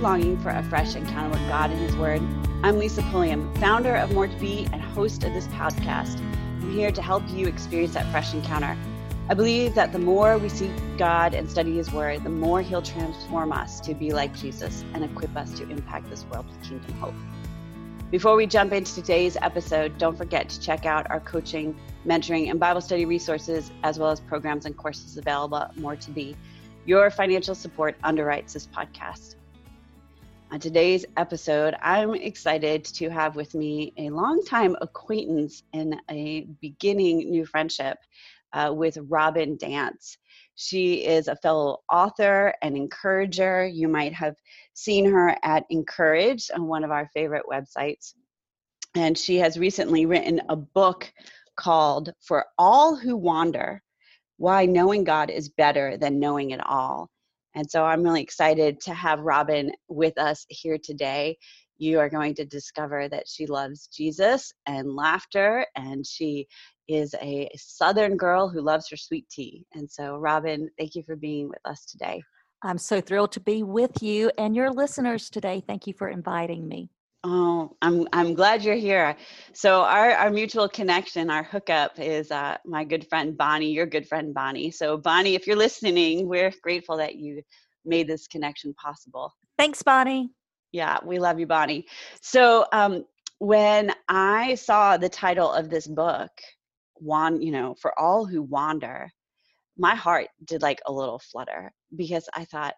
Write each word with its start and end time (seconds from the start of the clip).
longing 0.00 0.38
for 0.38 0.48
a 0.48 0.62
fresh 0.62 0.96
encounter 0.96 1.28
with 1.28 1.46
God 1.46 1.70
and 1.70 1.78
His 1.78 1.94
Word? 1.94 2.22
I'm 2.62 2.78
Lisa 2.78 3.02
Pulliam, 3.10 3.54
founder 3.56 3.96
of 3.96 4.14
More 4.14 4.26
to 4.26 4.36
Be 4.36 4.66
and 4.72 4.80
host 4.80 5.24
of 5.24 5.34
this 5.34 5.46
podcast. 5.48 6.18
I'm 6.62 6.72
here 6.72 6.90
to 6.90 7.02
help 7.02 7.22
you 7.28 7.46
experience 7.46 7.92
that 7.92 8.10
fresh 8.10 8.32
encounter. 8.32 8.78
I 9.28 9.34
believe 9.34 9.74
that 9.74 9.92
the 9.92 9.98
more 9.98 10.38
we 10.38 10.48
seek 10.48 10.70
God 10.96 11.34
and 11.34 11.50
study 11.50 11.76
His 11.76 11.92
Word, 11.92 12.24
the 12.24 12.30
more 12.30 12.62
He'll 12.62 12.80
transform 12.80 13.52
us 13.52 13.78
to 13.80 13.92
be 13.92 14.10
like 14.14 14.34
Jesus 14.34 14.86
and 14.94 15.04
equip 15.04 15.36
us 15.36 15.52
to 15.58 15.68
impact 15.68 16.08
this 16.08 16.24
world 16.32 16.46
with 16.46 16.66
kingdom 16.66 16.94
hope. 16.94 17.14
Before 18.10 18.36
we 18.36 18.46
jump 18.46 18.72
into 18.72 18.94
today's 18.94 19.36
episode, 19.42 19.98
don't 19.98 20.16
forget 20.16 20.48
to 20.48 20.58
check 20.60 20.86
out 20.86 21.10
our 21.10 21.20
coaching, 21.20 21.78
mentoring, 22.06 22.50
and 22.50 22.58
Bible 22.58 22.80
study 22.80 23.04
resources, 23.04 23.70
as 23.82 23.98
well 23.98 24.08
as 24.08 24.18
programs 24.18 24.64
and 24.64 24.74
courses 24.74 25.18
available 25.18 25.58
at 25.58 25.76
More 25.76 25.96
to 25.96 26.10
Be. 26.10 26.36
Your 26.86 27.10
financial 27.10 27.54
support 27.54 28.00
underwrites 28.00 28.54
this 28.54 28.66
podcast. 28.66 29.34
On 30.52 30.58
today's 30.58 31.06
episode, 31.16 31.76
I'm 31.80 32.16
excited 32.16 32.84
to 32.84 33.08
have 33.08 33.36
with 33.36 33.54
me 33.54 33.92
a 33.98 34.10
longtime 34.10 34.76
acquaintance 34.80 35.62
and 35.72 35.94
a 36.10 36.48
beginning 36.60 37.30
new 37.30 37.46
friendship 37.46 37.98
uh, 38.52 38.72
with 38.74 38.98
Robin 39.08 39.56
Dance. 39.56 40.18
She 40.56 41.06
is 41.06 41.28
a 41.28 41.36
fellow 41.36 41.82
author 41.88 42.52
and 42.62 42.76
encourager. 42.76 43.64
You 43.64 43.86
might 43.86 44.12
have 44.12 44.34
seen 44.74 45.08
her 45.08 45.36
at 45.44 45.66
Encourage 45.70 46.50
on 46.52 46.66
one 46.66 46.82
of 46.82 46.90
our 46.90 47.08
favorite 47.14 47.46
websites. 47.48 48.14
And 48.96 49.16
she 49.16 49.36
has 49.36 49.56
recently 49.56 50.04
written 50.04 50.40
a 50.48 50.56
book 50.56 51.12
called 51.54 52.12
For 52.20 52.44
All 52.58 52.96
Who 52.96 53.16
Wander 53.16 53.84
Why 54.36 54.66
Knowing 54.66 55.04
God 55.04 55.30
is 55.30 55.48
Better 55.48 55.96
Than 55.96 56.18
Knowing 56.18 56.50
It 56.50 56.60
All. 56.66 57.08
And 57.54 57.70
so 57.70 57.84
I'm 57.84 58.02
really 58.02 58.22
excited 58.22 58.80
to 58.82 58.94
have 58.94 59.20
Robin 59.20 59.72
with 59.88 60.18
us 60.18 60.46
here 60.48 60.78
today. 60.82 61.36
You 61.78 61.98
are 61.98 62.08
going 62.08 62.34
to 62.34 62.44
discover 62.44 63.08
that 63.08 63.26
she 63.26 63.46
loves 63.46 63.88
Jesus 63.88 64.52
and 64.66 64.94
laughter, 64.94 65.66
and 65.76 66.06
she 66.06 66.46
is 66.88 67.14
a 67.22 67.48
Southern 67.56 68.16
girl 68.16 68.48
who 68.48 68.60
loves 68.60 68.88
her 68.90 68.96
sweet 68.96 69.28
tea. 69.30 69.64
And 69.72 69.90
so, 69.90 70.16
Robin, 70.16 70.68
thank 70.78 70.94
you 70.94 71.02
for 71.02 71.16
being 71.16 71.48
with 71.48 71.60
us 71.64 71.86
today. 71.86 72.22
I'm 72.62 72.78
so 72.78 73.00
thrilled 73.00 73.32
to 73.32 73.40
be 73.40 73.62
with 73.62 74.02
you 74.02 74.30
and 74.36 74.54
your 74.54 74.70
listeners 74.70 75.30
today. 75.30 75.62
Thank 75.66 75.86
you 75.86 75.94
for 75.94 76.08
inviting 76.08 76.68
me. 76.68 76.90
Oh, 77.22 77.76
I'm 77.82 78.08
I'm 78.14 78.32
glad 78.32 78.64
you're 78.64 78.76
here. 78.76 79.14
So 79.52 79.82
our 79.82 80.12
our 80.12 80.30
mutual 80.30 80.68
connection, 80.68 81.28
our 81.28 81.42
hookup 81.42 81.98
is 81.98 82.30
uh, 82.30 82.56
my 82.64 82.82
good 82.82 83.06
friend 83.08 83.36
Bonnie, 83.36 83.72
your 83.72 83.84
good 83.84 84.08
friend 84.08 84.32
Bonnie. 84.32 84.70
So 84.70 84.96
Bonnie, 84.96 85.34
if 85.34 85.46
you're 85.46 85.56
listening, 85.56 86.28
we're 86.28 86.52
grateful 86.62 86.96
that 86.96 87.16
you 87.16 87.42
made 87.84 88.08
this 88.08 88.26
connection 88.26 88.72
possible. 88.74 89.34
Thanks, 89.58 89.82
Bonnie. 89.82 90.30
Yeah, 90.72 90.98
we 91.04 91.18
love 91.18 91.38
you, 91.38 91.46
Bonnie. 91.46 91.86
So 92.22 92.64
um, 92.72 93.04
when 93.38 93.92
I 94.08 94.54
saw 94.54 94.96
the 94.96 95.08
title 95.08 95.52
of 95.52 95.68
this 95.68 95.86
book, 95.86 96.30
"Wan," 96.96 97.42
you 97.42 97.52
know, 97.52 97.74
for 97.82 97.98
all 98.00 98.24
who 98.24 98.40
wander, 98.40 99.10
my 99.76 99.94
heart 99.94 100.28
did 100.44 100.62
like 100.62 100.80
a 100.86 100.92
little 100.92 101.18
flutter 101.18 101.70
because 101.96 102.28
I 102.34 102.46
thought, 102.46 102.74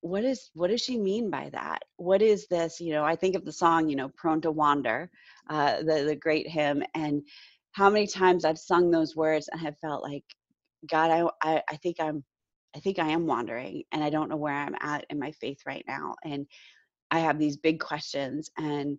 what 0.00 0.24
is 0.24 0.50
what 0.54 0.70
does 0.70 0.82
she 0.82 0.98
mean 0.98 1.30
by 1.30 1.50
that? 1.52 1.80
What 1.96 2.22
is 2.22 2.46
this? 2.48 2.80
You 2.80 2.92
know, 2.92 3.04
I 3.04 3.16
think 3.16 3.36
of 3.36 3.44
the 3.44 3.52
song, 3.52 3.88
you 3.88 3.96
know, 3.96 4.10
"Prone 4.16 4.40
to 4.42 4.50
Wander," 4.50 5.10
uh, 5.50 5.78
the 5.78 6.04
the 6.06 6.16
great 6.16 6.48
hymn, 6.48 6.82
and 6.94 7.22
how 7.72 7.90
many 7.90 8.06
times 8.06 8.44
I've 8.44 8.58
sung 8.58 8.90
those 8.90 9.16
words 9.16 9.48
and 9.52 9.60
have 9.60 9.78
felt 9.78 10.02
like, 10.02 10.24
God, 10.90 11.10
I 11.10 11.54
I, 11.56 11.62
I 11.70 11.76
think 11.76 11.96
I'm 12.00 12.24
I 12.76 12.80
think 12.80 12.98
I 12.98 13.08
am 13.08 13.26
wandering, 13.26 13.84
and 13.92 14.02
I 14.04 14.10
don't 14.10 14.28
know 14.30 14.36
where 14.36 14.54
I'm 14.54 14.76
at 14.80 15.06
in 15.10 15.18
my 15.18 15.32
faith 15.32 15.60
right 15.66 15.84
now, 15.88 16.14
and 16.24 16.46
I 17.10 17.20
have 17.20 17.38
these 17.38 17.56
big 17.56 17.80
questions 17.80 18.50
and 18.58 18.98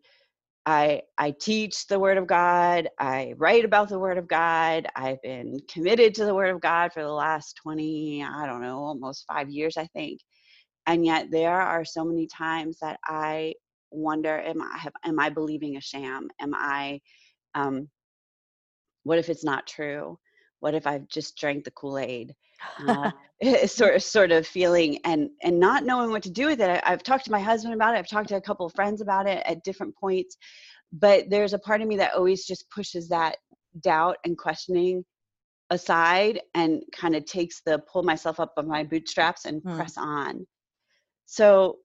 I 0.65 1.01
I 1.17 1.31
teach 1.31 1.87
the 1.87 1.99
word 1.99 2.17
of 2.17 2.27
God. 2.27 2.89
I 2.99 3.33
write 3.37 3.65
about 3.65 3.89
the 3.89 3.99
word 3.99 4.17
of 4.17 4.27
God. 4.27 4.87
I've 4.95 5.21
been 5.23 5.59
committed 5.69 6.13
to 6.15 6.25
the 6.25 6.35
word 6.35 6.53
of 6.53 6.61
God 6.61 6.93
for 6.93 7.01
the 7.03 7.11
last 7.11 7.57
20, 7.63 8.23
I 8.23 8.45
don't 8.45 8.61
know, 8.61 8.77
almost 8.79 9.25
5 9.31 9.49
years 9.49 9.77
I 9.77 9.87
think. 9.87 10.19
And 10.87 11.05
yet 11.05 11.31
there 11.31 11.61
are 11.61 11.85
so 11.85 12.03
many 12.03 12.27
times 12.27 12.77
that 12.81 12.99
I 13.05 13.53
wonder 13.91 14.39
am 14.39 14.61
I 14.61 14.77
have, 14.77 14.93
am 15.05 15.19
I 15.19 15.29
believing 15.29 15.77
a 15.77 15.81
sham? 15.81 16.29
Am 16.39 16.53
I 16.55 16.99
um 17.55 17.89
what 19.03 19.17
if 19.17 19.29
it's 19.29 19.43
not 19.43 19.67
true? 19.67 20.17
What 20.59 20.75
if 20.75 20.85
I've 20.85 21.07
just 21.07 21.37
drank 21.37 21.63
the 21.63 21.71
Kool-Aid? 21.71 22.35
Uh, 22.87 23.11
sort 23.65 23.95
of 23.95 24.03
sort 24.03 24.31
of 24.31 24.45
feeling 24.45 24.99
and 25.03 25.29
and 25.41 25.59
not 25.59 25.83
knowing 25.83 26.11
what 26.11 26.23
to 26.23 26.29
do 26.29 26.45
with 26.45 26.61
it. 26.61 26.81
I, 26.85 26.89
have 26.89 27.03
talked 27.03 27.25
to 27.25 27.31
my 27.31 27.39
husband 27.39 27.73
about 27.73 27.95
it. 27.95 27.97
I've 27.97 28.07
talked 28.07 28.29
to 28.29 28.35
a 28.35 28.41
couple 28.41 28.65
of 28.65 28.73
friends 28.73 29.01
about 29.01 29.27
it 29.27 29.41
at 29.45 29.63
different 29.63 29.95
points, 29.95 30.37
but 30.93 31.29
there's 31.29 31.53
a 31.53 31.59
part 31.59 31.81
of 31.81 31.87
me 31.87 31.97
that 31.97 32.13
always 32.13 32.45
just 32.45 32.69
pushes 32.69 33.09
that 33.09 33.37
doubt 33.81 34.17
and 34.25 34.37
questioning 34.37 35.03
aside 35.71 36.41
and 36.53 36.83
kind 36.93 37.15
of 37.15 37.25
takes 37.25 37.61
the 37.65 37.79
pull 37.91 38.03
myself 38.03 38.39
up 38.39 38.53
by 38.55 38.61
my 38.61 38.83
bootstraps 38.83 39.45
and 39.45 39.61
hmm. 39.63 39.75
press 39.75 39.97
on. 39.97 40.45
So 41.25 41.77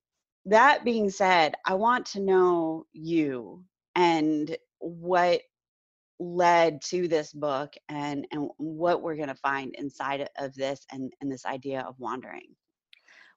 that 0.46 0.84
being 0.84 1.10
said, 1.10 1.54
I 1.64 1.74
want 1.74 2.06
to 2.06 2.20
know 2.20 2.86
you 2.92 3.64
and 3.94 4.56
what 4.78 5.40
led 6.18 6.80
to 6.82 7.08
this 7.08 7.32
book 7.32 7.74
and 7.88 8.26
and 8.30 8.48
what 8.56 9.02
we're 9.02 9.16
going 9.16 9.28
to 9.28 9.34
find 9.34 9.74
inside 9.74 10.28
of 10.38 10.54
this 10.54 10.86
and 10.90 11.12
and 11.20 11.30
this 11.30 11.44
idea 11.44 11.80
of 11.80 11.94
wandering. 11.98 12.54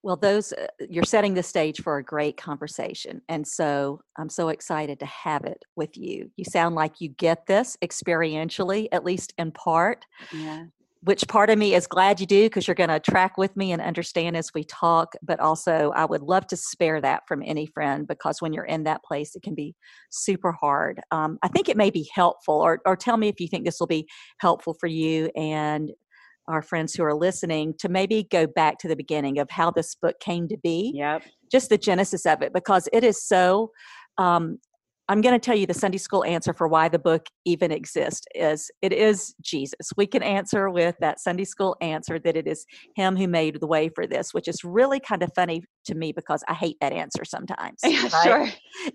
Well 0.01 0.15
those 0.15 0.53
uh, 0.53 0.67
you're 0.89 1.03
setting 1.03 1.33
the 1.33 1.43
stage 1.43 1.81
for 1.81 1.97
a 1.97 2.03
great 2.03 2.37
conversation 2.37 3.21
and 3.27 3.45
so 3.45 3.99
i'm 4.17 4.29
so 4.29 4.47
excited 4.47 4.99
to 4.99 5.05
have 5.05 5.43
it 5.43 5.61
with 5.75 5.97
you. 5.97 6.31
You 6.37 6.45
sound 6.45 6.75
like 6.75 7.01
you 7.01 7.09
get 7.09 7.47
this 7.47 7.75
experientially 7.83 8.87
at 8.93 9.03
least 9.03 9.33
in 9.37 9.51
part. 9.51 10.05
Yeah 10.31 10.65
which 11.01 11.27
part 11.27 11.49
of 11.49 11.57
me 11.57 11.73
is 11.73 11.87
glad 11.87 12.19
you 12.19 12.25
do 12.25 12.45
because 12.45 12.67
you're 12.67 12.75
going 12.75 12.89
to 12.89 12.99
track 12.99 13.37
with 13.37 13.55
me 13.55 13.71
and 13.71 13.81
understand 13.81 14.35
as 14.35 14.51
we 14.53 14.63
talk 14.63 15.13
but 15.21 15.39
also 15.39 15.91
i 15.95 16.05
would 16.05 16.21
love 16.21 16.45
to 16.47 16.57
spare 16.57 16.99
that 16.99 17.23
from 17.27 17.41
any 17.45 17.65
friend 17.65 18.07
because 18.07 18.41
when 18.41 18.53
you're 18.53 18.65
in 18.65 18.83
that 18.83 19.03
place 19.03 19.35
it 19.35 19.41
can 19.41 19.55
be 19.55 19.75
super 20.09 20.51
hard. 20.51 20.99
Um, 21.11 21.37
i 21.41 21.47
think 21.47 21.69
it 21.69 21.77
may 21.77 21.89
be 21.89 22.09
helpful 22.13 22.55
or, 22.55 22.79
or 22.85 22.95
tell 22.95 23.17
me 23.17 23.27
if 23.27 23.39
you 23.39 23.47
think 23.47 23.65
this 23.65 23.79
will 23.79 23.87
be 23.87 24.07
helpful 24.39 24.75
for 24.79 24.87
you 24.87 25.29
and 25.35 25.91
our 26.47 26.61
friends 26.63 26.95
who 26.95 27.03
are 27.03 27.13
listening 27.13 27.75
to 27.77 27.89
maybe 27.89 28.27
go 28.31 28.47
back 28.47 28.79
to 28.79 28.87
the 28.87 28.95
beginning 28.95 29.37
of 29.37 29.49
how 29.51 29.69
this 29.69 29.95
book 29.95 30.19
came 30.19 30.47
to 30.47 30.57
be 30.57 30.91
yep. 30.95 31.23
just 31.51 31.69
the 31.69 31.77
genesis 31.77 32.25
of 32.25 32.41
it 32.41 32.53
because 32.53 32.89
it 32.91 33.03
is 33.03 33.23
so 33.23 33.71
um, 34.17 34.59
I'm 35.09 35.21
going 35.21 35.33
to 35.33 35.43
tell 35.43 35.55
you 35.55 35.65
the 35.65 35.73
Sunday 35.73 35.97
school 35.97 36.23
answer 36.23 36.53
for 36.53 36.67
why 36.67 36.87
the 36.87 36.99
book 36.99 37.25
even 37.43 37.71
exists 37.71 38.27
is 38.35 38.69
it 38.83 38.93
is 38.93 39.33
Jesus. 39.41 39.89
We 39.97 40.05
can 40.05 40.21
answer 40.21 40.69
with 40.69 40.95
that 40.99 41.19
Sunday 41.19 41.45
school 41.45 41.75
answer 41.81 42.19
that 42.19 42.37
it 42.37 42.45
is 42.45 42.63
him 42.95 43.17
who 43.17 43.27
made 43.27 43.59
the 43.59 43.65
way 43.65 43.89
for 43.89 44.05
this, 44.05 44.35
which 44.35 44.47
is 44.47 44.63
really 44.63 44.99
kind 44.99 45.23
of 45.23 45.31
funny 45.33 45.63
to 45.85 45.95
me 45.95 46.11
because 46.11 46.43
I 46.47 46.53
hate 46.53 46.77
that 46.79 46.93
answer 46.93 47.25
sometimes. 47.25 47.79
Yeah, 47.89 48.07
right? 48.13 48.23
sure. 48.23 48.47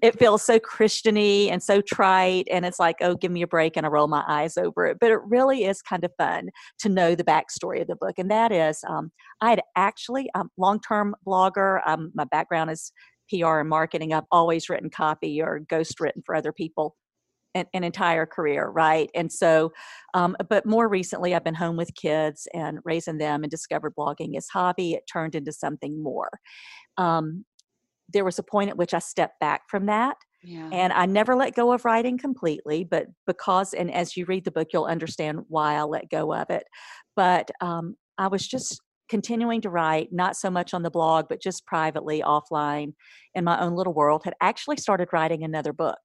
It 0.02 0.16
feels 0.20 0.44
so 0.44 0.60
Christiany 0.60 1.50
and 1.50 1.60
so 1.60 1.80
trite 1.80 2.46
and 2.48 2.64
it's 2.64 2.78
like, 2.78 2.96
oh, 3.00 3.16
give 3.16 3.32
me 3.32 3.42
a 3.42 3.46
break 3.46 3.76
and 3.76 3.84
I 3.84 3.88
roll 3.88 4.06
my 4.06 4.22
eyes 4.28 4.56
over 4.56 4.86
it. 4.86 4.98
But 5.00 5.10
it 5.10 5.18
really 5.24 5.64
is 5.64 5.82
kind 5.82 6.04
of 6.04 6.12
fun 6.16 6.50
to 6.78 6.88
know 6.88 7.16
the 7.16 7.24
backstory 7.24 7.80
of 7.80 7.88
the 7.88 7.96
book. 7.96 8.14
And 8.18 8.30
that 8.30 8.52
is 8.52 8.84
um, 8.88 9.10
I 9.40 9.50
had 9.50 9.62
actually 9.74 10.30
a 10.36 10.40
um, 10.40 10.50
long-term 10.56 11.16
blogger. 11.26 11.80
Um, 11.86 12.12
my 12.14 12.24
background 12.24 12.70
is 12.70 12.92
PR 13.28 13.60
and 13.60 13.68
marketing. 13.68 14.12
I've 14.12 14.24
always 14.30 14.68
written 14.68 14.90
copy 14.90 15.40
or 15.40 15.60
ghost 15.60 16.00
written 16.00 16.22
for 16.24 16.34
other 16.34 16.52
people 16.52 16.96
an, 17.54 17.66
an 17.72 17.84
entire 17.84 18.26
career, 18.26 18.68
right? 18.68 19.10
And 19.14 19.32
so, 19.32 19.72
um, 20.12 20.36
but 20.48 20.66
more 20.66 20.88
recently, 20.88 21.34
I've 21.34 21.44
been 21.44 21.54
home 21.54 21.76
with 21.76 21.94
kids 21.94 22.48
and 22.52 22.78
raising 22.84 23.18
them 23.18 23.42
and 23.42 23.50
discovered 23.50 23.94
blogging 23.96 24.36
as 24.36 24.48
hobby. 24.48 24.92
It 24.92 25.04
turned 25.10 25.34
into 25.34 25.52
something 25.52 26.02
more. 26.02 26.30
Um, 26.98 27.44
there 28.12 28.24
was 28.24 28.38
a 28.38 28.42
point 28.42 28.70
at 28.70 28.76
which 28.76 28.94
I 28.94 28.98
stepped 28.98 29.40
back 29.40 29.62
from 29.68 29.86
that. 29.86 30.16
Yeah. 30.42 30.68
And 30.72 30.92
I 30.92 31.06
never 31.06 31.34
let 31.34 31.54
go 31.54 31.72
of 31.72 31.86
writing 31.86 32.18
completely, 32.18 32.84
but 32.84 33.06
because, 33.26 33.72
and 33.72 33.90
as 33.90 34.14
you 34.14 34.26
read 34.26 34.44
the 34.44 34.50
book, 34.50 34.68
you'll 34.72 34.84
understand 34.84 35.40
why 35.48 35.74
I 35.74 35.82
let 35.84 36.10
go 36.10 36.34
of 36.34 36.50
it. 36.50 36.64
But 37.16 37.50
um, 37.62 37.96
I 38.18 38.28
was 38.28 38.46
just 38.46 38.80
continuing 39.08 39.60
to 39.62 39.70
write, 39.70 40.08
not 40.12 40.36
so 40.36 40.50
much 40.50 40.74
on 40.74 40.82
the 40.82 40.90
blog, 40.90 41.26
but 41.28 41.42
just 41.42 41.66
privately 41.66 42.22
offline 42.22 42.94
in 43.34 43.44
my 43.44 43.60
own 43.60 43.74
little 43.74 43.94
world, 43.94 44.22
had 44.24 44.34
actually 44.40 44.76
started 44.76 45.08
writing 45.12 45.42
another 45.42 45.72
book. 45.72 45.98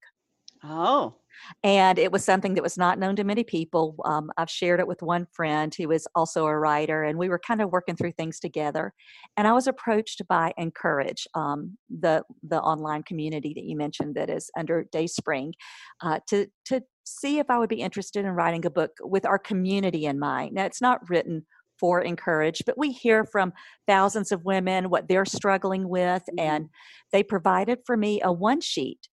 Oh. 0.63 1.15
And 1.63 1.97
it 1.97 2.11
was 2.11 2.25
something 2.25 2.55
that 2.55 2.63
was 2.63 2.77
not 2.77 2.99
known 2.99 3.15
to 3.15 3.23
many 3.23 3.45
people. 3.45 3.95
Um, 4.03 4.29
I've 4.37 4.49
shared 4.49 4.81
it 4.81 4.87
with 4.87 5.01
one 5.01 5.25
friend 5.31 5.73
who 5.73 5.89
is 5.91 6.05
also 6.13 6.45
a 6.45 6.57
writer, 6.57 7.03
and 7.03 7.17
we 7.17 7.29
were 7.29 7.39
kind 7.39 7.61
of 7.61 7.71
working 7.71 7.95
through 7.95 8.11
things 8.11 8.39
together. 8.39 8.93
And 9.37 9.47
I 9.47 9.53
was 9.53 9.67
approached 9.67 10.21
by 10.27 10.53
Encourage, 10.57 11.27
um, 11.35 11.77
the 11.89 12.23
the 12.43 12.59
online 12.59 13.03
community 13.03 13.53
that 13.55 13.63
you 13.63 13.77
mentioned 13.77 14.15
that 14.15 14.29
is 14.29 14.51
under 14.57 14.85
Dayspring, 14.91 15.53
uh, 16.01 16.19
to 16.27 16.47
to 16.65 16.81
see 17.05 17.39
if 17.39 17.49
I 17.49 17.57
would 17.57 17.69
be 17.69 17.81
interested 17.81 18.25
in 18.25 18.31
writing 18.31 18.65
a 18.65 18.69
book 18.69 18.91
with 19.01 19.25
our 19.25 19.39
community 19.39 20.05
in 20.05 20.19
mind. 20.19 20.53
Now, 20.53 20.65
it's 20.65 20.81
not 20.81 21.09
written 21.09 21.45
for 21.79 22.01
encourage 22.01 22.61
but 22.65 22.77
we 22.77 22.91
hear 22.91 23.23
from 23.25 23.53
thousands 23.87 24.31
of 24.31 24.43
women 24.45 24.89
what 24.89 25.07
they're 25.07 25.25
struggling 25.25 25.87
with 25.89 26.23
Mhm. 26.31 26.39
and 26.39 26.69
they 27.11 27.23
provided 27.23 27.79
for 27.85 27.97
me 27.97 28.21
a 28.23 28.31
one 28.31 28.61
sheet 28.61 29.07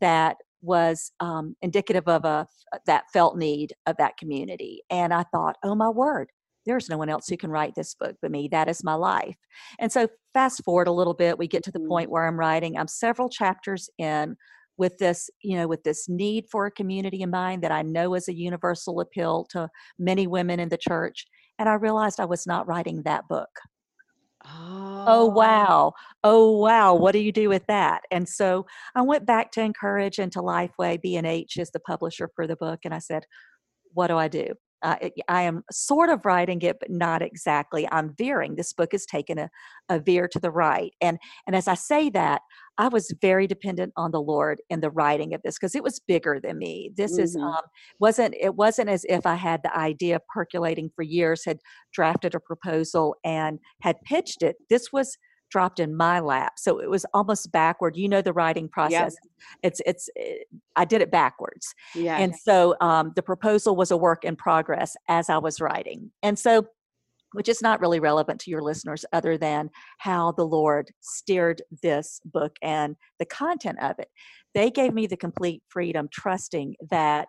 that 0.00 0.36
was 0.62 1.10
um, 1.20 1.56
indicative 1.60 2.06
of 2.06 2.24
a 2.24 2.46
that 2.86 3.04
felt 3.12 3.36
need 3.36 3.72
of 3.86 3.96
that 3.98 4.16
community 4.16 4.82
and 4.90 5.12
i 5.12 5.22
thought 5.24 5.56
oh 5.62 5.74
my 5.74 5.88
word 5.88 6.30
there's 6.64 6.88
no 6.88 6.96
one 6.96 7.08
else 7.08 7.26
who 7.28 7.36
can 7.36 7.50
write 7.50 7.74
this 7.74 7.94
book 7.94 8.16
but 8.22 8.30
me 8.30 8.48
that 8.50 8.68
is 8.68 8.84
my 8.84 8.94
life 8.94 9.36
and 9.80 9.90
so 9.90 10.08
fast 10.32 10.62
forward 10.64 10.86
a 10.88 10.92
little 10.92 11.14
bit 11.14 11.38
we 11.38 11.48
get 11.48 11.64
to 11.64 11.72
the 11.72 11.80
Mhm. 11.80 11.88
point 11.88 12.10
where 12.10 12.26
i'm 12.26 12.38
writing 12.38 12.76
i'm 12.78 12.88
several 12.88 13.28
chapters 13.28 13.90
in 13.98 14.36
with 14.78 14.96
this 14.98 15.28
you 15.42 15.56
know 15.56 15.66
with 15.66 15.82
this 15.82 16.08
need 16.08 16.46
for 16.50 16.66
a 16.66 16.70
community 16.70 17.20
in 17.22 17.30
mind 17.30 17.62
that 17.62 17.72
i 17.72 17.82
know 17.82 18.14
is 18.14 18.28
a 18.28 18.34
universal 18.34 19.00
appeal 19.00 19.44
to 19.50 19.68
many 19.98 20.26
women 20.26 20.60
in 20.60 20.68
the 20.70 20.78
church 20.78 21.26
and 21.58 21.68
i 21.68 21.74
realized 21.74 22.20
i 22.20 22.24
was 22.24 22.46
not 22.46 22.66
writing 22.66 23.02
that 23.02 23.26
book. 23.28 23.50
Oh, 24.44 25.04
oh. 25.06 25.26
wow. 25.26 25.92
Oh 26.24 26.58
wow. 26.58 26.94
What 26.96 27.12
do 27.12 27.20
you 27.20 27.30
do 27.30 27.48
with 27.48 27.64
that? 27.66 28.02
And 28.10 28.28
so 28.28 28.66
i 28.94 29.02
went 29.02 29.24
back 29.26 29.52
to 29.52 29.60
encourage 29.60 30.18
and 30.18 30.32
to 30.32 30.40
lifeway 30.40 31.00
b&h 31.00 31.56
is 31.56 31.70
the 31.70 31.80
publisher 31.80 32.28
for 32.34 32.46
the 32.46 32.56
book 32.56 32.80
and 32.84 32.92
i 32.92 32.98
said 32.98 33.24
what 33.94 34.08
do 34.08 34.16
i 34.16 34.28
do 34.28 34.46
uh, 34.82 34.96
it- 35.00 35.12
i 35.28 35.42
am 35.42 35.62
sort 35.70 36.08
of 36.10 36.24
writing 36.24 36.60
it 36.62 36.78
but 36.80 36.90
not 36.90 37.22
exactly. 37.22 37.88
I'm 37.92 38.14
veering. 38.16 38.56
This 38.56 38.72
book 38.72 38.92
has 38.92 39.06
taken 39.06 39.38
a, 39.38 39.48
a 39.88 39.98
veer 40.00 40.28
to 40.28 40.40
the 40.40 40.50
right. 40.50 40.92
And 41.00 41.18
and 41.46 41.54
as 41.56 41.68
i 41.68 41.74
say 41.74 42.10
that 42.10 42.40
i 42.78 42.88
was 42.88 43.14
very 43.20 43.46
dependent 43.46 43.92
on 43.96 44.10
the 44.12 44.20
lord 44.20 44.60
in 44.70 44.80
the 44.80 44.90
writing 44.90 45.34
of 45.34 45.42
this 45.42 45.56
because 45.58 45.74
it 45.74 45.82
was 45.82 46.00
bigger 46.00 46.40
than 46.42 46.58
me. 46.58 46.90
This 46.96 47.18
is 47.18 47.36
Mhm. 47.36 47.42
um 47.42 47.62
wasn't 48.00 48.34
it 48.40 48.54
wasn't 48.56 48.88
as 48.88 49.04
if 49.08 49.26
i 49.26 49.34
had 49.34 49.60
the 49.62 49.76
idea 49.76 50.20
percolating 50.34 50.90
for 50.96 51.02
years 51.02 51.44
had 51.44 51.58
drafted 51.92 52.34
a 52.34 52.40
proposal 52.40 53.16
and 53.24 53.58
had 53.82 53.96
pitched 54.04 54.42
it. 54.42 54.56
This 54.70 54.92
was 54.92 55.16
dropped 55.52 55.78
in 55.78 55.94
my 55.94 56.18
lap 56.18 56.54
so 56.56 56.80
it 56.80 56.88
was 56.88 57.04
almost 57.12 57.52
backward 57.52 57.96
you 57.96 58.08
know 58.08 58.22
the 58.22 58.32
writing 58.32 58.68
process 58.68 59.14
it's 59.62 59.82
it's 59.84 60.08
eh, 60.18 60.36
i 60.76 60.84
did 60.84 61.02
it 61.02 61.10
backwards 61.10 61.74
yeah. 61.94 62.16
and 62.16 62.34
so 62.34 62.74
um, 62.80 63.12
the 63.14 63.22
proposal 63.22 63.76
was 63.76 63.90
a 63.90 63.96
work 63.96 64.24
in 64.24 64.34
progress 64.34 64.96
as 65.08 65.28
I 65.28 65.38
was 65.38 65.60
writing. 65.60 66.10
And 66.22 66.38
so, 66.38 66.66
which 67.32 67.48
is 67.48 67.62
not 67.62 67.80
really 67.80 68.00
relevant 68.00 68.40
to 68.40 68.50
your 68.50 68.60
listeners, 68.60 69.04
other 69.12 69.38
than 69.38 69.70
how 69.98 70.32
the 70.32 70.44
Lord 70.46 70.90
steered 71.00 71.62
this 71.82 72.20
book 72.26 72.56
and 72.60 72.96
the 73.18 73.24
content 73.24 73.78
of 73.82 73.98
it. 73.98 74.08
They 74.54 74.70
gave 74.70 74.92
me 74.92 75.06
the 75.06 75.16
complete 75.16 75.62
freedom, 75.68 76.08
trusting 76.12 76.76
that 76.90 77.28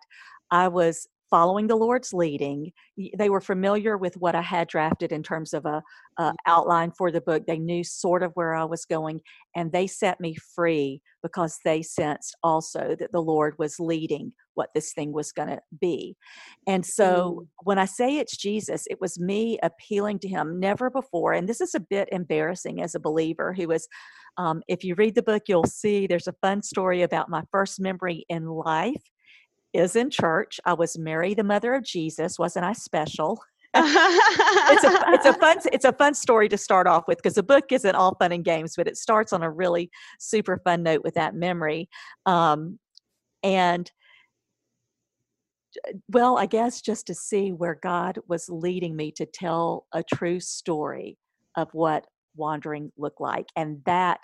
I 0.50 0.68
was 0.68 1.08
following 1.34 1.66
the 1.66 1.74
Lord's 1.74 2.12
leading. 2.12 2.70
They 3.18 3.28
were 3.28 3.40
familiar 3.40 3.98
with 3.98 4.16
what 4.18 4.36
I 4.36 4.40
had 4.40 4.68
drafted 4.68 5.10
in 5.10 5.24
terms 5.24 5.52
of 5.52 5.66
a, 5.66 5.82
a 6.16 6.32
outline 6.46 6.92
for 6.92 7.10
the 7.10 7.20
book. 7.20 7.42
They 7.44 7.58
knew 7.58 7.82
sort 7.82 8.22
of 8.22 8.30
where 8.34 8.54
I 8.54 8.62
was 8.62 8.84
going, 8.84 9.20
and 9.56 9.72
they 9.72 9.88
set 9.88 10.20
me 10.20 10.36
free 10.54 11.02
because 11.24 11.58
they 11.64 11.82
sensed 11.82 12.36
also 12.44 12.94
that 13.00 13.10
the 13.10 13.20
Lord 13.20 13.54
was 13.58 13.80
leading 13.80 14.32
what 14.54 14.68
this 14.76 14.92
thing 14.92 15.12
was 15.12 15.32
going 15.32 15.48
to 15.48 15.60
be. 15.80 16.16
And 16.68 16.86
so 16.86 17.40
Mm. 17.40 17.46
when 17.64 17.80
I 17.80 17.86
say 17.86 18.18
it's 18.18 18.36
Jesus, 18.36 18.86
it 18.88 19.00
was 19.00 19.18
me 19.18 19.58
appealing 19.60 20.20
to 20.20 20.28
him 20.28 20.60
never 20.60 20.88
before. 20.88 21.32
And 21.32 21.48
this 21.48 21.60
is 21.60 21.74
a 21.74 21.80
bit 21.80 22.08
embarrassing 22.12 22.80
as 22.80 22.94
a 22.94 23.00
believer 23.00 23.52
who 23.52 23.72
is, 23.72 23.88
um, 24.36 24.62
if 24.68 24.84
you 24.84 24.94
read 24.94 25.16
the 25.16 25.22
book, 25.24 25.42
you'll 25.48 25.64
see 25.64 26.06
there's 26.06 26.28
a 26.28 26.40
fun 26.40 26.62
story 26.62 27.02
about 27.02 27.28
my 27.28 27.42
first 27.50 27.80
memory 27.80 28.24
in 28.28 28.46
life 28.46 29.02
is 29.74 29.96
in 29.96 30.08
church. 30.08 30.60
I 30.64 30.72
was 30.72 30.96
Mary, 30.96 31.34
the 31.34 31.44
mother 31.44 31.74
of 31.74 31.84
Jesus. 31.84 32.38
Wasn't 32.38 32.64
I 32.64 32.72
special? 32.72 33.38
it's 33.76 34.84
a 34.84 35.02
it's 35.08 35.26
a 35.26 35.32
fun 35.34 35.58
it's 35.72 35.84
a 35.84 35.92
fun 35.92 36.14
story 36.14 36.48
to 36.48 36.56
start 36.56 36.86
off 36.86 37.08
with 37.08 37.18
because 37.18 37.34
the 37.34 37.42
book 37.42 37.72
isn't 37.72 37.96
all 37.96 38.14
fun 38.14 38.30
and 38.30 38.44
games, 38.44 38.74
but 38.76 38.86
it 38.86 38.96
starts 38.96 39.32
on 39.32 39.42
a 39.42 39.50
really 39.50 39.90
super 40.20 40.60
fun 40.64 40.82
note 40.84 41.02
with 41.02 41.14
that 41.14 41.34
memory. 41.34 41.88
Um, 42.24 42.78
and 43.42 43.90
well, 46.08 46.38
I 46.38 46.46
guess 46.46 46.80
just 46.80 47.08
to 47.08 47.14
see 47.14 47.50
where 47.50 47.78
God 47.82 48.20
was 48.28 48.48
leading 48.48 48.94
me 48.94 49.10
to 49.12 49.26
tell 49.26 49.86
a 49.92 50.04
true 50.04 50.38
story 50.38 51.18
of 51.56 51.68
what 51.72 52.06
wandering 52.36 52.92
looked 52.96 53.20
like, 53.20 53.46
and 53.56 53.82
that 53.86 54.20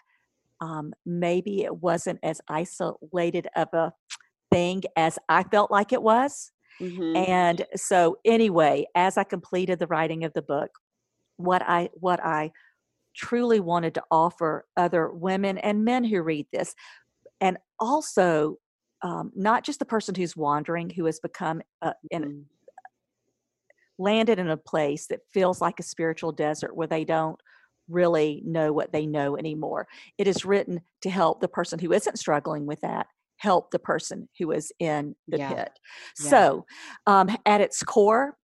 um, 0.60 0.92
maybe 1.04 1.64
it 1.64 1.74
wasn't 1.76 2.20
as 2.22 2.40
isolated 2.48 3.48
of 3.56 3.68
a 3.72 3.92
thing 4.52 4.82
as 4.96 5.18
I 5.28 5.44
felt 5.44 5.70
like 5.70 5.92
it 5.92 6.02
was. 6.02 6.52
Mhm. 6.80 7.30
And 7.30 7.66
so 7.76 8.18
anyway, 8.24 8.86
as 8.94 9.18
I 9.18 9.24
completed 9.24 9.78
the 9.80 9.86
writing 9.88 10.24
of 10.24 10.32
the 10.34 10.42
book, 10.42 10.70
what 11.36 11.62
I 11.62 11.90
what 11.94 12.20
I 12.24 12.52
truly 13.16 13.60
wanted 13.60 13.94
to 13.94 14.04
offer 14.10 14.66
other 14.76 15.10
women 15.10 15.58
and 15.58 15.84
men 15.84 16.04
who 16.04 16.22
read 16.22 16.46
this, 16.52 16.74
and 17.40 17.58
also 17.80 18.58
um, 19.02 19.32
not 19.36 19.64
just 19.64 19.78
the 19.80 19.86
person 19.86 20.14
who's 20.14 20.36
wandering, 20.36 20.90
who 20.90 21.06
has 21.06 21.20
become 21.20 21.62
uh, 21.82 21.94
in, 22.10 22.24
Mhm. 22.24 22.48
landed 23.98 24.38
in 24.38 24.48
a 24.48 24.56
place 24.56 25.06
that 25.08 25.20
feels 25.32 25.60
like 25.60 25.78
a 25.78 25.82
spiritual 25.84 26.32
desert 26.32 26.74
where 26.74 26.86
they 26.86 27.04
don't 27.04 27.40
really 27.88 28.42
know 28.44 28.72
what 28.72 28.92
they 28.92 29.06
know 29.06 29.36
anymore. 29.36 29.86
It 30.16 30.28
is 30.28 30.44
written 30.44 30.80
to 31.02 31.10
help 31.10 31.40
the 31.40 31.48
person 31.48 31.78
who 31.78 31.92
isn't 31.92 32.18
struggling 32.18 32.66
with 32.66 32.80
that 32.80 33.06
help 33.40 33.70
the 33.70 33.78
person 33.78 34.28
who 34.38 34.52
is 34.52 34.70
in 34.78 35.16
the 35.26 35.38
Yeah. 35.38 35.48
pit. 35.54 35.70
Yeah. 36.20 36.30
So, 36.30 36.66
um, 37.06 37.30
at 37.46 37.60
its 37.60 37.82
core, 37.82 38.36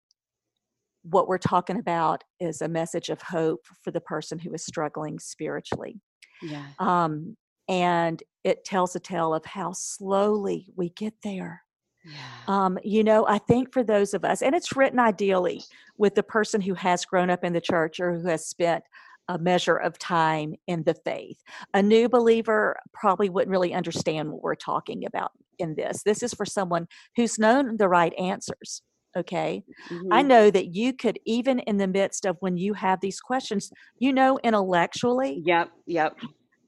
what 1.03 1.29
we're 1.29 1.37
talking 1.39 1.79
about 1.79 2.23
is 2.41 2.63
a 2.63 2.69
message 2.69 3.09
of 3.11 3.21
hope 3.21 3.67
for 3.83 3.91
the 3.91 4.01
person 4.01 4.39
who 4.39 4.55
is 4.55 4.65
struggling 4.65 5.19
spiritually. 5.19 6.01
Yeah. 6.41 6.67
Um, 6.79 7.37
and 7.69 8.23
it 8.45 8.65
tells 8.65 8.95
a 8.95 9.01
tale 9.01 9.35
of 9.35 9.45
how 9.45 9.73
slowly 9.73 10.73
we 10.77 10.91
get 10.91 11.15
there. 11.23 11.63
Yeah. 12.05 12.19
Um, 12.47 12.79
you 12.85 13.03
know, 13.03 13.27
I 13.27 13.39
think 13.39 13.73
for 13.73 13.83
those 13.83 14.15
of 14.15 14.25
us, 14.25 14.43
and 14.43 14.55
it's 14.55 14.77
written 14.77 14.99
ideally 14.99 15.63
with 15.99 16.15
the 16.15 16.23
person 16.23 16.61
who 16.61 16.75
has 16.75 17.05
grown 17.05 17.31
up 17.31 17.43
in 17.45 17.53
the 17.53 17.61
church 17.61 17.99
or 17.99 18.15
who 18.15 18.29
has 18.29 18.47
spent 18.47 18.85
a 19.29 19.39
measure 19.39 19.77
of 19.77 19.99
time 19.99 20.55
in 20.67 20.83
the 20.85 20.95
faith. 20.95 21.39
A 21.73 21.83
new 21.83 22.09
believer 22.09 22.77
probably 22.93 23.31
wouldn't 23.31 23.51
really 23.51 23.75
understand 23.75 24.31
what 24.31 24.43
we're 24.43 24.55
talking 24.55 25.05
about 25.07 25.33
in 25.59 25.75
this. 25.77 26.03
This 26.03 26.23
is 26.23 26.35
for 26.35 26.45
someone 26.47 26.87
who's 27.17 27.39
known 27.39 27.77
the 27.77 27.89
right 27.89 28.13
answers. 28.15 28.83
Okay. 29.17 29.63
I 30.11 30.23
Mhm. 30.23 30.27
know 30.27 30.51
that 30.51 30.75
you 30.75 30.93
could, 30.93 31.19
even 31.25 31.61
in 31.61 31.77
the 31.79 31.87
midst 31.87 32.27
of 32.27 32.37
when 32.41 32.57
you 32.57 32.75
have 32.75 33.01
these 33.01 33.21
questions, 33.21 33.71
you 34.01 34.13
know 34.13 34.39
intellectually 34.43 35.41
Yep. 35.45 35.71
Yep. 35.87 36.17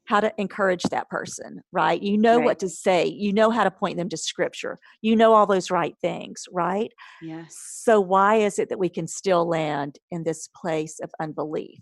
how 0.04 0.20
to 0.20 0.32
encourage 0.38 0.84
that 0.84 1.08
person, 1.10 1.60
right? 1.72 2.00
You 2.00 2.16
know 2.16 2.38
Right. 2.38 2.44
what 2.46 2.58
to 2.60 2.68
say, 2.68 3.04
you 3.06 3.32
know 3.32 3.50
how 3.50 3.64
to 3.64 3.70
point 3.70 3.96
them 3.96 4.08
to 4.10 4.16
scripture, 4.16 4.78
you 5.02 5.16
know 5.16 5.34
all 5.34 5.46
those 5.46 5.70
right 5.70 5.96
things, 6.00 6.44
right? 6.52 6.92
Yes. 7.20 7.56
So, 7.82 8.00
why 8.00 8.36
is 8.36 8.58
it 8.60 8.68
that 8.68 8.78
we 8.78 8.88
can 8.88 9.08
still 9.08 9.48
land 9.48 9.98
in 10.12 10.22
this 10.22 10.48
place 10.54 11.00
of 11.00 11.10
unbelief? 11.20 11.80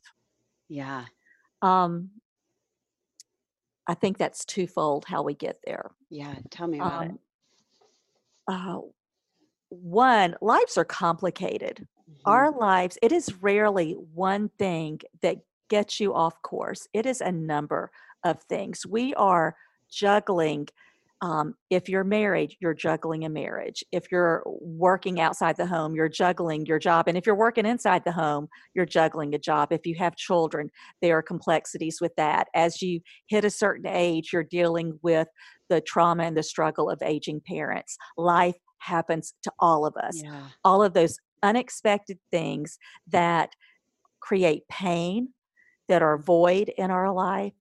Yeah. 0.68 1.06
Um, 1.62 2.10
I 3.86 3.94
think 3.94 4.18
that's 4.18 4.44
twofold 4.44 5.04
how 5.04 5.22
we 5.22 5.34
get 5.34 5.60
there. 5.64 5.90
Yeah. 6.10 6.38
Tell 6.50 6.66
me 6.66 6.78
about 6.78 7.06
it. 7.06 7.10
Um, 7.10 7.18
uh, 8.46 8.80
one, 9.68 10.36
lives 10.40 10.76
are 10.78 10.84
complicated. 10.84 11.86
Mhm. 12.08 12.16
Our 12.24 12.50
lives, 12.52 12.98
it 13.02 13.12
is 13.12 13.42
rarely 13.42 13.92
one 13.92 14.48
thing 14.50 15.00
that 15.22 15.38
gets 15.68 16.00
you 16.00 16.14
off 16.14 16.40
course. 16.42 16.86
It 16.92 17.06
is 17.06 17.20
a 17.20 17.32
number 17.32 17.90
of 18.22 18.42
things. 18.42 18.86
We 18.86 19.14
are 19.14 19.56
juggling. 19.88 20.68
Um, 21.24 21.54
if 21.70 21.88
you're 21.88 22.04
married, 22.04 22.54
you're 22.60 22.74
juggling 22.74 23.24
a 23.24 23.30
marriage. 23.30 23.82
If 23.92 24.12
you're 24.12 24.42
working 24.60 25.20
outside 25.20 25.56
the 25.56 25.64
home, 25.66 25.94
you're 25.94 26.08
juggling 26.08 26.66
your 26.66 26.78
job. 26.78 27.08
And 27.08 27.16
if 27.16 27.24
you're 27.24 27.34
working 27.34 27.64
inside 27.64 28.02
the 28.04 28.12
home, 28.12 28.46
you're 28.74 28.84
juggling 28.84 29.34
a 29.34 29.38
job. 29.38 29.72
If 29.72 29.86
you 29.86 29.94
have 29.94 30.16
children, 30.16 30.68
there 31.00 31.16
are 31.16 31.22
complexities 31.22 31.98
with 31.98 32.14
that. 32.16 32.48
As 32.54 32.82
you 32.82 33.00
hit 33.26 33.44
a 33.44 33.50
certain 33.50 33.86
age, 33.86 34.32
you're 34.34 34.44
dealing 34.44 34.98
with 35.02 35.28
the 35.70 35.80
trauma 35.80 36.24
and 36.24 36.36
the 36.36 36.42
struggle 36.42 36.90
of 36.90 37.00
aging 37.02 37.40
parents. 37.46 37.96
Life 38.18 38.56
happens 38.78 39.32
to 39.44 39.52
all 39.60 39.86
of 39.86 39.96
us 39.96 40.20
Yeah. 40.22 40.48
all 40.62 40.82
of 40.82 40.92
those 40.92 41.16
unexpected 41.42 42.18
things 42.30 42.78
that 43.06 43.54
create 44.20 44.68
pain, 44.68 45.32
that 45.88 46.02
are 46.02 46.18
void 46.18 46.68
in 46.76 46.90
our 46.90 47.10
life, 47.12 47.54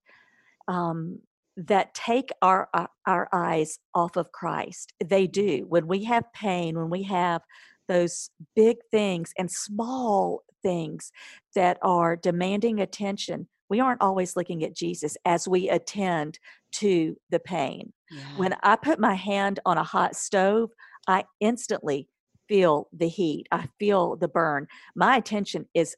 um, 0.67 1.21
that 1.55 1.93
take 1.93 2.29
our, 2.41 2.67
our 2.73 2.89
our 3.05 3.29
eyes 3.31 3.77
off 3.93 4.15
of 4.15 4.31
Christ. 4.31 4.93
They 5.03 5.27
do. 5.27 5.65
When 5.67 5.87
we 5.87 6.03
have 6.05 6.31
pain, 6.33 6.77
when 6.77 6.89
we 6.89 7.03
have 7.03 7.41
those 7.87 8.29
big 8.55 8.77
things 8.91 9.31
and 9.37 9.51
small 9.51 10.43
things 10.63 11.11
that 11.55 11.77
are 11.81 12.15
demanding 12.15 12.79
attention, 12.79 13.47
we 13.69 13.79
aren't 13.79 14.01
always 14.01 14.35
looking 14.35 14.63
at 14.63 14.75
Jesus 14.75 15.17
as 15.25 15.47
we 15.47 15.69
attend 15.69 16.39
to 16.73 17.15
the 17.29 17.39
pain. 17.39 17.91
Yeah. 18.09 18.23
When 18.37 18.55
I 18.63 18.75
put 18.75 18.99
my 18.99 19.15
hand 19.15 19.59
on 19.65 19.77
a 19.77 19.83
hot 19.83 20.15
stove, 20.15 20.69
I 21.07 21.25
instantly 21.39 22.07
feel 22.47 22.87
the 22.93 23.07
heat. 23.07 23.47
I 23.51 23.67
feel 23.79 24.15
the 24.15 24.27
burn. 24.27 24.67
My 24.95 25.17
attention 25.17 25.67
is 25.73 25.95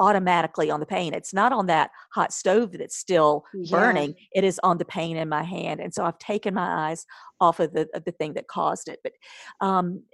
automatically 0.00 0.70
on 0.70 0.80
the 0.80 0.86
pain. 0.86 1.14
It's 1.14 1.34
not 1.34 1.52
on 1.52 1.66
that 1.66 1.90
hot 2.14 2.32
stove 2.32 2.72
that's 2.72 2.96
still 2.96 3.44
Yeah. 3.54 3.78
burning. 3.78 4.14
It 4.32 4.44
is 4.44 4.60
on 4.62 4.78
the 4.78 4.84
pain 4.84 5.16
in 5.16 5.28
my 5.28 5.42
hand. 5.42 5.80
And 5.80 5.92
so 5.92 6.04
I've 6.04 6.18
taken 6.18 6.54
my 6.54 6.90
eyes 6.90 7.04
off 7.40 7.60
of 7.60 7.72
the 7.72 7.88
of 7.94 8.04
the 8.04 8.12
thing 8.12 8.34
that 8.34 8.48
caused 8.48 8.88
it. 8.88 9.00
But 9.02 9.12
um, 9.60 10.04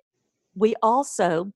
we 0.55 0.75
also 0.83 1.53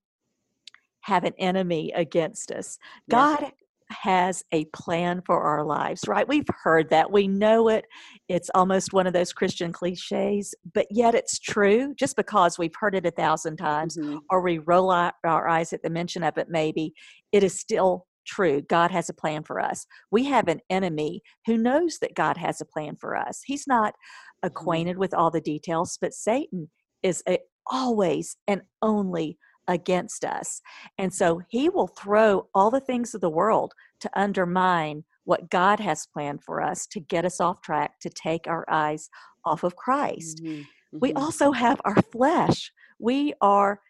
have 1.02 1.25
an 1.25 1.35
enemy 1.38 1.92
against 1.94 2.50
us. 2.50 2.78
God 3.08 3.52
has 3.90 4.44
a 4.52 4.66
plan 4.66 5.23
for 5.25 5.40
our 5.40 5.64
lives, 5.64 6.02
right? 6.06 6.28
We've 6.28 6.49
heard 6.62 6.90
that. 6.90 7.11
We 7.11 7.26
know 7.26 7.68
it. 7.68 7.87
It's 8.28 8.50
almost 8.54 8.92
one 8.92 9.06
of 9.06 9.14
those 9.14 9.32
Christian 9.32 9.73
cliches, 9.73 10.54
but 10.75 10.87
yet 10.90 11.14
it's 11.14 11.38
true 11.38 11.94
just 11.94 12.14
because 12.14 12.58
we've 12.58 12.75
heard 12.78 12.94
it 12.94 13.06
a 13.06 13.11
thousand 13.11 13.56
times 13.56 13.97
Mhm. 13.97 14.20
or 14.28 14.42
we 14.42 14.58
roll 14.58 14.90
our 14.90 15.49
eyes 15.49 15.73
at 15.73 15.82
the 15.82 15.88
mention 15.88 16.23
of 16.23 16.37
it, 16.37 16.49
maybe 16.50 16.92
it 17.32 17.42
is 17.42 17.58
still 17.58 18.08
true. 18.28 18.61
God 18.62 18.90
has 18.92 19.08
a 19.08 19.14
plan 19.14 19.42
for 19.42 19.58
us. 19.61 19.87
We 20.11 20.25
have 20.26 20.49
an 20.49 20.61
enemy 20.70 21.23
who 21.47 21.56
knows 21.58 21.99
that 22.00 22.14
God 22.14 22.37
has 22.37 22.61
a 22.61 22.64
plan 22.66 22.97
for 22.97 23.16
us. 23.16 23.40
He's 23.44 23.66
not 23.66 23.94
acquainted 24.42 24.99
with 24.99 25.14
all 25.14 25.30
the 25.30 25.40
details, 25.40 25.99
but 26.00 26.12
Satan 26.12 26.70
is 27.02 27.23
a, 27.28 27.38
always 27.66 28.37
and 28.47 28.62
only 28.82 29.38
against 29.66 30.25
us. 30.25 30.61
And 30.99 31.12
so 31.12 31.42
he 31.49 31.68
will 31.68 31.88
throw 31.88 32.49
all 32.54 32.70
the 32.70 32.80
things 32.80 33.14
of 33.14 33.20
the 33.20 33.30
world 33.30 33.75
to 34.00 34.11
undermine 34.14 35.04
what 35.25 35.50
God 35.50 35.80
has 35.80 36.06
planned 36.06 36.42
for 36.44 36.62
us 36.62 36.87
to 36.88 37.00
get 37.00 37.25
us 37.25 37.40
off 37.40 37.61
track, 37.62 38.00
to 38.00 38.08
take 38.11 38.47
our 38.47 38.64
eyes 38.70 39.11
off 39.44 39.64
of 39.64 39.76
Christ 39.76 40.40
Mhm. 40.42 40.66
we 41.00 41.12
Mhm. 41.12 41.20
also 41.20 41.52
have 41.52 41.80
our 41.85 42.00
flesh 42.12 42.73
we 42.99 43.32
are 43.40 43.80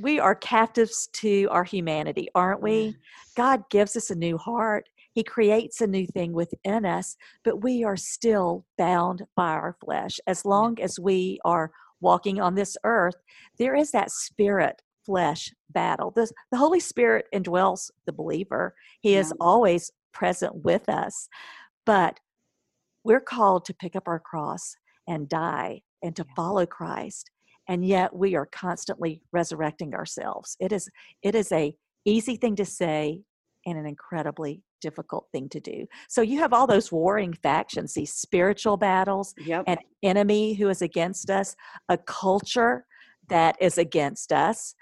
we 0.00 0.18
are 0.18 0.34
captives 0.34 1.08
to 1.12 1.46
our 1.50 1.64
humanity 1.64 2.28
aren't 2.34 2.62
we? 2.62 2.96
God 3.36 3.62
gives 3.70 3.96
us 3.96 4.10
a 4.10 4.14
new 4.14 4.36
heart. 4.38 4.88
He 5.12 5.22
creates 5.24 5.80
a 5.80 5.86
new 5.86 6.06
thing 6.06 6.32
within 6.32 6.84
us 6.84 7.16
but 7.44 7.62
we 7.62 7.84
are 7.84 7.96
still 7.96 8.64
bound 8.78 9.24
by 9.36 9.50
our 9.50 9.76
flesh. 9.84 10.18
As 10.26 10.44
long 10.44 10.80
as 10.80 10.98
we 10.98 11.38
are 11.44 11.70
walking 12.00 12.40
on 12.40 12.54
this 12.54 12.76
earth 12.84 13.16
there 13.58 13.74
is 13.74 13.90
that 13.92 14.10
spirit 14.10 14.82
flesh 15.06 15.52
battle. 15.70 16.12
The, 16.14 16.30
the 16.50 16.58
holy 16.58 16.80
spirit 16.80 17.26
indwells 17.34 17.90
the 18.06 18.12
believer. 18.12 18.74
He 19.00 19.14
is 19.16 19.32
always 19.40 19.90
present 20.12 20.64
with 20.64 20.88
us 20.88 21.28
but 21.86 22.20
we're 23.04 23.20
called 23.20 23.64
to 23.64 23.74
pick 23.74 23.96
up 23.96 24.06
our 24.06 24.20
cross 24.20 24.76
and 25.08 25.28
die 25.28 25.82
and 26.02 26.14
to 26.16 26.24
Yeah. 26.28 26.34
follow 26.36 26.66
Christ 26.66 27.30
and 27.70 27.86
yet 27.86 28.14
we 28.14 28.34
are 28.34 28.46
constantly 28.46 29.22
resurrecting 29.32 29.94
ourselves 29.94 30.56
it 30.60 30.72
is 30.72 30.90
it 31.22 31.34
is 31.34 31.50
a 31.52 31.74
easy 32.04 32.36
thing 32.36 32.54
to 32.56 32.64
say 32.64 33.22
and 33.64 33.78
an 33.78 33.86
incredibly 33.86 34.62
difficult 34.82 35.26
thing 35.32 35.48
to 35.48 35.60
do 35.60 35.86
so 36.08 36.20
you 36.20 36.38
have 36.38 36.52
all 36.52 36.66
those 36.66 36.90
warring 36.92 37.32
factions 37.32 37.94
these 37.94 38.12
spiritual 38.12 38.76
battles 38.76 39.34
Yep. 39.38 39.64
an 39.66 39.78
enemy 40.02 40.54
who 40.54 40.68
is 40.68 40.82
against 40.82 41.30
us 41.30 41.54
a 41.88 41.96
culture 41.96 42.84
that 43.28 43.56
is 43.60 43.78
against 43.78 44.32
us 44.32 44.74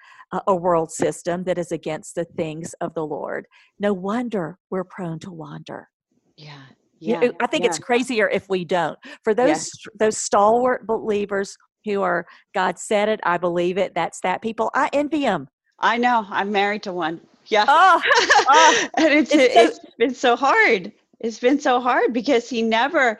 a- 0.46 0.54
world 0.54 0.90
system 0.90 1.44
that 1.44 1.58
is 1.58 1.72
against 1.72 2.14
the 2.14 2.24
things 2.24 2.74
of 2.80 2.94
the 2.94 3.04
lord 3.04 3.46
no 3.78 3.92
wonder 3.92 4.58
we're 4.70 4.84
prone 4.84 5.18
to 5.20 5.30
wander 5.30 5.88
yeah. 6.36 6.62
Yeah. 7.00 7.30
I 7.40 7.46
think 7.46 7.64
it's 7.64 7.78
crazier 7.78 8.28
if 8.28 8.48
we 8.48 8.64
don't. 8.64 8.98
For 9.22 9.34
those 9.34 9.70
those 9.98 10.18
stalwart 10.18 10.86
believers 10.86 11.56
who 11.84 12.02
are 12.02 12.26
God 12.54 12.78
said 12.78 13.08
it, 13.08 13.20
I 13.22 13.38
believe 13.38 13.78
it. 13.78 13.94
That's 13.94 14.20
that 14.20 14.42
people. 14.42 14.70
I 14.74 14.90
envy 14.92 15.20
them. 15.20 15.48
I 15.78 15.96
know. 15.96 16.26
I'm 16.28 16.50
married 16.50 16.82
to 16.84 16.92
one. 16.92 17.20
Yeah. 17.46 17.64
Oh, 17.68 18.02
oh, 18.48 18.88
and 18.96 19.14
it's 19.14 19.34
it's 19.34 19.54
it's, 19.54 19.76
so- 19.76 19.88
been 19.98 20.14
so 20.14 20.36
hard. 20.36 20.92
It's 21.20 21.38
been 21.38 21.60
so 21.60 21.80
hard 21.80 22.12
because 22.12 22.48
he 22.48 22.62
never 22.62 23.18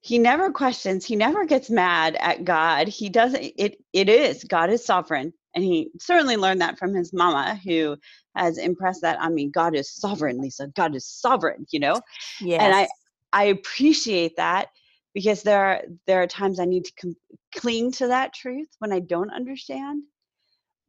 he 0.00 0.18
never 0.18 0.50
questions. 0.52 1.04
He 1.04 1.16
never 1.16 1.46
gets 1.46 1.70
mad 1.70 2.16
at 2.20 2.44
God. 2.44 2.88
He 2.88 3.08
doesn't 3.08 3.52
it 3.56 3.78
it 3.92 4.08
is 4.08 4.44
God 4.44 4.70
is 4.70 4.84
sovereign. 4.84 5.32
And 5.54 5.64
he 5.64 5.90
certainly 6.00 6.36
learned 6.36 6.60
that 6.62 6.78
from 6.78 6.94
his 6.94 7.12
mama 7.12 7.60
who 7.64 7.96
has 8.36 8.58
impressed 8.58 9.02
that 9.02 9.18
on 9.20 9.34
me. 9.34 9.48
God 9.48 9.76
is 9.76 9.94
sovereign, 9.94 10.40
Lisa. 10.40 10.68
God 10.74 10.96
is 10.96 11.06
sovereign, 11.06 11.66
you 11.70 11.80
know? 11.80 12.00
yes. 12.40 12.60
And 12.60 12.74
I 12.74 12.88
I 13.32 13.44
appreciate 13.44 14.36
that 14.36 14.68
because 15.14 15.42
there 15.42 15.64
are 15.64 15.82
there 16.06 16.22
are 16.22 16.26
times 16.26 16.58
I 16.60 16.64
need 16.64 16.84
to 16.84 16.92
com- 17.00 17.16
cling 17.54 17.92
to 17.92 18.08
that 18.08 18.34
truth 18.34 18.68
when 18.80 18.92
I 18.92 19.00
don't 19.00 19.32
understand. 19.32 20.02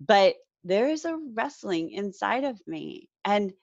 But 0.05 0.35
there 0.63 0.89
is 0.89 1.05
a 1.05 1.17
wrestling 1.33 1.91
inside 1.91 2.43
of 2.43 2.59
me, 2.67 3.07
and 3.23 3.53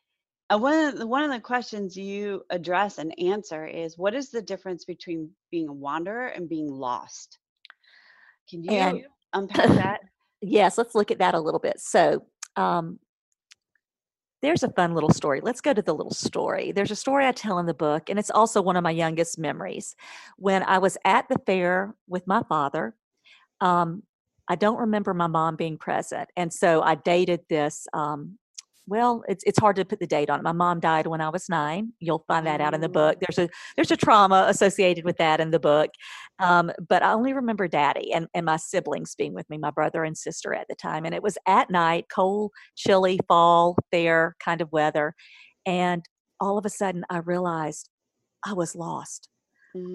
uh, 0.52 0.59
one 0.59 0.88
of 0.88 0.99
the, 0.99 1.07
one 1.07 1.25
of 1.25 1.31
the 1.31 1.40
questions 1.40 1.97
you 1.97 2.42
address 2.50 2.99
and 2.99 3.19
answer 3.19 3.66
is 3.66 3.99
what 3.99 4.14
is 4.14 4.31
the 4.31 4.42
difference 4.42 4.85
between 4.85 5.31
being 5.50 5.69
a 5.69 5.73
wanderer 5.73 6.28
and 6.28 6.49
being 6.49 6.69
lost? 6.69 7.38
Can 8.49 8.62
you 8.62 8.71
And- 8.71 9.07
unpack 9.33 9.69
that? 9.69 10.00
yes, 10.40 10.76
let's 10.78 10.95
look 10.95 11.11
at 11.11 11.19
that 11.19 11.35
a 11.35 11.40
little 11.40 11.61
bit. 11.61 11.81
So, 11.81 12.25
um, 12.57 12.99
there's 14.42 14.62
a 14.62 14.72
fun 14.72 14.94
little 14.94 15.11
story. 15.11 15.40
Let's 15.40 15.61
go 15.61 15.72
to 15.72 15.82
the 15.82 15.94
little 15.94 16.12
story. 16.12 16.72
There's 16.72 16.90
a 16.90 16.96
story 16.96 17.26
I 17.26 17.32
tell 17.32 17.58
in 17.58 17.66
the 17.66 17.75
book, 17.75 18.11
and 18.11 18.18
it's 18.18 18.30
also 18.30 18.61
one 18.61 18.76
of 18.76 18.82
my 18.82 18.90
youngest 18.90 19.38
memories. 19.38 19.94
When 20.37 20.62
I 20.64 20.78
was 20.78 20.99
at 21.04 21.28
the 21.28 21.38
fair 21.46 21.94
with 22.08 22.26
my 22.26 22.42
father, 22.49 22.94
um, 23.61 24.02
I 24.49 24.56
don't 24.56 24.78
remember 24.80 25.14
my 25.14 25.28
mom 25.28 25.56
being 25.56 25.78
present. 25.78 26.28
And 26.37 26.52
so 26.52 26.82
I 26.82 26.96
dated 26.96 27.40
this. 27.49 27.87
Um, 27.92 28.38
well, 28.87 29.23
it's 29.29 29.45
it's 29.45 29.59
hard 29.59 29.77
to 29.77 29.85
put 29.85 30.01
the 30.01 30.07
date 30.07 30.29
on 30.31 30.41
it. 30.41 30.43
My 30.43 30.53
mom 30.53 30.81
died 30.81 31.07
when 31.07 31.21
I 31.21 31.29
was 31.29 31.49
nine. 31.49 31.93
You'll 32.01 32.25
find 32.29 32.47
that 32.47 32.61
out 32.61 32.75
in 32.75 32.81
the 32.81 32.89
book. 32.89 33.19
There's 33.21 33.39
a 33.39 33.49
there's 33.77 33.91
a 33.93 33.97
trauma 33.97 34.47
associated 34.49 35.05
with 35.05 35.17
that 35.19 35.41
in 35.41 35.51
the 35.51 35.61
book. 35.61 35.91
Um, 36.41 36.73
but 36.89 37.03
I 37.03 37.12
only 37.12 37.33
remember 37.33 37.69
daddy 37.69 38.12
and, 38.12 38.27
and 38.35 38.47
my 38.47 38.57
siblings 38.57 39.15
being 39.15 39.35
with 39.35 39.49
me, 39.51 39.59
my 39.59 39.71
brother 39.71 40.05
and 40.05 40.17
sister 40.17 40.53
at 40.55 40.67
the 40.69 40.75
time. 40.75 41.05
And 41.05 41.15
it 41.15 41.23
was 41.23 41.39
at 41.47 41.71
night, 41.71 42.07
cold, 42.12 42.51
chilly, 42.77 43.19
fall, 43.29 43.77
fair 43.91 44.37
kind 44.45 44.61
of 44.61 44.73
weather. 44.73 45.15
And 45.67 46.05
all 46.41 46.59
of 46.59 46.67
a 46.67 46.71
sudden 46.71 47.05
I 47.11 47.19
realized 47.19 47.89
I 48.47 48.55
was 48.55 48.75
lost. 48.75 49.29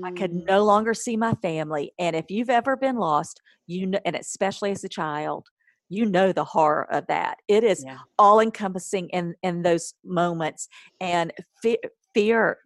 I 0.04 0.12
could 0.12 0.32
Mm, 0.32 0.46
no 0.48 0.64
longer 0.64 0.94
see 0.94 1.18
my 1.18 1.34
family. 1.36 1.94
And 2.00 2.16
if 2.16 2.26
you've 2.30 2.50
ever 2.50 2.78
been 2.78 2.98
lost, 2.98 3.42
you 3.68 3.88
know, 3.88 4.00
and 4.06 4.16
especially 4.16 4.72
as 4.72 4.84
a 4.84 4.90
child, 4.90 5.48
you 5.90 6.06
know 6.06 6.32
the 6.32 6.44
horror 6.44 6.88
of 6.92 7.08
that. 7.08 7.38
It 7.48 7.64
is 7.64 7.84
yeah. 7.86 7.98
all 8.18 8.40
encompassing 8.40 9.10
in 9.10 9.36
in 9.44 9.62
those 9.62 9.94
moments, 10.04 10.68
and 11.00 11.34
fe- 11.62 11.80
fear 12.14 12.60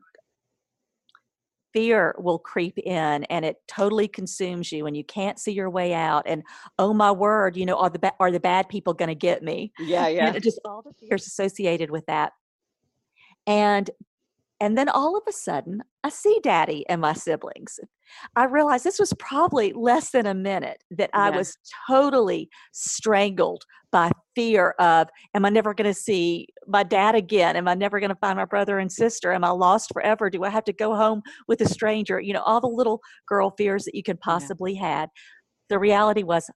fear 1.74 2.16
will 2.18 2.40
creep 2.40 2.78
in 2.80 3.24
and 3.26 3.46
it 3.46 3.56
totally 3.68 4.08
consumes 4.08 4.74
you 4.74 4.88
and 4.88 4.98
you 4.98 5.04
can't 5.06 5.40
see 5.40 5.52
your 5.52 5.70
way 5.70 5.94
out 5.94 6.24
and 6.26 6.44
oh 6.80 6.94
my 6.94 7.12
word 7.12 7.56
you 7.56 7.66
know 7.66 7.78
are 7.78 7.90
the 7.90 8.00
ba- 8.00 8.14
are 8.20 8.30
the 8.30 8.42
bad 8.42 8.68
people 8.68 8.94
going 8.94 9.08
to 9.08 9.16
get 9.16 9.42
me 9.42 9.72
Yeah, 9.80 10.08
yeah. 10.10 10.32
know, 10.32 10.40
just 10.40 10.60
all 10.66 10.82
the 10.82 10.94
fears 10.94 11.26
associated 11.28 11.90
with 11.90 12.06
that 12.08 12.34
and 13.48 13.90
and 14.62 14.78
then 14.78 14.88
all 14.88 15.18
of 15.18 15.24
a 15.28 15.32
sudden 15.34 15.82
i 16.04 16.10
see 16.10 16.40
daddy 16.42 16.86
and 16.88 17.02
my 17.02 17.12
siblings 17.14 17.80
i 18.38 18.46
realized 18.46 18.86
this 18.86 19.00
was 19.00 19.14
probably 19.20 19.74
less 19.74 20.12
than 20.12 20.26
a 20.26 20.34
minute 20.34 20.84
that 20.90 21.10
i 21.14 21.30
Yeah. 21.30 21.36
was 21.38 21.58
totally 21.90 22.50
strangled 22.72 23.66
by 23.92 24.12
fear 24.36 24.70
of 24.80 25.10
am 25.34 25.44
i 25.46 25.50
never 25.50 25.74
going 25.74 25.92
to 25.92 26.00
see 26.00 26.48
my 26.68 26.84
dad 26.84 27.16
again 27.16 27.58
am 27.58 27.68
i 27.68 27.74
never 27.74 28.00
going 28.00 28.10
to 28.10 28.16
find 28.22 28.38
my 28.38 28.46
brother 28.46 28.80
and 28.80 28.92
sister 28.92 29.34
am 29.34 29.44
i 29.44 29.50
lost 29.50 29.92
forever 29.92 30.30
do 30.30 30.44
i 30.46 30.50
have 30.50 30.64
to 30.66 30.74
go 30.74 30.96
home 30.96 31.22
with 31.50 31.60
a 31.62 31.68
stranger 31.68 32.22
you 32.22 32.34
know 32.34 32.44
all 32.44 32.62
the 32.62 32.68
little 32.68 33.02
girl 33.28 33.54
fears 33.58 33.84
that 33.86 33.96
you 33.96 34.04
can 34.04 34.18
possibly 34.18 34.76
had 34.76 35.10
the 35.70 35.80
reality 35.80 36.24
was 36.24 36.50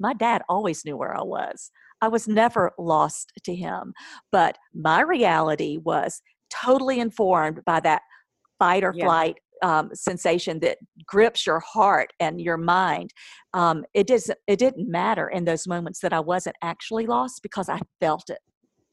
my 0.00 0.14
dad 0.14 0.42
always 0.48 0.84
knew 0.84 0.96
where 0.96 1.16
I 1.16 1.22
was. 1.22 1.70
I 2.00 2.08
was 2.08 2.28
never 2.28 2.72
lost 2.78 3.32
to 3.44 3.54
him. 3.54 3.92
But 4.30 4.56
my 4.72 5.00
reality 5.00 5.78
was 5.82 6.22
totally 6.50 7.00
informed 7.00 7.60
by 7.64 7.80
that 7.80 8.02
fight 8.58 8.84
or 8.84 8.92
Yeah. 8.94 9.04
flight 9.04 9.36
um, 9.62 9.90
sensation 9.92 10.60
that 10.60 10.78
grips 11.06 11.46
your 11.46 11.60
heart 11.60 12.12
and 12.20 12.40
your 12.40 12.56
mind. 12.56 13.12
Um, 13.54 13.84
it 13.92 14.06
doesn't. 14.06 14.38
It 14.46 14.58
didn't 14.58 14.88
matter 14.88 15.28
in 15.28 15.44
those 15.44 15.66
moments 15.66 16.00
that 16.00 16.12
I 16.12 16.20
wasn't 16.20 16.56
actually 16.62 17.06
lost 17.06 17.42
because 17.42 17.68
I 17.68 17.80
felt 18.00 18.30
it. 18.30 18.38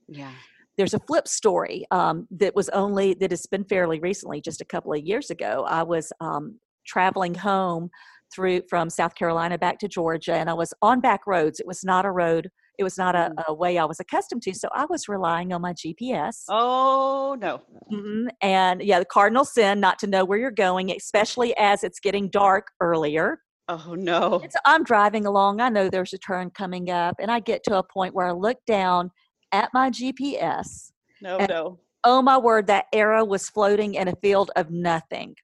Yeah. 0.08 0.32
There's 0.78 0.94
a 0.94 1.00
flip 1.00 1.28
story 1.28 1.86
um, 1.92 2.28
that 2.32 2.56
was 2.56 2.70
only 2.70 3.14
that 3.16 3.32
has 3.32 3.46
been 3.46 3.64
fairly 3.64 4.00
recently, 4.00 4.42
just 4.42 4.60
a 4.60 4.66
couple 4.66 4.92
of 4.94 5.02
years 5.04 5.30
ago. 5.30 5.66
I 5.68 5.84
was 5.84 6.12
um, 6.20 6.60
traveling 6.86 7.36
home 7.36 7.90
through 8.34 8.62
from 8.70 8.90
South 8.90 9.16
Carolina 9.16 9.58
back 9.58 9.80
to 9.80 9.88
Georgia, 9.88 10.34
and 10.34 10.50
I 10.50 10.54
was 10.54 10.74
on 10.82 11.00
back 11.00 11.28
roads. 11.28 11.60
It 11.60 11.68
was 11.68 11.84
not 11.84 12.06
a 12.06 12.12
road. 12.12 12.50
It 12.78 12.84
was 12.84 12.98
not 12.98 13.16
a, 13.16 13.34
a 13.48 13.54
way 13.54 13.78
I 13.78 13.86
was 13.86 14.00
accustomed 14.00 14.42
to. 14.44 14.54
So 14.54 14.68
I 14.74 14.86
was 14.86 15.08
relying 15.08 15.54
on 15.54 15.62
my 15.62 15.74
GPS. 15.74 16.44
Oh 16.50 17.36
no. 17.40 17.62
Mhm. 17.92 18.28
And 18.42 18.82
yeah, 18.82 19.00
the 19.00 19.06
cardinal 19.06 19.46
sin 19.46 19.80
not 19.80 20.00
to 20.00 20.08
know 20.08 20.26
where 20.26 20.38
you're 20.38 20.52
going, 20.52 20.92
especially 20.92 21.56
as 21.58 21.84
it's 21.84 22.00
getting 22.00 22.30
dark 22.30 22.68
earlier. 22.82 23.40
Oh 23.68 23.96
no. 23.98 24.40
And 24.44 24.52
so 24.52 24.60
I'm 24.66 24.84
driving 24.84 25.26
along. 25.26 25.60
I 25.62 25.70
know 25.70 25.90
there's 25.90 26.14
a 26.14 26.18
turn 26.20 26.52
coming 26.52 26.90
up, 26.92 27.16
and 27.20 27.32
I 27.32 27.40
get 27.40 27.64
to 27.64 27.78
a 27.78 27.84
point 27.84 28.14
where 28.14 28.28
I 28.28 28.32
look 28.32 28.58
down 28.68 29.10
at 29.52 29.70
my 29.74 29.90
GPS 29.90 30.92
No, 31.22 31.38
And- 31.38 31.50
no, 31.50 31.80
Oh 32.08 32.22
my 32.22 32.38
word, 32.38 32.68
that 32.68 32.86
arrow 32.94 33.26
was 33.26 33.50
floating 33.50 33.96
in 33.96 34.08
a 34.08 34.16
field 34.22 34.52
of 34.56 34.70
nothing. 34.70 35.36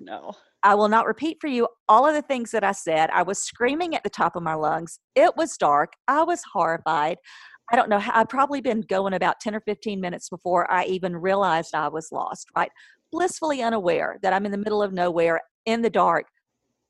no. 0.00 0.32
I 0.64 0.74
will 0.74 0.88
not 0.88 1.06
repeat 1.06 1.36
for 1.40 1.46
you 1.46 1.68
all 1.88 2.06
of 2.06 2.14
the 2.14 2.22
things 2.22 2.50
that 2.52 2.64
I 2.64 2.72
said. 2.72 3.10
I 3.10 3.22
was 3.22 3.38
screaming 3.38 3.94
at 3.94 4.02
the 4.02 4.10
top 4.10 4.34
of 4.34 4.42
my 4.42 4.54
lungs. 4.54 4.98
It 5.14 5.36
was 5.36 5.58
dark. 5.58 5.92
I 6.08 6.24
was 6.24 6.42
horrified. 6.52 7.18
I 7.70 7.76
don't 7.76 7.88
know 7.88 8.00
I'd 8.02 8.28
probably 8.28 8.60
been 8.60 8.80
going 8.80 9.14
about 9.14 9.40
10 9.40 9.54
or 9.54 9.60
15 9.60 10.00
minutes 10.00 10.28
before 10.28 10.70
I 10.72 10.84
even 10.86 11.16
realized 11.16 11.74
I 11.74 11.88
was 11.88 12.08
lost, 12.10 12.46
right? 12.56 12.70
Blissfully 13.12 13.62
unaware 13.62 14.18
that 14.22 14.32
I'm 14.32 14.46
in 14.46 14.52
the 14.52 14.58
middle 14.58 14.82
of 14.82 14.92
nowhere 14.92 15.40
in 15.66 15.82
the 15.82 15.90
dark. 15.90 16.26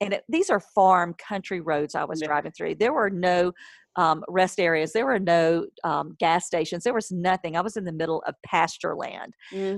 And 0.04 0.14
it, 0.14 0.24
these 0.28 0.50
are 0.50 0.60
farm 0.60 1.14
country 1.14 1.60
roads 1.60 1.96
I 1.96 2.04
was 2.04 2.20
Yeah. 2.20 2.28
driving 2.28 2.52
through. 2.52 2.76
There 2.76 2.92
were 2.92 3.10
no 3.10 3.52
um, 3.96 4.24
rest 4.28 4.60
areas, 4.60 4.92
there 4.92 5.06
were 5.06 5.20
no 5.20 5.66
um, 5.84 6.16
gas 6.20 6.46
stations, 6.46 6.84
there 6.84 6.94
was 6.94 7.12
nothing. 7.12 7.56
I 7.56 7.62
was 7.62 7.76
in 7.76 7.84
the 7.84 7.92
middle 7.92 8.22
of 8.26 8.34
pasture 8.44 8.96
land. 8.96 9.34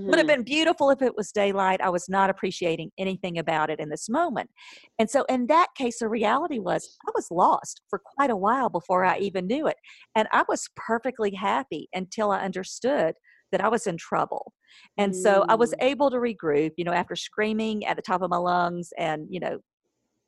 Would 0.07 0.19
have 0.19 0.27
Mhm. 0.27 0.37
been 0.37 0.45
beautiful 0.45 0.91
if 0.91 1.03
it 1.03 1.17
was 1.17 1.33
daylight. 1.33 1.81
I 1.83 1.91
was 1.91 2.09
not 2.09 2.31
appreciating 2.31 2.93
anything 2.99 3.39
about 3.39 3.71
it 3.71 3.81
in 3.81 3.91
this 3.91 4.09
moment. 4.09 4.51
And 4.99 5.11
so, 5.11 5.25
in 5.29 5.49
that 5.49 5.69
case, 5.77 5.99
the 5.99 6.09
reality 6.09 6.59
was 6.61 6.89
I 7.07 7.11
was 7.15 7.29
lost 7.31 7.83
for 7.91 7.99
quite 8.17 8.31
a 8.31 8.37
while 8.37 8.71
before 8.71 9.05
I 9.05 9.19
even 9.19 9.47
knew 9.47 9.67
it. 9.67 9.77
And 10.15 10.29
I 10.33 10.45
was 10.49 10.69
perfectly 10.77 11.33
happy 11.35 11.89
until 11.95 12.31
I 12.31 12.41
understood 12.41 13.17
that 13.53 13.61
I 13.65 13.69
was 13.69 13.87
in 13.87 13.97
trouble. 13.97 14.53
And 14.99 15.15
so, 15.15 15.45
I 15.49 15.55
was 15.57 15.75
Mm. 15.75 15.81
able 15.81 16.11
to 16.11 16.17
regroup, 16.17 16.73
you 16.77 16.85
know, 16.85 16.93
after 16.93 17.17
screaming 17.17 17.85
at 17.87 17.97
the 17.97 18.03
top 18.03 18.23
of 18.23 18.31
my 18.31 18.37
lungs 18.39 18.91
and, 18.99 19.27
you 19.31 19.41
know, 19.41 19.59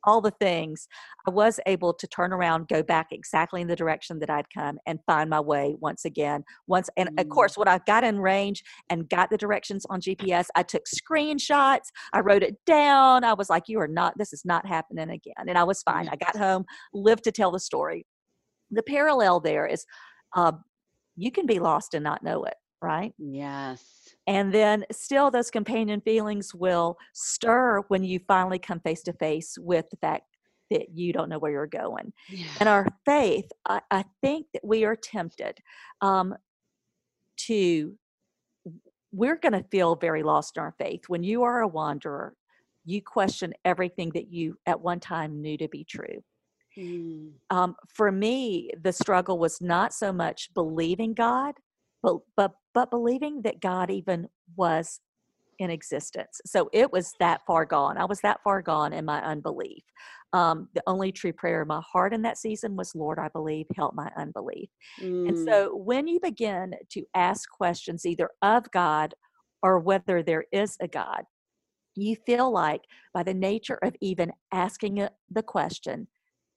all 0.05 0.21
the 0.21 0.31
things, 0.31 0.87
I 1.27 1.31
was 1.31 1.59
able 1.65 1.93
to 1.93 2.07
turn 2.07 2.31
around, 2.33 2.67
go 2.67 2.83
back 2.83 3.07
exactly 3.11 3.61
in 3.61 3.67
the 3.67 3.75
direction 3.75 4.19
that 4.19 4.29
I'd 4.29 4.49
come, 4.53 4.79
and 4.85 4.99
find 5.05 5.29
my 5.29 5.39
way 5.39 5.75
once 5.79 6.05
again. 6.05 6.43
Once, 6.67 6.89
and 6.97 7.09
of 7.17 7.25
Mm. 7.25 7.29
course, 7.29 7.57
when 7.57 7.67
I 7.67 7.79
got 7.85 8.03
in 8.03 8.19
range 8.19 8.63
and 8.89 9.09
got 9.09 9.29
the 9.29 9.37
directions 9.37 9.85
on 9.89 10.01
GPS, 10.01 10.47
I 10.55 10.63
took 10.63 10.83
screenshots. 10.85 11.89
I 12.13 12.19
wrote 12.19 12.43
it 12.43 12.55
down. 12.65 13.23
I 13.23 13.33
was 13.33 13.49
like, 13.49 13.63
"You 13.67 13.79
are 13.79 13.87
not. 13.87 14.17
This 14.17 14.33
is 14.33 14.43
not 14.45 14.65
happening 14.65 15.09
again." 15.09 15.47
And 15.47 15.57
I 15.57 15.63
was 15.63 15.81
fine. 15.83 16.07
I 16.09 16.15
got 16.15 16.35
home, 16.37 16.65
lived 16.93 17.23
to 17.25 17.31
tell 17.31 17.51
the 17.51 17.59
story. 17.59 18.05
The 18.71 18.83
parallel 18.83 19.39
there 19.41 19.65
is, 19.67 19.85
uh, 20.35 20.53
you 21.15 21.31
can 21.31 21.45
be 21.45 21.59
lost 21.59 21.93
and 21.93 22.03
not 22.03 22.23
know 22.23 22.43
it, 22.45 22.55
right? 22.81 23.13
Yes. 23.17 23.98
And 24.29 24.53
then 24.53 24.85
still, 24.91 25.31
those 25.31 25.49
companion 25.49 26.01
feelings 26.01 26.53
will 26.53 26.99
stir 27.13 27.81
when 27.87 28.03
you 28.03 28.19
finally 28.27 28.59
come 28.59 28.79
face 28.79 29.01
to 29.03 29.13
face 29.13 29.57
with 29.59 29.89
the 29.89 29.97
fact 29.97 30.25
that 30.69 30.89
you 30.93 31.11
don't 31.11 31.29
know 31.29 31.39
where 31.39 31.51
you're 31.51 31.65
going. 31.65 32.13
Yeah. 32.29 32.45
And 32.59 32.69
our 32.69 32.87
faith, 33.05 33.51
I, 33.67 33.81
I 33.89 34.05
think 34.21 34.45
that 34.53 34.63
we 34.63 34.85
are 34.85 34.95
tempted 34.95 35.57
um, 36.01 36.35
to, 37.47 37.97
we're 39.11 39.37
going 39.37 39.53
to 39.53 39.65
feel 39.71 39.95
very 39.95 40.21
lost 40.21 40.57
in 40.57 40.61
our 40.61 40.75
faith. 40.77 41.01
When 41.07 41.23
you 41.23 41.41
are 41.41 41.61
a 41.61 41.67
wanderer, 41.67 42.35
you 42.85 43.01
question 43.01 43.51
everything 43.65 44.11
that 44.13 44.31
you 44.31 44.59
at 44.67 44.79
one 44.79 44.99
time 44.99 45.41
knew 45.41 45.57
to 45.57 45.67
be 45.69 45.83
true. 45.83 46.23
Mm. 46.77 47.31
Um, 47.49 47.75
for 47.87 48.11
me, 48.11 48.69
the 48.79 48.93
struggle 48.93 49.39
was 49.39 49.59
not 49.59 49.91
so 49.91 50.13
much 50.13 50.53
believing 50.53 51.15
God, 51.15 51.55
but 52.03 52.17
but 52.37 52.51
but 52.73 52.89
believing 52.91 53.41
that 53.43 53.61
God 53.61 53.89
even 53.91 54.27
was 54.55 54.99
in 55.59 55.69
existence. 55.69 56.39
So 56.45 56.69
it 56.71 56.91
was 56.91 57.13
that 57.19 57.41
far 57.45 57.65
gone. 57.65 57.97
I 57.97 58.05
was 58.05 58.21
that 58.21 58.39
far 58.43 58.61
gone 58.61 58.93
in 58.93 59.03
my 59.03 59.21
unbelief. 59.21 59.83
Um, 60.31 60.69
the 60.73 60.83
only 60.87 61.11
true 61.11 61.33
prayer 61.33 61.61
in 61.63 61.67
my 61.67 61.81
heart 61.91 62.13
in 62.13 62.21
that 62.21 62.37
season 62.37 62.75
was, 62.77 62.95
"Lord, 62.95 63.19
I 63.19 63.27
believe, 63.27 63.65
help 63.75 63.93
my 63.93 64.09
unbelief." 64.15 64.69
And 65.25 65.35
Mm. 65.35 65.45
so 65.49 65.75
when 65.75 66.07
you 66.07 66.19
begin 66.21 66.75
to 66.91 67.05
ask 67.13 67.49
questions 67.49 68.05
either 68.05 68.29
of 68.41 68.71
God 68.71 69.13
or 69.61 69.79
whether 69.79 70.23
there 70.23 70.45
is 70.53 70.77
a 70.79 70.87
God, 70.87 71.25
you 71.95 72.15
feel 72.25 72.51
like 72.51 72.81
by 73.13 73.23
the 73.23 73.33
nature 73.33 73.79
of 73.83 73.95
even 74.01 74.31
asking 74.53 75.07
the 75.29 75.43
question 75.43 76.07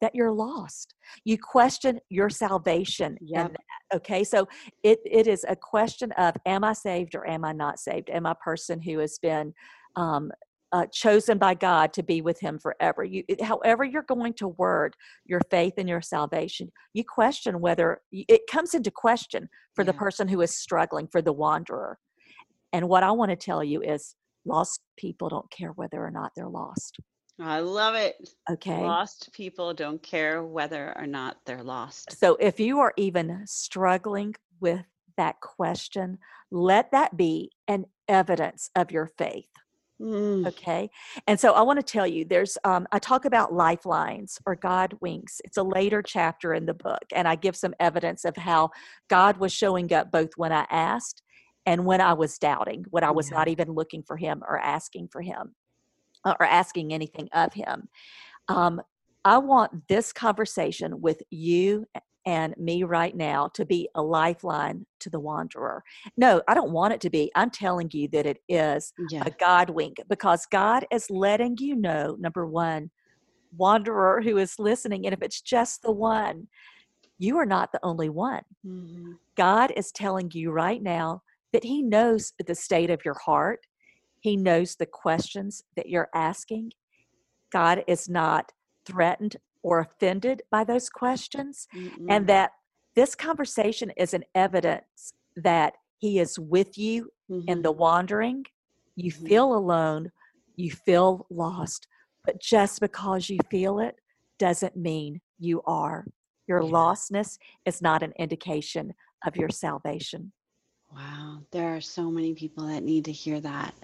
that 0.03 0.15
you're 0.15 0.33
lost. 0.33 0.95
You 1.25 1.39
question 1.39 1.99
your 2.11 2.29
salvation 2.29 3.17
in 3.35 3.45
Yep. 3.45 3.53
that. 3.53 3.97
Okay. 3.97 4.25
So 4.25 4.47
it, 4.83 4.99
it 5.07 5.27
is 5.27 5.47
a 5.49 5.57
question 5.57 6.13
of 6.13 6.35
am 6.45 6.65
I 6.65 6.75
saved 6.75 7.15
or 7.15 7.27
am 7.27 7.45
I 7.45 7.53
not 7.53 7.79
saved? 7.79 8.11
Am 8.11 8.27
I 8.27 8.33
a 8.33 8.35
person 8.35 8.83
who 8.83 8.99
has 8.99 9.19
been 9.19 9.55
um, 9.97 10.31
uh, 10.73 10.87
chosen 10.93 11.39
by 11.39 11.55
God 11.55 11.93
to 11.93 12.03
be 12.03 12.21
with 12.21 12.41
Him 12.41 12.59
forever? 12.59 13.05
You, 13.05 13.23
it- 13.29 13.41
however, 13.43 13.85
you're 13.85 14.03
going 14.03 14.35
to 14.35 14.49
word 14.49 14.97
your 15.25 15.41
faith 15.51 15.75
and 15.79 15.89
your 15.89 16.03
salvation, 16.03 16.71
you 16.95 17.05
question 17.05 17.61
whether 17.61 18.01
it 18.11 18.43
comes 18.51 18.75
into 18.75 18.91
question 18.91 19.49
for 19.75 19.85
the 19.85 19.93
person 19.95 20.29
who 20.29 20.41
is 20.41 20.55
struggling, 20.55 21.07
for 21.07 21.23
the 21.23 21.33
wanderer. 21.33 21.99
And 22.73 22.89
what 22.89 23.03
I 23.05 23.13
want 23.13 23.31
to 23.31 23.37
tell 23.37 23.63
you 23.63 23.83
is 23.83 24.17
lost 24.45 24.81
people 24.97 25.29
don't 25.29 25.51
care 25.51 25.71
whether 25.71 26.05
or 26.05 26.11
not 26.11 26.33
they're 26.35 26.49
lost. 26.49 26.97
I 27.41 27.61
love 27.61 27.95
it. 27.95 28.17
Okay. 28.51 28.83
Lost 28.83 29.31
people 29.33 29.73
don't 29.75 30.03
care 30.03 30.45
whether 30.45 30.97
or 30.97 31.07
not 31.07 31.39
they're 31.47 31.63
lost. 31.63 32.19
So 32.19 32.37
if 32.41 32.61
you 32.61 32.81
are 32.81 32.93
even 32.97 33.43
struggling 33.47 34.35
with 34.61 34.85
that 35.17 35.41
question, 35.41 36.19
let 36.51 36.91
that 36.93 37.17
be 37.17 37.51
an 37.69 37.87
evidence 38.09 38.71
of 38.77 38.91
your 38.91 39.07
faith. 39.19 39.49
Mm. 40.01 40.47
Okay. 40.49 40.91
And 41.27 41.39
so 41.39 41.53
I 41.53 41.63
want 41.63 41.79
to 41.79 41.85
tell 41.85 42.07
you 42.07 42.25
there's, 42.25 42.59
um, 42.65 42.87
I 42.93 42.99
talk 42.99 43.25
about 43.25 43.53
lifelines 43.53 44.39
or 44.45 44.57
God 44.57 44.95
winks. 45.01 45.41
It's 45.45 45.57
a 45.57 45.63
later 45.63 46.03
chapter 46.03 46.55
in 46.55 46.67
the 46.67 46.75
book. 46.75 47.05
And 47.15 47.29
I 47.29 47.37
give 47.37 47.57
some 47.57 47.75
evidence 47.79 48.25
of 48.25 48.37
how 48.37 48.71
God 49.09 49.39
was 49.39 49.53
showing 49.53 49.93
up 49.93 50.11
both 50.11 50.31
when 50.37 50.53
I 50.53 50.67
asked 50.71 51.23
and 51.67 51.85
when 51.85 52.01
I 52.01 52.13
was 52.15 52.39
doubting, 52.39 52.85
when 52.91 53.05
I 53.05 53.13
was 53.13 53.31
Yeah. 53.31 53.39
not 53.39 53.49
even 53.49 53.71
looking 53.71 54.03
for 54.03 54.17
Him 54.17 54.43
or 54.47 54.59
asking 54.59 55.09
for 55.13 55.21
Him 55.23 55.55
or 56.25 56.43
asking 56.45 56.93
anything 56.93 57.29
of 57.33 57.53
Him. 57.53 57.89
Um, 58.49 58.81
I 59.25 59.39
want 59.39 59.89
this 59.89 60.13
conversation 60.13 61.01
with 61.01 61.23
you 61.31 61.87
and 62.27 62.57
me 62.57 62.85
right 62.85 63.17
now 63.17 63.49
to 63.55 63.65
be 63.65 63.89
a 63.95 64.03
lifeline 64.03 64.87
to 65.01 65.11
the 65.11 65.21
wanderer. 65.21 65.83
No, 66.17 66.43
I 66.49 66.55
don't 66.55 66.73
want 66.73 66.93
it 66.93 67.01
to 67.03 67.11
be. 67.11 67.31
I'm 67.35 67.51
telling 67.51 67.91
you 67.93 68.09
that 68.09 68.27
it 68.27 68.39
is 68.49 68.93
Yeah. 69.11 69.25
a 69.25 69.31
God 69.31 69.71
wink 69.71 69.97
because 70.09 70.47
God 70.47 70.87
is 70.93 71.11
letting 71.11 71.57
you 71.59 71.75
know, 71.77 72.17
number 72.21 72.47
one, 72.47 72.91
wanderer 73.57 74.21
who 74.23 74.39
is 74.39 74.59
listening, 74.59 75.05
and 75.07 75.13
if 75.13 75.23
it's 75.23 75.41
just 75.41 75.83
the 75.83 75.93
one, 75.93 76.49
you 77.19 77.37
are 77.39 77.47
not 77.47 77.71
the 77.73 77.81
only 77.83 78.09
one. 78.09 78.43
Mhm. 78.67 79.19
God 79.37 79.73
is 79.77 79.93
telling 79.93 80.31
you 80.33 80.51
right 80.51 80.83
now 80.83 81.23
that 81.53 81.65
He 81.65 81.83
knows 81.83 82.33
the 82.45 82.55
state 82.55 82.91
of 82.91 83.05
your 83.05 83.15
heart, 83.15 83.61
He 84.23 84.37
knows 84.37 84.77
the 84.77 84.87
questions 84.87 85.65
that 85.77 85.89
you're 85.89 86.09
asking. 86.15 86.73
God 87.53 87.85
is 87.89 88.09
not 88.09 88.53
threatened 88.87 89.37
or 89.65 89.81
offended 89.81 90.43
by 90.51 90.63
those 90.65 90.89
questions, 90.89 91.67
Mm-mm. 91.75 92.07
and 92.09 92.27
that 92.29 92.53
this 92.95 93.15
conversation 93.17 93.91
is 93.97 94.15
an 94.15 94.25
evidence 94.35 95.13
that 95.37 95.75
He 95.99 96.19
is 96.21 96.39
with 96.39 96.79
you 96.79 97.11
in 97.29 97.59
Mhm. 97.59 97.63
the 97.63 97.73
wandering. 97.73 98.45
You 98.95 99.11
Mhm. 99.13 99.27
feel 99.29 99.55
alone, 99.55 100.13
you 100.57 100.71
feel 100.71 101.27
lost, 101.29 101.89
but 102.25 102.41
just 102.41 102.81
because 102.81 103.29
you 103.29 103.39
feel 103.51 103.81
it 103.81 103.97
doesn't 104.39 104.77
mean 104.77 105.21
you 105.39 105.63
are. 105.63 106.07
Your 106.47 106.61
lostness 106.61 107.39
is 107.65 107.83
not 107.83 108.03
an 108.03 108.13
indication 108.19 108.95
of 109.27 109.37
your 109.37 109.49
salvation. 109.49 110.33
Wow. 110.95 111.43
There 111.51 111.75
are 111.75 111.81
so 111.81 112.11
many 112.11 112.35
people 112.35 112.67
that 112.67 112.83
need 112.83 113.05
to 113.07 113.13
hear 113.13 113.41
that. 113.41 113.75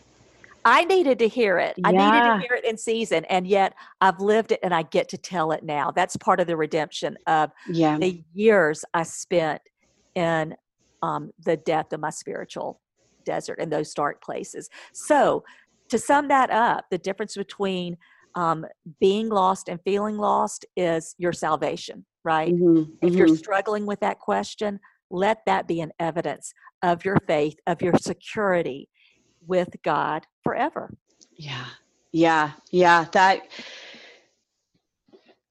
I 0.65 0.85
needed 0.85 1.19
to 1.21 1.29
hear 1.29 1.59
it. 1.59 1.77
I 1.85 1.93
needed 1.93 2.25
to 2.25 2.39
hear 2.41 2.55
it 2.57 2.65
in 2.65 2.77
season, 2.77 3.25
and 3.27 3.47
yet 3.47 3.75
I've 4.01 4.21
lived 4.21 4.53
it 4.53 4.61
and 4.63 4.75
I 4.75 4.83
get 4.83 5.09
to 5.11 5.19
tell 5.19 5.53
it 5.53 5.63
now. 5.65 5.91
That's 5.91 6.17
part 6.17 6.41
of 6.41 6.47
the 6.47 6.57
redemption 6.57 7.17
of 7.27 7.51
Yeah. 7.69 7.99
the 7.99 8.23
years 8.35 8.85
I 8.93 9.05
spent 9.05 9.63
in 10.15 10.57
um, 11.03 11.31
the 11.45 11.57
depth 11.57 11.93
of 11.93 12.01
my 12.01 12.11
spiritual 12.11 12.81
desert 13.25 13.59
and 13.61 13.73
those 13.73 13.95
dark 13.95 14.23
places. 14.23 14.69
So, 14.93 15.45
to 15.91 15.99
sum 15.99 16.29
that 16.29 16.51
up, 16.51 16.85
the 16.91 16.99
difference 16.99 17.35
between 17.35 17.97
um, 18.35 18.67
being 19.01 19.29
lost 19.31 19.69
and 19.69 19.81
feeling 19.85 20.19
lost 20.19 20.67
is 20.77 21.15
your 21.19 21.33
salvation, 21.33 22.05
right? 22.25 22.53
Mhm. 22.53 22.99
If 23.01 23.15
you're 23.15 23.27
Mhm. 23.27 23.39
struggling 23.39 23.87
with 23.87 24.01
that 24.01 24.19
question, 24.19 24.81
let 25.11 25.47
that 25.47 25.67
be 25.67 25.81
an 25.81 25.93
evidence 25.99 26.53
of 26.83 27.05
your 27.05 27.17
faith, 27.27 27.57
of 27.67 27.81
your 27.81 27.97
security 27.97 28.89
with 29.49 29.75
God 29.83 30.25
forever. 30.45 30.95
Yeah. 31.33 31.65
Yeah. 32.13 32.53
Yeah. 32.71 33.07
That 33.13 33.41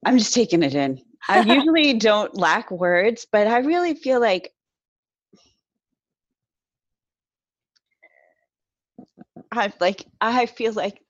I'm 0.06 0.16
just 0.16 0.32
taking 0.32 0.62
it 0.62 0.74
in. 0.74 1.00
I 1.28 1.40
usually 1.54 1.94
don't 1.94 2.34
lack 2.34 2.70
words, 2.70 3.26
but 3.30 3.46
I 3.46 3.58
really 3.58 3.94
feel 3.94 4.20
like 4.20 4.52
I 9.52 9.72
like 9.80 10.04
I 10.20 10.46
feel 10.46 10.72
like 10.72 11.00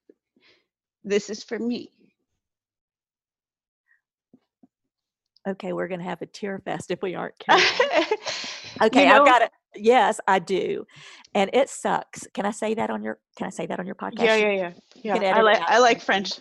this 1.04 1.30
is 1.30 1.42
for 1.44 1.58
me. 1.58 1.90
Okay, 5.46 5.72
we're 5.72 5.88
going 5.88 6.00
to 6.00 6.06
have 6.06 6.20
a 6.20 6.26
tear 6.26 6.60
fest 6.64 6.90
if 6.90 7.00
we 7.02 7.14
aren't 7.14 7.38
careful. 7.38 7.86
Okay, 8.82 9.02
You 9.04 9.08
know- 9.14 9.20
I've 9.22 9.26
got 9.26 9.38
to 9.40 9.50
yes, 9.74 10.20
I 10.26 10.38
do, 10.38 10.84
and 11.34 11.50
it 11.52 11.68
sucks. 11.68 12.26
Can 12.34 12.46
I 12.46 12.50
say 12.50 12.74
that 12.74 12.90
on 12.90 13.02
your? 13.02 13.18
Can 13.36 13.46
I 13.46 13.50
say 13.50 13.66
that 13.66 13.78
on 13.78 13.86
your 13.86 13.94
podcast? 13.94 14.22
Yeah, 14.22 14.36
yeah, 14.36 14.72
yeah. 14.94 15.14
Yeah. 15.14 15.36
I 15.36 15.42
like. 15.42 15.60
I 15.60 15.78
like 15.78 16.00
French. 16.00 16.40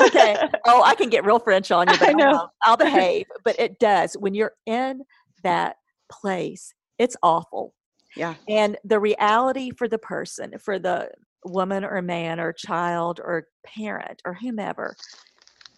okay. 0.00 0.36
Oh, 0.66 0.82
I 0.82 0.94
can 0.94 1.08
get 1.08 1.24
real 1.24 1.38
French 1.38 1.70
on 1.70 1.88
you, 1.88 1.96
but 1.98 2.08
I 2.08 2.12
know. 2.12 2.30
I'll, 2.30 2.52
I'll 2.62 2.76
behave. 2.76 3.26
But 3.44 3.56
it 3.58 3.78
does 3.78 4.14
when 4.14 4.34
you're 4.34 4.54
in 4.66 5.02
that 5.42 5.76
place. 6.10 6.74
It's 6.98 7.16
awful. 7.22 7.74
Yeah. 8.16 8.34
And 8.48 8.76
the 8.84 9.00
reality 9.00 9.70
for 9.76 9.88
the 9.88 9.98
person, 9.98 10.54
for 10.58 10.78
the 10.78 11.10
woman 11.44 11.84
or 11.84 12.00
man 12.00 12.40
or 12.40 12.52
child 12.52 13.20
or 13.22 13.46
parent 13.64 14.22
or 14.24 14.34
whomever, 14.34 14.94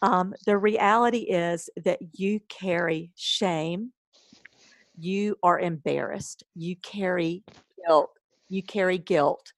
um, 0.02 0.34
the 0.44 0.58
reality 0.58 1.20
is 1.20 1.70
that 1.84 1.98
you 2.12 2.40
carry 2.48 3.10
shame, 3.16 3.92
you 4.98 5.36
are 5.42 5.58
embarrassed, 5.60 6.42
you 6.54 6.76
carry 6.76 7.42
guilt, 7.86 8.10
you 8.48 8.62
carry 8.62 8.98
guilt 8.98 9.52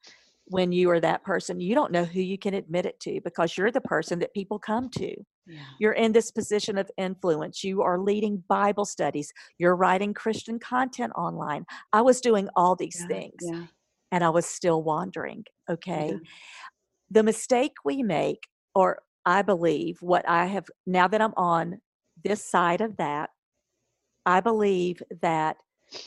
when 0.46 0.72
you 0.72 0.90
are 0.90 1.00
that 1.00 1.22
person. 1.24 1.60
You 1.60 1.74
don't 1.74 1.92
know 1.92 2.04
who 2.04 2.20
you 2.20 2.38
can 2.38 2.54
admit 2.54 2.86
it 2.86 2.98
to 3.00 3.20
because 3.22 3.56
you're 3.56 3.70
the 3.70 3.80
person 3.82 4.18
that 4.20 4.32
people 4.34 4.58
come 4.58 4.88
to 4.96 5.14
Yeah. 5.46 5.60
you're 5.78 5.92
in 5.92 6.12
this 6.12 6.30
position 6.30 6.76
of 6.78 6.90
influence 6.98 7.64
you 7.64 7.80
are 7.82 7.98
leading 7.98 8.42
bible 8.48 8.84
studies 8.84 9.32
you're 9.58 9.76
writing 9.76 10.12
christian 10.12 10.58
content 10.58 11.12
online 11.16 11.64
i 11.92 12.02
was 12.02 12.20
doing 12.20 12.48
all 12.54 12.76
these 12.76 12.98
Yeah. 13.00 13.06
things 13.14 13.40
Yeah. 13.40 13.64
and 14.12 14.22
i 14.24 14.28
was 14.28 14.44
still 14.46 14.82
wandering 14.82 15.44
okay 15.70 16.18
the 17.10 17.22
mistake 17.22 17.72
we 17.84 18.02
make 18.02 18.46
or 18.74 19.00
i 19.24 19.40
believe 19.42 19.96
what 20.02 20.28
i 20.28 20.44
have 20.46 20.66
now 20.86 21.08
that 21.08 21.22
i'm 21.22 21.34
on 21.36 21.80
this 22.24 22.44
side 22.44 22.80
of 22.82 22.96
that 22.98 23.30
i 24.26 24.40
believe 24.40 25.02
that 25.22 25.56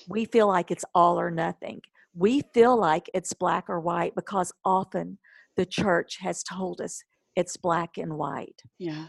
we 0.08 0.26
feel 0.26 0.48
like 0.48 0.72
it's 0.72 0.86
all 0.94 1.20
or 1.20 1.32
nothing 1.32 1.82
we 2.14 2.42
feel 2.54 2.78
like 2.78 3.10
it's 3.14 3.34
black 3.34 3.70
or 3.70 3.80
white 3.80 4.14
because 4.16 4.52
often 4.66 5.18
the 5.58 5.66
church 5.66 6.18
has 6.20 6.44
told 6.44 6.82
us 6.82 7.04
it's 7.36 7.56
black 7.58 7.98
and 7.98 8.18
white 8.18 8.62
Yeah. 8.80 9.08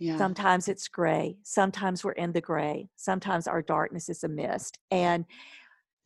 Yeah. 0.00 0.16
Sometimes 0.16 0.68
it's 0.68 0.86
gray. 0.86 1.36
Sometimes 1.42 2.04
we're 2.04 2.12
in 2.12 2.32
the 2.32 2.40
gray. 2.40 2.88
Sometimes 2.96 3.48
our 3.48 3.60
darkness 3.62 4.08
is 4.08 4.22
a 4.22 4.28
mist. 4.28 4.78
And 4.92 5.24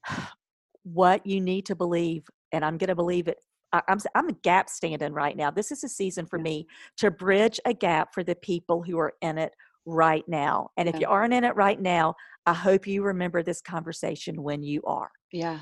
what 0.84 1.24
you 1.26 1.40
need 1.40 1.66
to 1.66 1.76
believe, 1.76 2.24
and 2.52 2.64
I'm 2.64 2.78
going 2.78 2.88
to 2.88 2.94
believe 2.94 3.28
it. 3.28 3.38
I'm, 3.72 3.98
I'm 4.14 4.28
a 4.28 4.32
gap 4.42 4.68
standing 4.68 5.12
right 5.12 5.36
now. 5.36 5.50
This 5.50 5.70
is 5.70 5.82
a 5.84 5.88
season 5.88 6.26
for 6.26 6.38
Yeah. 6.38 6.42
me 6.42 6.66
to 6.98 7.10
bridge 7.10 7.58
a 7.64 7.72
gap 7.72 8.12
for 8.12 8.22
the 8.24 8.34
people 8.34 8.82
who 8.82 8.98
are 8.98 9.14
in 9.22 9.38
it 9.38 9.54
right 9.86 10.24
now. 10.28 10.70
And 10.76 10.88
if 10.88 10.94
Yeah. 10.94 11.00
you 11.02 11.06
aren't 11.08 11.32
in 11.34 11.44
it 11.44 11.54
right 11.56 11.80
now, 11.80 12.14
I 12.46 12.54
hope 12.54 12.86
you 12.86 13.02
remember 13.04 13.42
this 13.42 13.60
conversation 13.60 14.42
when 14.42 14.62
you 14.62 14.82
are. 14.84 15.10
Yeah. 15.30 15.60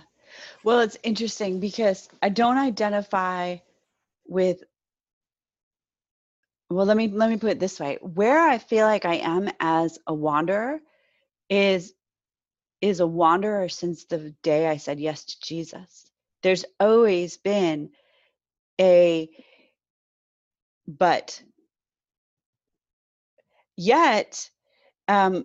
Well, 0.65 0.81
it's 0.81 0.99
interesting 1.03 1.61
because 1.61 2.09
I 2.23 2.29
don't 2.29 2.59
identify 2.59 3.59
with 4.27 4.63
well, 6.71 6.87
let 6.87 6.97
me 6.97 7.09
let 7.09 7.29
me 7.29 7.37
put 7.37 7.51
it 7.51 7.61
this 7.61 7.81
way. 7.81 7.99
Where 8.01 8.41
I 8.49 8.59
feel 8.59 8.87
like 8.87 9.05
I 9.05 9.17
am 9.17 9.51
as 9.59 9.99
a 10.07 10.15
wanderer 10.15 10.81
is 11.49 11.93
is 12.81 13.01
a 13.01 13.07
wanderer 13.07 13.69
since 13.69 14.05
the 14.05 14.35
day 14.43 14.69
I 14.69 14.77
said 14.77 15.01
yes 15.01 15.25
to 15.25 15.41
Jesus. 15.41 16.11
There's 16.43 16.65
always 16.79 17.37
been 17.37 17.91
a 18.81 19.29
but 20.87 21.43
yet 23.77 24.49
um 25.09 25.45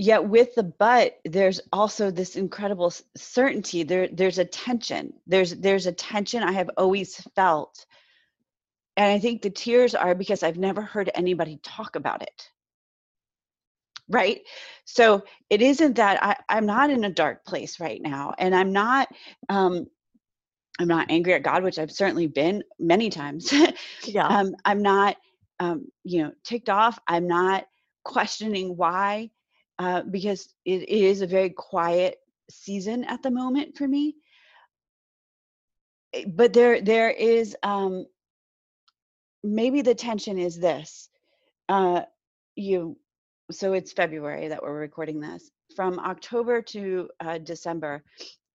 yet 0.00 0.26
with 0.26 0.54
the 0.54 0.62
but 0.62 1.18
there's 1.26 1.60
also 1.74 2.10
this 2.10 2.34
incredible 2.36 2.90
certainty. 3.16 3.82
There 3.82 4.08
there's 4.08 4.38
a 4.38 4.46
tension. 4.46 5.12
There's 5.26 5.54
there's 5.54 5.86
a 5.86 5.92
tension 5.92 6.42
i 6.42 6.52
have 6.52 6.70
always 6.78 7.16
felt. 7.36 7.84
And 8.96 9.12
i 9.12 9.18
think 9.18 9.42
the 9.42 9.50
tears 9.50 9.94
are 9.94 10.14
because 10.14 10.42
i've 10.42 10.56
never 10.56 10.80
heard 10.80 11.10
anybody 11.14 11.60
talk 11.62 11.96
about 11.96 12.22
it. 12.22 12.48
Right? 14.08 14.40
So 14.86 15.22
it 15.50 15.60
isn't 15.60 15.96
that 15.96 16.22
I, 16.22 16.36
i'm 16.48 16.64
not 16.64 16.88
in 16.88 17.04
a 17.04 17.10
dark 17.10 17.44
place 17.44 17.78
right 17.78 18.00
now 18.00 18.34
and 18.38 18.54
i'm 18.54 18.72
not 18.72 19.08
um 19.50 19.86
i'm 20.78 20.88
not 20.88 21.10
angry 21.10 21.34
at 21.34 21.42
god 21.42 21.62
which 21.62 21.78
i've 21.78 21.92
certainly 21.92 22.26
been 22.26 22.64
many 22.78 23.10
times. 23.10 23.52
Yeah. 24.06 24.26
um, 24.26 24.54
I'm 24.64 24.80
not, 24.80 25.18
um, 25.58 25.88
you 26.04 26.22
know, 26.22 26.32
ticked 26.42 26.70
off. 26.70 26.98
I'm 27.06 27.26
not 27.28 27.66
questioning 28.02 28.78
why, 28.78 29.30
uh, 29.80 30.02
because 30.02 30.54
it, 30.66 30.82
it 30.82 30.88
is 30.88 31.22
a 31.22 31.26
very 31.26 31.48
quiet 31.48 32.18
season 32.50 33.02
at 33.04 33.22
the 33.22 33.30
moment 33.30 33.78
for 33.78 33.88
me. 33.88 34.14
Eh, 36.12 36.24
But 36.28 36.52
there, 36.52 36.82
there 36.82 37.10
is 37.10 37.56
um, 37.62 38.04
maybe 39.42 39.80
the 39.80 39.94
tension 39.94 40.38
is 40.38 40.58
this. 40.58 41.08
Uh, 41.70 42.02
you, 42.56 42.98
so 43.50 43.72
it's 43.72 43.92
February 43.92 44.48
that 44.48 44.62
we're 44.62 44.78
recording 44.78 45.18
this. 45.18 45.50
From 45.74 45.98
October 45.98 46.60
to 46.62 47.08
uh, 47.20 47.38
December, 47.38 48.04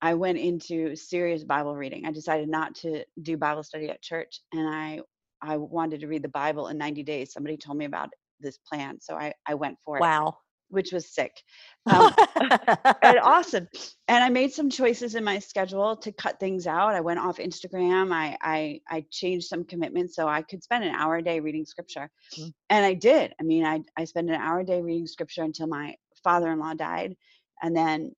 I 0.03 0.13
went 0.13 0.37
into 0.37 0.95
serious 0.95 1.43
Bible 1.43 1.75
reading. 1.75 2.05
I 2.05 2.11
decided 2.11 2.49
not 2.49 2.75
to 2.75 3.03
do 3.23 3.35
Bible 3.35 3.63
study 3.63 3.89
at 3.89 4.01
church, 4.03 4.41
and 4.53 4.67
I 4.67 4.99
I 5.41 5.57
wanted 5.57 6.01
to 6.01 6.07
read 6.07 6.23
the 6.23 6.29
Bible 6.29 6.67
in 6.67 6.77
90 6.77 7.03
days. 7.03 7.33
Somebody 7.33 7.57
told 7.57 7.77
me 7.77 7.85
about 7.85 8.09
this 8.39 8.57
plan, 8.57 8.99
so 8.99 9.15
I 9.15 9.33
I 9.47 9.55
went 9.55 9.77
for 9.83 9.97
it, 9.97 10.01
wow. 10.01 10.37
Which 10.69 10.91
was 10.91 11.13
sick. 11.13 11.41
Um, 11.85 12.13
and 13.01 13.19
awesome. 13.19 13.67
And 14.07 14.23
I 14.23 14.29
made 14.29 14.51
some 14.51 14.69
choices 14.69 15.15
in 15.15 15.23
my 15.23 15.39
schedule 15.39 15.95
to 15.97 16.11
cut 16.11 16.39
things 16.39 16.67
out. 16.67 16.95
I 16.95 17.01
went 17.01 17.19
off 17.19 17.37
Instagram. 17.37 18.11
I 18.11 18.37
I 18.41 18.81
I 18.89 19.05
changed 19.11 19.47
some 19.47 19.63
commitments 19.63 20.15
so 20.15 20.27
I 20.27 20.41
could 20.41 20.63
spend 20.63 20.83
an 20.83 20.95
hour 20.95 21.17
a 21.17 21.23
day 21.23 21.39
reading 21.39 21.65
scripture. 21.65 22.09
Mm. 22.37 22.53
And 22.69 22.85
I 22.85 22.93
did. 22.93 23.33
I 23.39 23.43
mean, 23.43 23.65
I 23.65 23.81
I 23.97 24.05
spent 24.05 24.29
an 24.29 24.35
hour 24.35 24.59
a 24.59 24.65
day 24.65 24.81
reading 24.81 25.07
scripture 25.07 25.43
until 25.43 25.67
my 25.67 25.95
father-in-law 26.23 26.73
died, 26.75 27.15
and 27.61 27.75
then 27.75 28.11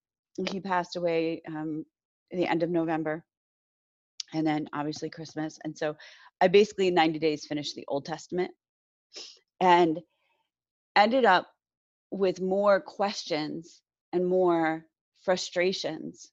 he 0.50 0.60
passed 0.60 0.96
away 0.96 1.42
um, 1.48 1.86
at 2.32 2.38
the 2.38 2.48
end 2.48 2.64
of 2.64 2.70
November. 2.70 3.24
And 4.34 4.46
then 4.46 4.68
obviously 4.74 5.10
Christmas. 5.10 5.58
And 5.64 5.78
so 5.78 5.96
I 6.42 6.50
basically 6.50 6.90
in 6.90 6.94
90 6.94 7.20
days 7.20 7.46
finished 7.48 7.76
the 7.76 7.86
Old 7.88 8.06
Testament 8.06 8.52
and 9.62 10.00
ended 10.96 11.26
up 11.26 11.48
with 12.12 12.42
more 12.42 12.80
questions 12.82 13.82
and 14.14 14.26
more 14.26 14.86
frustrations 15.24 16.32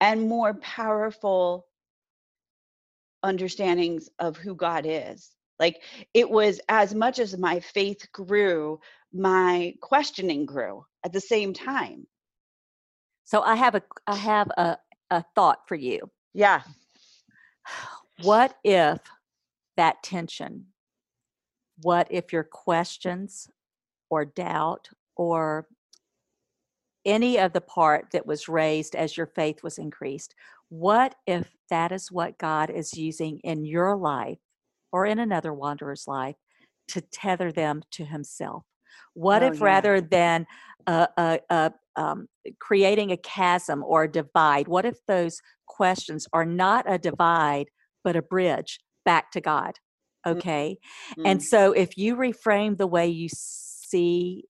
and 0.00 0.28
more 0.28 0.54
powerful 0.54 1.66
understandings 3.22 4.08
of 4.18 4.36
who 4.36 4.54
God 4.54 4.84
is. 4.86 5.30
Like 5.58 5.82
it 6.14 6.30
was 6.30 6.60
as 6.68 6.94
much 6.94 7.18
as 7.18 7.36
my 7.36 7.60
faith 7.60 8.06
grew, 8.12 8.80
my 9.12 9.74
questioning 9.80 10.46
grew 10.46 10.84
at 11.04 11.12
the 11.12 11.20
same 11.20 11.52
time. 11.52 12.06
so 13.24 13.42
I 13.42 13.56
have 13.56 13.74
a 13.74 13.82
I 14.06 14.16
have 14.16 14.48
a, 14.56 14.78
a 15.10 15.24
thought 15.34 15.68
for 15.68 15.74
you. 15.76 16.10
Yeah. 16.34 16.62
What 18.22 18.56
if 18.64 18.98
that 19.76 20.02
tension, 20.02 20.66
what 21.82 22.08
if 22.10 22.32
your 22.32 22.42
questions 22.44 23.48
or 24.10 24.24
doubt 24.24 24.88
or 25.16 25.66
any 27.04 27.38
of 27.38 27.52
the 27.52 27.60
part 27.60 28.06
that 28.12 28.26
was 28.26 28.48
raised 28.48 28.94
as 28.94 29.16
your 29.16 29.26
faith 29.26 29.62
was 29.62 29.78
increased, 29.78 30.34
what 30.68 31.14
if 31.26 31.56
that 31.70 31.92
is 31.92 32.12
what 32.12 32.38
God 32.38 32.70
is 32.70 32.96
using 32.96 33.38
in 33.44 33.64
your 33.64 33.96
life 33.96 34.38
or 34.92 35.06
in 35.06 35.18
another 35.18 35.52
wanderer's 35.52 36.04
life 36.06 36.36
to 36.88 37.00
tether 37.00 37.50
them 37.50 37.82
to 37.92 38.04
Himself? 38.04 38.64
What 39.14 39.42
Oh, 39.42 39.46
if 39.46 39.60
yeah. 39.60 39.62
rather 39.62 40.00
than 40.00 40.46
uh, 40.86 41.06
uh, 41.16 41.38
uh, 41.50 41.70
um, 41.96 42.28
creating 42.60 43.10
a 43.10 43.16
chasm 43.16 43.82
or 43.84 44.04
a 44.04 44.10
divide, 44.10 44.68
what 44.68 44.84
if 44.84 44.98
those 45.06 45.40
questions 45.66 46.26
are 46.32 46.44
not 46.44 46.84
a 46.86 46.98
divide, 46.98 47.66
but 48.04 48.16
a 48.16 48.22
bridge 48.22 48.80
back 49.04 49.30
to 49.32 49.40
God? 49.40 49.74
Mm. 50.26 50.32
Okay. 50.32 50.78
And 51.24 51.40
Mm. 51.40 51.44
so 51.44 51.72
if 51.72 51.96
you 51.96 52.16
reframe 52.16 52.76
the 52.76 52.86
way 52.86 53.08
you 53.08 53.28
see 53.90 54.44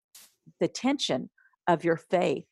the 0.60 0.68
tension 0.68 1.30
of 1.66 1.84
your 1.84 1.96
faith 1.96 2.44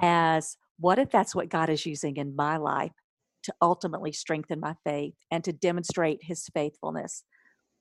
as 0.00 0.56
what 0.78 0.98
if 0.98 1.10
that's 1.10 1.34
what 1.34 1.48
God 1.48 1.68
is 1.70 1.84
using 1.86 2.16
in 2.16 2.36
my 2.36 2.56
life 2.56 2.92
to 3.44 3.54
ultimately 3.62 4.12
strengthen 4.12 4.60
my 4.60 4.74
faith 4.84 5.14
and 5.30 5.42
to 5.44 5.52
demonstrate 5.52 6.20
his 6.22 6.46
faithfulness? 6.54 7.24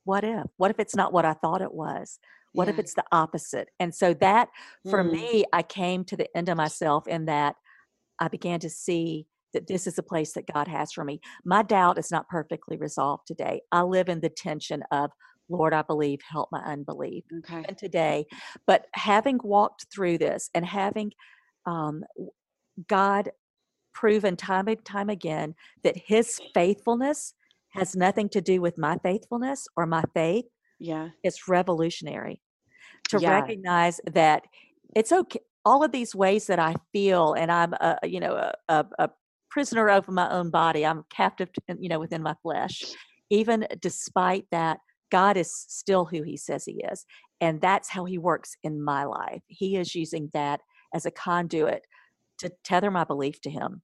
What 0.03 0.23
if? 0.23 0.45
What 0.57 0.71
if 0.71 0.79
it's 0.79 0.95
not 0.95 1.13
what 1.13 1.25
I 1.25 1.33
thought 1.33 1.61
it 1.61 1.73
was? 1.73 2.19
What 2.53 2.69
if 2.69 2.79
it's 2.79 2.93
the 2.95 3.03
opposite? 3.11 3.69
And 3.79 3.93
so 3.93 4.13
that 4.15 4.49
for 4.89 5.03
Mm. 5.03 5.11
me, 5.11 5.45
I 5.53 5.63
came 5.63 6.03
to 6.05 6.17
the 6.17 6.35
end 6.35 6.49
of 6.49 6.57
myself 6.57 7.07
in 7.07 7.25
that 7.25 7.55
I 8.19 8.27
began 8.29 8.59
to 8.61 8.69
see 8.69 9.27
that 9.53 9.67
this 9.67 9.87
is 9.87 9.97
a 9.97 10.03
place 10.03 10.33
that 10.33 10.51
God 10.51 10.67
has 10.67 10.91
for 10.91 11.03
me. 11.03 11.19
My 11.45 11.61
doubt 11.63 11.97
is 11.99 12.11
not 12.11 12.27
perfectly 12.29 12.77
resolved 12.77 13.27
today. 13.27 13.61
I 13.71 13.83
live 13.83 14.09
in 14.09 14.21
the 14.21 14.29
tension 14.29 14.83
of, 14.91 15.11
Lord, 15.49 15.73
I 15.73 15.81
believe, 15.81 16.19
help 16.29 16.49
my 16.51 16.59
unbelief 16.59 17.23
Okay. 17.39 17.63
even 17.63 17.75
today. 17.77 18.25
But 18.65 18.87
having 18.93 19.39
walked 19.43 19.87
through 19.93 20.17
this 20.17 20.49
and 20.53 20.65
having 20.65 21.13
um, 21.65 22.03
God 22.87 23.31
proven 23.93 24.35
time 24.35 24.67
and 24.67 24.83
time 24.85 25.09
again 25.09 25.55
that 25.83 25.97
his 25.97 26.39
faithfulness 26.53 27.33
has 27.69 27.95
nothing 27.95 28.29
to 28.29 28.41
do 28.41 28.61
with 28.61 28.77
my 28.77 28.97
faithfulness 29.03 29.67
or 29.75 29.85
my 29.85 30.03
faith. 30.13 30.45
Yeah. 30.79 31.09
It's 31.23 31.47
revolutionary 31.47 32.41
to 33.09 33.19
Yeah. 33.19 33.31
recognize 33.31 33.99
that 34.11 34.43
it's 34.95 35.11
okay. 35.11 35.39
All 35.65 35.83
of 35.83 35.91
these 35.91 36.15
ways 36.15 36.47
that 36.47 36.59
I 36.59 36.75
feel, 36.93 37.33
and 37.33 37.51
I'm, 37.51 37.73
a, 37.73 37.99
you 38.03 38.19
know, 38.21 38.35
a, 38.35 38.53
a, 38.69 38.85
a 38.99 39.09
prisoner 39.49 39.89
over 39.89 40.11
my 40.11 40.29
own 40.31 40.49
body. 40.49 40.85
I'm 40.85 41.03
captive, 41.09 41.51
to, 41.53 41.61
you 41.79 41.89
know, 41.89 41.99
within 41.99 42.23
my 42.23 42.35
flesh. 42.41 42.83
Even 43.29 43.67
despite 43.81 44.45
that, 44.51 44.79
God 45.11 45.37
is 45.37 45.53
still 45.53 46.05
who 46.05 46.23
He 46.23 46.37
says 46.37 46.65
He 46.65 46.83
is, 46.91 47.05
and 47.41 47.61
that's 47.61 47.89
how 47.89 48.05
He 48.05 48.17
works 48.17 48.55
in 48.63 48.81
my 48.81 49.03
life. 49.05 49.41
He 49.47 49.77
is 49.77 49.95
using 49.95 50.29
that 50.33 50.61
as 50.93 51.05
a 51.05 51.11
conduit 51.11 51.85
to 52.39 52.51
tether 52.63 52.91
my 52.91 53.03
belief 53.03 53.41
to 53.41 53.49
Him. 53.49 53.81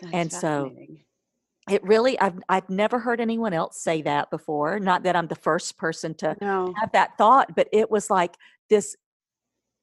That's 0.00 0.14
And 0.14 0.32
so 0.32 0.72
it 1.70 1.82
really, 1.84 2.18
I've 2.18 2.38
I've 2.48 2.68
never 2.70 2.98
heard 2.98 3.20
anyone 3.20 3.52
else 3.52 3.82
say 3.82 4.02
that 4.02 4.30
before. 4.30 4.78
Not 4.78 5.02
that 5.02 5.16
I'm 5.16 5.28
the 5.28 5.34
first 5.34 5.76
person 5.76 6.14
to 6.14 6.36
No. 6.40 6.72
have 6.76 6.92
that 6.92 7.18
thought, 7.18 7.54
but 7.54 7.68
it 7.72 7.90
was 7.90 8.10
like 8.10 8.36
this 8.70 8.96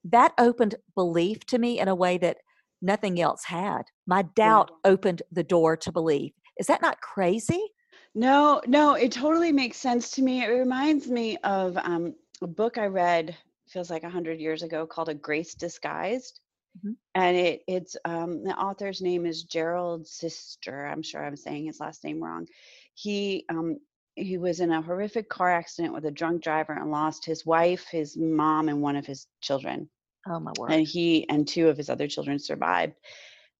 that 0.04 0.32
opened 0.38 0.76
belief 0.94 1.44
to 1.46 1.58
me 1.58 1.80
in 1.80 1.88
a 1.88 1.94
way 1.94 2.18
that 2.18 2.38
nothing 2.82 3.20
else 3.20 3.44
had. 3.44 3.82
My 4.06 4.22
doubt 4.22 4.70
opened 4.84 5.22
the 5.32 5.42
door 5.42 5.76
to 5.78 5.92
belief. 5.92 6.32
Is 6.58 6.66
that 6.66 6.82
not 6.82 7.00
crazy? 7.00 7.72
No, 8.16 8.62
no, 8.66 8.94
it 8.94 9.12
totally 9.12 9.52
makes 9.52 9.76
sense 9.76 10.10
to 10.12 10.22
me. 10.22 10.42
It 10.42 10.48
reminds 10.48 11.06
me 11.06 11.36
of 11.44 11.76
um, 11.76 12.14
a 12.40 12.46
book 12.46 12.78
I 12.78 12.86
read, 12.86 13.36
feels 13.68 13.90
like 13.90 14.04
a 14.04 14.08
hundred 14.10 14.40
years 14.40 14.62
ago, 14.62 14.86
called 14.86 15.10
A 15.10 15.14
Grace 15.14 15.54
Disguised. 15.54 16.40
Mhm. 16.82 16.96
And 17.14 17.36
it 17.36 17.62
it's 17.68 17.94
um, 18.06 18.42
the 18.42 18.56
author's 18.56 19.02
name 19.02 19.26
is 19.26 19.42
Gerald 19.42 20.06
Sister. 20.06 20.86
I'm 20.86 21.02
sure 21.02 21.22
I'm 21.22 21.36
saying 21.36 21.66
his 21.66 21.78
last 21.78 22.04
name 22.04 22.24
wrong. 22.24 22.46
He 22.94 23.44
um, 23.50 23.76
he 24.14 24.38
was 24.38 24.60
in 24.60 24.72
a 24.72 24.80
horrific 24.80 25.28
car 25.28 25.50
accident 25.50 25.92
with 25.92 26.06
a 26.06 26.10
drunk 26.10 26.42
driver 26.42 26.72
and 26.72 26.90
lost 26.90 27.26
his 27.26 27.44
wife, 27.44 27.86
his 27.90 28.16
mom, 28.16 28.70
and 28.70 28.80
one 28.80 28.96
of 28.96 29.04
his 29.04 29.26
children. 29.42 29.90
Oh 30.26 30.40
my 30.40 30.52
word. 30.58 30.72
And 30.72 30.86
he 30.86 31.28
and 31.28 31.46
two 31.46 31.68
of 31.68 31.76
his 31.76 31.90
other 31.90 32.08
children 32.08 32.38
survived. 32.38 32.94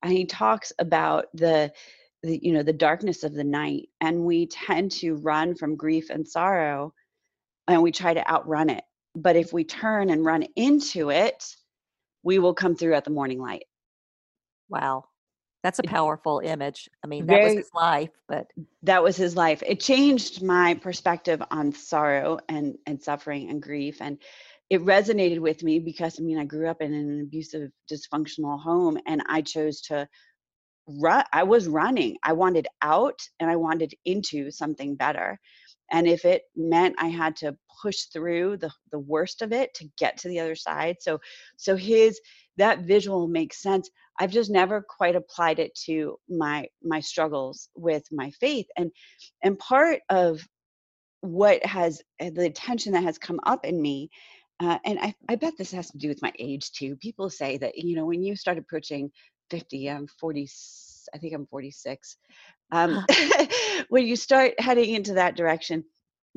And 0.02 0.12
he 0.12 0.24
talks 0.24 0.72
about 0.78 1.26
the 1.34 1.72
the 2.26 2.38
you 2.42 2.52
know 2.52 2.62
the 2.62 2.72
darkness 2.72 3.24
of 3.24 3.34
the 3.34 3.44
night 3.44 3.88
and 4.00 4.24
we 4.24 4.46
tend 4.46 4.90
to 4.90 5.16
run 5.16 5.54
from 5.54 5.76
grief 5.76 6.10
and 6.10 6.26
sorrow 6.26 6.92
and 7.68 7.82
we 7.82 7.92
try 7.92 8.12
to 8.12 8.28
outrun 8.30 8.70
it 8.70 8.84
but 9.14 9.36
if 9.36 9.52
we 9.52 9.64
turn 9.64 10.10
and 10.10 10.24
run 10.24 10.42
into 10.56 11.10
it 11.10 11.56
we 12.22 12.38
will 12.38 12.54
come 12.54 12.74
through 12.76 12.94
at 12.94 13.04
the 13.04 13.10
morning 13.10 13.40
light 13.40 13.64
Wow. 14.68 15.04
That's 15.62 15.78
a 15.80 15.82
powerful 15.82 16.40
image. 16.44 16.88
I 17.02 17.08
mean, 17.08 17.26
that 17.26 17.42
was 17.42 17.54
his 17.54 17.70
life, 17.74 18.10
but 18.28 18.46
that 18.82 19.02
was 19.02 19.16
his 19.16 19.34
life 19.34 19.62
it 19.66 19.80
changed 19.80 20.42
my 20.42 20.74
perspective 20.74 21.42
on 21.50 21.72
sorrow 21.72 22.38
and 22.48 22.76
and 22.86 23.02
suffering 23.02 23.50
and 23.50 23.60
grief 23.60 24.00
and 24.00 24.18
it 24.70 24.80
resonated 24.82 25.40
with 25.40 25.62
me 25.64 25.80
because 25.80 26.20
i 26.20 26.22
mean 26.22 26.38
i 26.38 26.44
grew 26.44 26.68
up 26.68 26.80
in 26.82 26.92
an 26.92 27.20
abusive 27.20 27.70
dysfunctional 27.90 28.60
home 28.60 28.98
and 29.06 29.22
i 29.28 29.40
chose 29.40 29.80
to 29.80 30.06
run 30.88 31.24
i 31.32 31.42
was 31.42 31.68
running 31.68 32.16
i 32.22 32.32
wanted 32.32 32.66
out 32.82 33.20
and 33.40 33.50
i 33.50 33.56
wanted 33.56 33.94
into 34.04 34.50
something 34.50 34.94
better 34.96 35.38
and 35.92 36.06
if 36.06 36.24
it 36.24 36.42
meant 36.56 36.94
i 36.98 37.08
had 37.08 37.36
to 37.36 37.56
push 37.82 38.04
through 38.12 38.56
the 38.56 38.70
the 38.92 38.98
worst 38.98 39.42
of 39.42 39.52
it 39.52 39.74
to 39.74 39.88
get 39.98 40.16
to 40.16 40.28
the 40.28 40.40
other 40.40 40.54
side 40.54 40.96
so 41.00 41.18
so 41.56 41.76
his 41.76 42.20
that 42.56 42.80
visual 42.80 43.28
makes 43.28 43.62
sense. 43.62 43.90
I've 44.18 44.30
just 44.30 44.50
never 44.50 44.82
quite 44.82 45.16
applied 45.16 45.58
it 45.58 45.74
to 45.86 46.18
my 46.28 46.66
my 46.82 47.00
struggles 47.00 47.68
with 47.76 48.04
my 48.10 48.30
faith 48.30 48.66
and 48.76 48.90
and 49.42 49.58
part 49.58 50.00
of 50.08 50.40
what 51.20 51.64
has 51.66 52.02
uh, 52.20 52.30
the 52.34 52.50
tension 52.50 52.92
that 52.92 53.04
has 53.04 53.18
come 53.18 53.40
up 53.44 53.64
in 53.64 53.80
me 53.80 54.10
uh, 54.60 54.78
and 54.86 54.98
I, 55.00 55.14
I 55.28 55.36
bet 55.36 55.54
this 55.58 55.72
has 55.72 55.90
to 55.90 55.98
do 55.98 56.08
with 56.08 56.22
my 56.22 56.32
age 56.38 56.72
too. 56.72 56.96
People 56.96 57.28
say 57.28 57.58
that 57.58 57.76
you 57.76 57.96
know 57.96 58.06
when 58.06 58.22
you 58.22 58.36
start 58.36 58.58
approaching 58.58 59.10
50 59.50 59.90
i'm 59.90 60.06
40 60.06 60.48
i 61.14 61.18
think 61.18 61.34
i'm 61.34 61.46
46 61.46 62.16
um, 62.72 63.04
when 63.90 64.06
you 64.06 64.16
start 64.16 64.58
heading 64.58 64.94
into 64.94 65.14
that 65.14 65.36
direction 65.36 65.84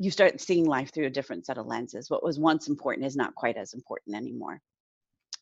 you 0.00 0.10
start 0.10 0.40
seeing 0.40 0.64
life 0.64 0.92
through 0.94 1.06
a 1.06 1.10
different 1.10 1.44
set 1.44 1.58
of 1.58 1.66
lenses. 1.66 2.08
What 2.08 2.24
was 2.24 2.38
once 2.38 2.68
important 2.68 3.06
is 3.06 3.16
not 3.16 3.34
quite 3.34 3.58
as 3.58 3.74
important 3.74 4.16
anymore. 4.16 4.60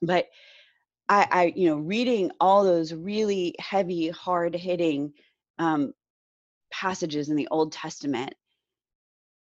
But 0.02 0.26
i, 1.08 1.26
I 1.30 1.52
you 1.56 1.68
know 1.68 1.76
reading 1.76 2.30
all 2.40 2.64
those 2.64 2.92
really 2.92 3.54
heavy 3.58 4.08
hard 4.10 4.54
hitting 4.54 5.12
um, 5.58 5.92
passages 6.72 7.28
in 7.28 7.36
the 7.36 7.48
old 7.50 7.72
testament 7.72 8.34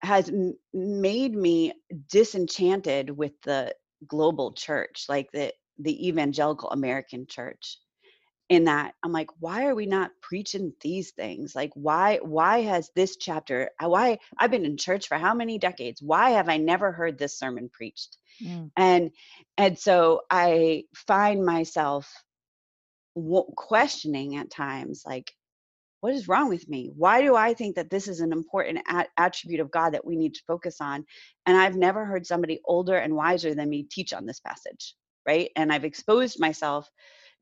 has 0.02 0.28
m- 0.28 0.54
made 0.72 1.34
me 1.34 1.72
disenchanted 2.08 3.10
with 3.10 3.32
the 3.42 3.74
global 4.06 4.52
church 4.52 5.06
like 5.08 5.30
the 5.32 5.52
the 5.78 6.08
evangelical 6.08 6.70
american 6.70 7.26
church 7.26 7.78
in 8.48 8.64
that 8.64 8.94
i'm 9.02 9.12
like 9.12 9.30
why 9.40 9.66
are 9.66 9.74
we 9.74 9.86
not 9.86 10.10
preaching 10.22 10.72
these 10.80 11.12
things? 11.12 11.54
Like 11.54 11.72
why 11.74 12.18
why 12.22 12.62
has 12.62 12.90
this 12.94 13.16
chapter 13.16 13.70
uh, 13.82 13.88
why 13.88 14.18
i've 14.38 14.50
been 14.50 14.64
in 14.64 14.76
church 14.76 15.08
for 15.08 15.18
how 15.18 15.34
many 15.34 15.58
decades? 15.58 16.02
Why 16.02 16.30
have 16.30 16.48
i 16.48 16.56
never 16.56 16.92
heard 16.92 17.18
this 17.18 17.38
sermon 17.38 17.70
preached? 17.72 18.16
Mm, 18.42 18.70
and 18.76 19.10
and 19.58 19.78
so 19.78 20.22
i 20.30 20.84
find 20.94 21.44
myself 21.44 22.12
w- 23.16 23.52
questioning 23.56 24.36
at 24.36 24.50
times 24.50 25.02
like 25.06 25.32
what 26.02 26.14
is 26.14 26.28
wrong 26.28 26.48
with 26.48 26.68
me? 26.68 26.92
Why 26.96 27.22
do 27.22 27.34
i 27.36 27.54
think 27.54 27.76
that 27.76 27.90
this 27.90 28.08
is 28.08 28.20
an 28.20 28.32
important 28.32 28.80
a- 28.88 29.06
attribute 29.18 29.60
of 29.60 29.70
god 29.72 29.94
that 29.94 30.06
we 30.06 30.16
need 30.16 30.34
to 30.34 30.42
focus 30.46 30.80
on? 30.80 31.04
And 31.46 31.56
i've 31.56 31.76
never 31.76 32.04
heard 32.04 32.26
somebody 32.26 32.60
older 32.64 32.96
and 32.96 33.16
wiser 33.16 33.54
than 33.54 33.70
me 33.70 33.84
teach 33.90 34.12
on 34.12 34.26
this 34.26 34.40
passage 34.40 34.94
right? 35.26 35.50
And 35.56 35.72
i've 35.72 35.84
exposed 35.84 36.40
myself 36.40 36.88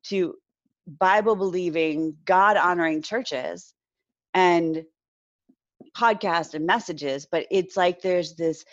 to 0.04 0.34
bible 0.86 1.36
believing 1.36 2.16
god 2.24 2.56
honoring 2.56 3.00
churches 3.00 3.74
and 4.34 4.84
podcasts 5.96 6.54
and 6.54 6.66
messages 6.66 7.26
but 7.30 7.46
it's 7.50 7.76
like 7.76 8.02
there's 8.02 8.34
this 8.34 8.64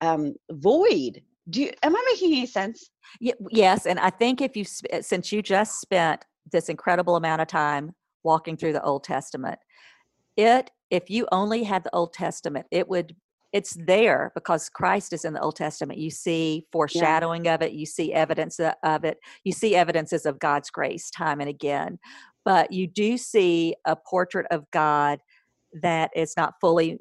um 0.00 0.34
void. 0.50 1.22
Do 1.50 1.62
you 1.62 1.70
am 1.82 1.96
i 1.96 2.04
making 2.12 2.32
any 2.32 2.46
sense? 2.46 2.90
Ye- 3.20 3.34
yes, 3.50 3.86
and 3.86 3.98
I 3.98 4.10
think 4.10 4.40
if 4.40 4.56
you 4.56 4.64
since 4.64 5.32
you 5.32 5.42
just 5.42 5.80
spent 5.80 6.24
this 6.52 6.68
incredible 6.68 7.16
amount 7.16 7.42
of 7.42 7.48
time 7.48 7.92
walking 8.22 8.56
through 8.56 8.72
the 8.72 8.82
Old 8.82 9.04
Testament, 9.04 9.58
it 10.36 10.70
if 10.90 11.10
you 11.10 11.26
only 11.32 11.64
had 11.64 11.84
the 11.84 11.94
Old 11.94 12.12
Testament, 12.12 12.66
it 12.70 12.88
would 12.88 13.14
it's 13.54 13.76
there 13.86 14.32
because 14.34 14.68
Christ 14.68 15.12
is 15.12 15.24
in 15.24 15.32
the 15.32 15.40
Old 15.40 15.54
Testament. 15.54 16.00
You 16.00 16.10
see 16.10 16.66
foreshadowing 16.72 17.46
of 17.46 17.62
it, 17.62 17.72
you 17.72 17.86
see 17.86 18.12
evidence 18.12 18.58
of 18.58 19.04
it, 19.04 19.18
you 19.44 19.52
see 19.52 19.76
evidences 19.76 20.26
of 20.26 20.40
God's 20.40 20.70
grace 20.70 21.08
time 21.08 21.40
and 21.40 21.48
again. 21.48 22.00
But 22.44 22.72
you 22.72 22.88
do 22.88 23.16
see 23.16 23.76
a 23.86 23.94
portrait 23.94 24.46
of 24.50 24.68
God 24.72 25.20
that 25.80 26.10
is 26.16 26.34
not 26.36 26.54
fully 26.60 26.98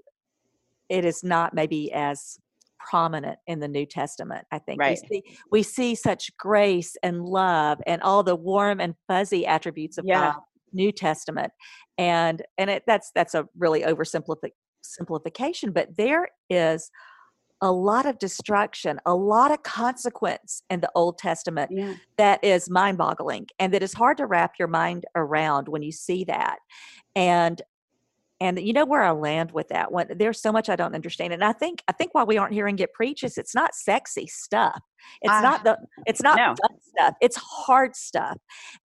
it 0.89 1.05
is 1.05 1.23
not 1.23 1.55
maybe 1.55 1.91
as 1.91 2.37
prominent 2.77 3.39
in 3.47 3.59
the 3.59 3.67
New 3.67 3.87
Testament. 3.87 4.45
I 4.51 4.59
think 4.59 4.79
Right. 4.79 4.99
we 5.01 5.07
see 5.17 5.23
we 5.51 5.63
see 5.63 5.95
such 5.95 6.37
grace 6.37 6.95
and 7.01 7.25
love 7.25 7.79
and 7.87 7.99
all 8.03 8.21
the 8.21 8.35
warm 8.35 8.79
and 8.79 8.93
fuzzy 9.07 9.47
attributes 9.47 9.97
of 9.97 10.05
Yeah. 10.05 10.33
God 10.33 10.41
New 10.71 10.91
Testament. 10.91 11.51
And 11.97 12.43
and 12.59 12.69
it 12.69 12.83
that's 12.85 13.11
that's 13.15 13.33
a 13.33 13.47
really 13.57 13.81
oversimplific 13.81 14.51
simplification, 14.83 15.71
but 15.71 15.95
there 15.97 16.27
is 16.49 16.91
a 17.61 17.71
lot 17.71 18.05
of 18.05 18.19
destruction, 18.19 18.99
a 19.05 19.15
lot 19.15 19.51
of 19.51 19.63
consequence 19.63 20.63
in 20.69 20.81
the 20.81 20.91
Old 20.95 21.17
Testament 21.17 21.71
yeah 21.73 21.93
that 22.17 22.43
is 22.43 22.69
mind 22.69 22.97
boggling 22.97 23.47
and 23.57 23.73
that 23.73 23.81
is 23.81 23.93
hard 23.93 24.17
to 24.17 24.25
wrap 24.25 24.53
your 24.59 24.67
mind 24.67 25.05
around 25.15 25.69
when 25.69 25.81
you 25.81 25.91
see 25.91 26.25
that. 26.25 26.57
And 27.15 27.61
and 28.41 28.59
you 28.59 28.73
know 28.73 28.83
where 28.85 29.01
I 29.03 29.11
land 29.11 29.51
with 29.53 29.69
that 29.69 29.93
one. 29.93 30.07
There's 30.17 30.41
so 30.41 30.51
much 30.51 30.67
I 30.67 30.75
don't 30.75 30.93
understand, 30.93 31.31
and 31.31 31.45
I 31.45 31.53
think 31.53 31.81
I 31.87 31.93
think 31.93 32.13
why 32.13 32.23
we 32.25 32.37
aren't 32.37 32.53
hearing 32.53 32.77
it 32.79 32.91
preach 32.91 33.23
is 33.23 33.37
it's 33.37 33.55
not 33.55 33.73
sexy 33.73 34.27
stuff. 34.27 34.81
It's 35.21 35.31
Ah, 35.31 35.41
not 35.41 35.63
the 35.63 35.77
it's 36.05 36.21
not 36.21 36.35
no. 36.35 36.47
fun 36.47 36.77
stuff. 36.81 37.15
It's 37.21 37.37
hard 37.37 37.95
stuff, 37.95 38.37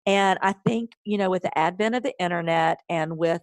and 0.07 0.39
I 0.43 0.53
think 0.53 0.93
you 1.05 1.19
know 1.19 1.31
with 1.31 1.43
the 1.43 1.59
advent 1.59 1.97
of 1.97 2.05
the 2.05 2.15
internet 2.21 2.79
and 2.89 3.19
with 3.19 3.43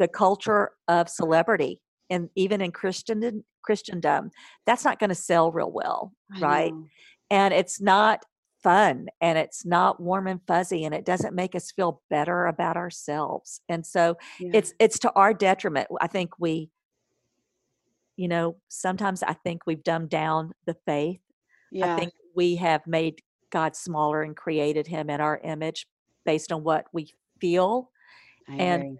the 0.00 0.08
culture 0.08 0.72
of 0.88 1.08
celebrity, 1.08 1.80
and 2.12 2.28
even 2.36 2.60
in 2.60 2.70
Christendom, 2.70 3.44
Christendom, 3.62 4.30
that's 4.66 4.84
not 4.84 4.98
going 5.00 5.10
to 5.10 5.14
sell 5.16 5.50
real 5.50 5.72
well, 5.72 6.12
right? 6.40 6.72
and 7.30 7.54
it's 7.54 7.80
not 7.80 8.24
fun 8.62 9.08
and 9.20 9.36
it's 9.38 9.64
not 9.64 9.98
warm 10.00 10.26
and 10.28 10.40
fuzzy 10.46 10.84
and 10.84 10.94
it 10.94 11.04
doesn't 11.04 11.34
make 11.34 11.54
us 11.56 11.72
feel 11.72 12.00
better 12.10 12.46
about 12.46 12.76
ourselves 12.76 13.60
and 13.68 13.84
so 13.84 14.16
Yeah. 14.38 14.50
it's 14.54 14.72
it's 14.78 14.98
to 15.00 15.12
our 15.14 15.34
detriment 15.34 15.88
i 16.00 16.06
think 16.06 16.30
we 16.38 16.70
you 18.16 18.28
know 18.28 18.56
sometimes 18.68 19.24
i 19.24 19.32
think 19.32 19.62
we've 19.66 19.82
dumbed 19.82 20.10
down 20.10 20.52
the 20.66 20.76
faith 20.86 21.18
yeah 21.72 21.92
i 21.92 21.98
think 21.98 22.12
we 22.36 22.54
have 22.56 22.86
made 22.86 23.20
God 23.52 23.76
smaller 23.76 24.22
and 24.22 24.34
created 24.34 24.86
him 24.88 25.10
in 25.10 25.20
our 25.20 25.38
image 25.44 25.86
based 26.24 26.50
on 26.50 26.64
what 26.64 26.86
we 26.92 27.12
feel. 27.40 27.90
I 28.48 28.54
and 28.56 28.82
agree. 28.82 28.98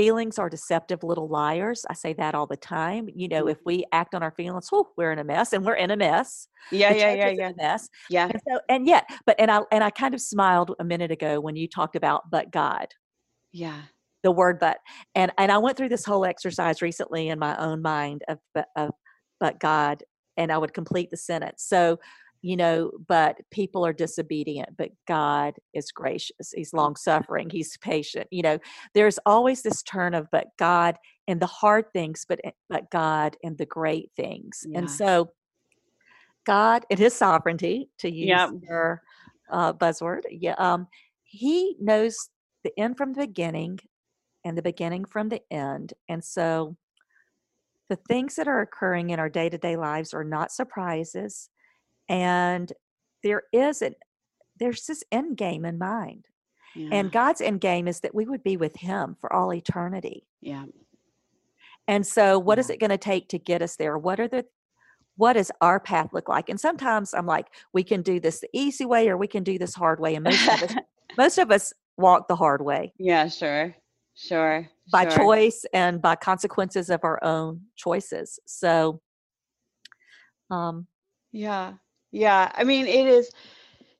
Feelings 0.00 0.38
are 0.38 0.48
deceptive 0.48 1.02
little 1.02 1.28
liars. 1.28 1.84
I 1.90 1.94
say 1.94 2.12
that 2.14 2.34
all 2.34 2.46
the 2.46 2.56
time. 2.56 3.08
You 3.14 3.28
know, 3.28 3.44
Mm. 3.44 3.50
if 3.52 3.58
we 3.66 3.84
act 3.92 4.14
on 4.14 4.22
our 4.22 4.30
feelings, 4.32 4.68
whew, 4.70 4.86
we're 4.96 5.12
in 5.12 5.18
a 5.18 5.24
mess 5.24 5.52
and 5.52 5.64
we're 5.64 5.74
in 5.74 5.90
a 5.90 5.96
mess. 5.96 6.48
Yeah, 6.72 6.92
The 6.92 6.98
yeah, 6.98 7.14
yeah, 7.14 7.30
yeah. 7.30 7.52
mess. 7.56 7.88
Yeah. 8.08 8.28
And 8.32 8.40
so 8.48 8.60
and 8.68 8.86
yet, 8.86 9.04
but 9.26 9.36
and 9.38 9.50
I 9.50 9.60
and 9.70 9.84
I 9.84 9.90
kind 9.90 10.14
of 10.14 10.20
smiled 10.20 10.74
a 10.78 10.84
minute 10.84 11.10
ago 11.10 11.40
when 11.40 11.56
you 11.56 11.68
talked 11.68 11.96
about 11.96 12.30
but 12.30 12.50
God 12.50 12.86
Yeah. 13.52 13.82
the 14.22 14.30
word 14.30 14.58
but 14.60 14.78
and 15.14 15.32
and 15.38 15.50
i 15.50 15.56
went 15.58 15.76
through 15.78 15.88
this 15.88 16.04
whole 16.04 16.24
exercise 16.26 16.82
recently 16.82 17.28
in 17.28 17.38
my 17.38 17.56
own 17.56 17.80
mind 17.82 18.22
of 18.28 18.38
but 18.54 18.66
of 18.76 18.90
but 19.40 19.58
god 19.58 20.02
and 20.36 20.52
i 20.52 20.58
would 20.58 20.74
complete 20.74 21.08
the 21.10 21.16
sentence 21.16 21.64
so 21.66 21.98
you 22.42 22.56
know 22.56 22.90
but 23.06 23.38
people 23.50 23.84
are 23.84 23.92
disobedient 23.92 24.76
but 24.76 24.90
god 25.06 25.54
is 25.74 25.92
gracious 25.92 26.52
he's 26.54 26.72
long 26.72 26.96
suffering 26.96 27.48
he's 27.50 27.76
patient 27.78 28.26
you 28.30 28.42
know 28.42 28.58
there's 28.94 29.18
always 29.26 29.62
this 29.62 29.82
turn 29.82 30.14
of 30.14 30.26
but 30.32 30.48
god 30.58 30.96
in 31.26 31.38
the 31.38 31.46
hard 31.46 31.84
things 31.92 32.24
but 32.28 32.40
eh, 32.44 32.50
but 32.68 32.90
god 32.90 33.36
in 33.42 33.56
the 33.56 33.66
great 33.66 34.10
things 34.16 34.66
and 34.74 34.90
so 34.90 35.30
god 36.46 36.84
in 36.90 36.98
his 36.98 37.14
sovereignty 37.14 37.90
to 37.98 38.10
use 38.10 38.28
Yep. 38.28 38.50
your 38.62 39.02
uh, 39.50 39.72
buzzword 39.72 40.22
yeah 40.30 40.54
um 40.58 40.86
he 41.24 41.76
knows 41.80 42.30
the 42.64 42.72
end 42.78 42.96
from 42.96 43.12
the 43.12 43.26
beginning 43.26 43.78
and 44.44 44.56
the 44.56 44.62
beginning 44.62 45.04
from 45.04 45.28
the 45.28 45.42
end. 45.50 45.92
And 46.08 46.24
so 46.24 46.76
the 47.88 47.96
things 48.08 48.36
that 48.36 48.48
are 48.48 48.60
occurring 48.60 49.10
in 49.10 49.18
our 49.18 49.28
day 49.28 49.48
to 49.48 49.58
day 49.58 49.76
lives 49.76 50.14
are 50.14 50.24
not 50.24 50.52
surprises. 50.52 51.50
And 52.10 52.70
there 53.22 53.44
is 53.52 53.80
an 53.80 53.94
there's 54.58 54.84
this 54.84 55.02
end 55.10 55.38
game 55.38 55.64
in 55.64 55.78
mind. 55.78 56.26
Yeah. 56.76 56.90
And 56.92 57.10
God's 57.10 57.40
end 57.40 57.60
game 57.62 57.88
is 57.88 58.00
that 58.00 58.14
we 58.14 58.26
would 58.26 58.42
be 58.44 58.58
with 58.58 58.76
him 58.76 59.16
for 59.20 59.32
all 59.32 59.54
eternity. 59.54 60.26
yeah. 60.42 60.66
And 61.88 62.06
so 62.06 62.38
what 62.38 62.58
is 62.58 62.68
Yeah. 62.68 62.74
it 62.74 62.80
going 62.80 62.90
to 62.90 62.98
take 62.98 63.28
to 63.30 63.38
get 63.38 63.62
us 63.62 63.74
there? 63.76 63.96
What 63.98 64.20
are 64.20 64.28
the 64.28 64.44
what 65.16 65.32
does 65.34 65.50
our 65.60 65.80
path 65.80 66.12
look 66.12 66.28
like? 66.28 66.48
And 66.48 66.58
sometimes 66.60 67.12
I'm 67.14 67.26
like, 67.26 67.46
we 67.74 67.82
can 67.82 68.00
do 68.02 68.20
this 68.20 68.40
the 68.40 68.48
easy 68.52 68.86
way 68.86 69.08
or 69.08 69.16
we 69.16 69.26
can 69.26 69.42
do 69.42 69.58
this 69.58 69.74
hard 69.74 69.98
way. 70.00 70.14
And 70.14 70.24
most 70.24 70.46
of 70.48 70.62
us 70.62 70.74
most 71.18 71.38
of 71.38 71.50
us 71.50 71.72
walk 71.96 72.28
the 72.28 72.36
hard 72.36 72.62
way. 72.62 72.92
yeah, 72.98 73.28
sure. 73.28 73.74
Sure. 74.14 74.68
by 74.92 75.08
sure. 75.08 75.18
choice 75.18 75.64
and 75.72 76.00
by 76.02 76.14
consequences 76.16 76.90
of 76.90 77.00
our 77.04 77.22
own 77.24 77.62
choices. 77.76 78.38
So, 78.46 79.00
um, 80.50 80.86
Yeah. 81.32 81.74
Yeah. 82.12 82.50
I 82.54 82.64
mean, 82.64 82.86
it 82.86 83.06
is 83.06 83.30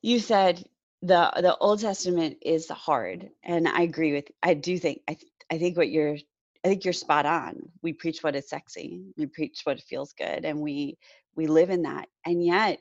you 0.01 0.19
said 0.19 0.63
the 1.01 1.31
the 1.37 1.57
Old 1.57 1.79
Testament 1.81 2.37
is 2.41 2.69
hard, 2.69 3.29
and 3.43 3.67
I 3.67 3.81
agree 3.83 4.13
with 4.13 4.25
I 4.43 4.53
do 4.55 4.77
think 4.79 5.01
I 5.07 5.13
th- 5.15 5.31
I 5.51 5.57
think 5.57 5.77
what 5.77 5.89
you're 5.89 6.17
I 6.65 6.67
think 6.69 6.83
you're 6.85 6.93
spot 6.93 7.25
on. 7.25 7.71
We 7.81 7.93
preach 7.93 8.23
what 8.23 8.35
is 8.35 8.49
sexy. 8.49 9.01
We 9.17 9.27
preach 9.27 9.61
what 9.63 9.81
feels 9.81 10.13
good 10.13 10.45
and 10.45 10.61
we 10.61 10.97
we 11.35 11.47
live 11.47 11.69
in 11.69 11.83
that. 11.83 12.09
And 12.25 12.43
yet 12.45 12.79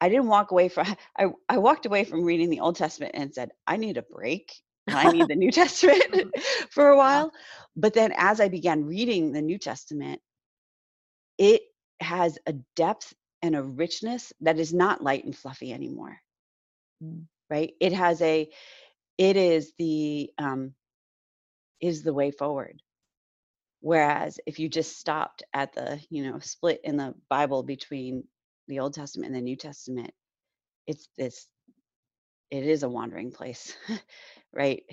I 0.00 0.08
didn't 0.08 0.28
walk 0.28 0.50
away 0.50 0.68
from 0.68 0.86
I 1.18 1.26
I 1.48 1.58
walked 1.58 1.86
away 1.86 2.04
from 2.04 2.24
reading 2.24 2.50
the 2.50 2.60
Old 2.60 2.76
Testament 2.76 3.12
and 3.14 3.32
said, 3.34 3.50
I 3.66 3.76
need 3.76 3.96
a 3.98 4.02
break. 4.02 4.52
I 4.92 5.08
need 5.08 5.28
the 5.28 5.36
New 5.36 5.50
Testament 5.60 6.04
for 6.70 6.88
a 6.88 6.96
while. 6.96 7.32
But 7.76 7.94
then 7.94 8.12
as 8.16 8.40
I 8.40 8.48
began 8.48 8.84
reading 8.86 9.32
the 9.32 9.42
New 9.42 9.58
Testament, 9.58 10.20
it 11.38 11.62
has 12.00 12.38
a 12.46 12.52
depth 12.76 13.14
and 13.44 13.54
a 13.54 13.62
richness 13.62 14.32
that 14.40 14.58
is 14.58 14.72
not 14.72 15.02
light 15.02 15.22
and 15.26 15.36
fluffy 15.36 15.70
anymore. 15.70 16.18
Mm. 17.02 17.26
Right? 17.50 17.74
It 17.78 17.92
has 17.92 18.22
a 18.22 18.48
it 19.18 19.36
is 19.36 19.74
the 19.78 20.30
um 20.38 20.72
is 21.78 22.02
the 22.02 22.14
way 22.14 22.30
forward. 22.30 22.80
Whereas 23.80 24.40
if 24.46 24.58
you 24.58 24.70
just 24.70 24.98
stopped 24.98 25.42
at 25.52 25.74
the, 25.74 26.00
you 26.08 26.24
know, 26.24 26.38
split 26.38 26.80
in 26.84 26.96
the 26.96 27.14
Bible 27.28 27.62
between 27.62 28.24
the 28.66 28.80
Old 28.80 28.94
Testament 28.94 29.26
and 29.26 29.36
the 29.36 29.42
New 29.42 29.56
Testament, 29.56 30.10
it's 30.86 31.06
this 31.18 31.46
it 32.50 32.64
is 32.64 32.82
a 32.82 32.88
wandering 32.88 33.30
place. 33.30 33.76
right? 34.54 34.84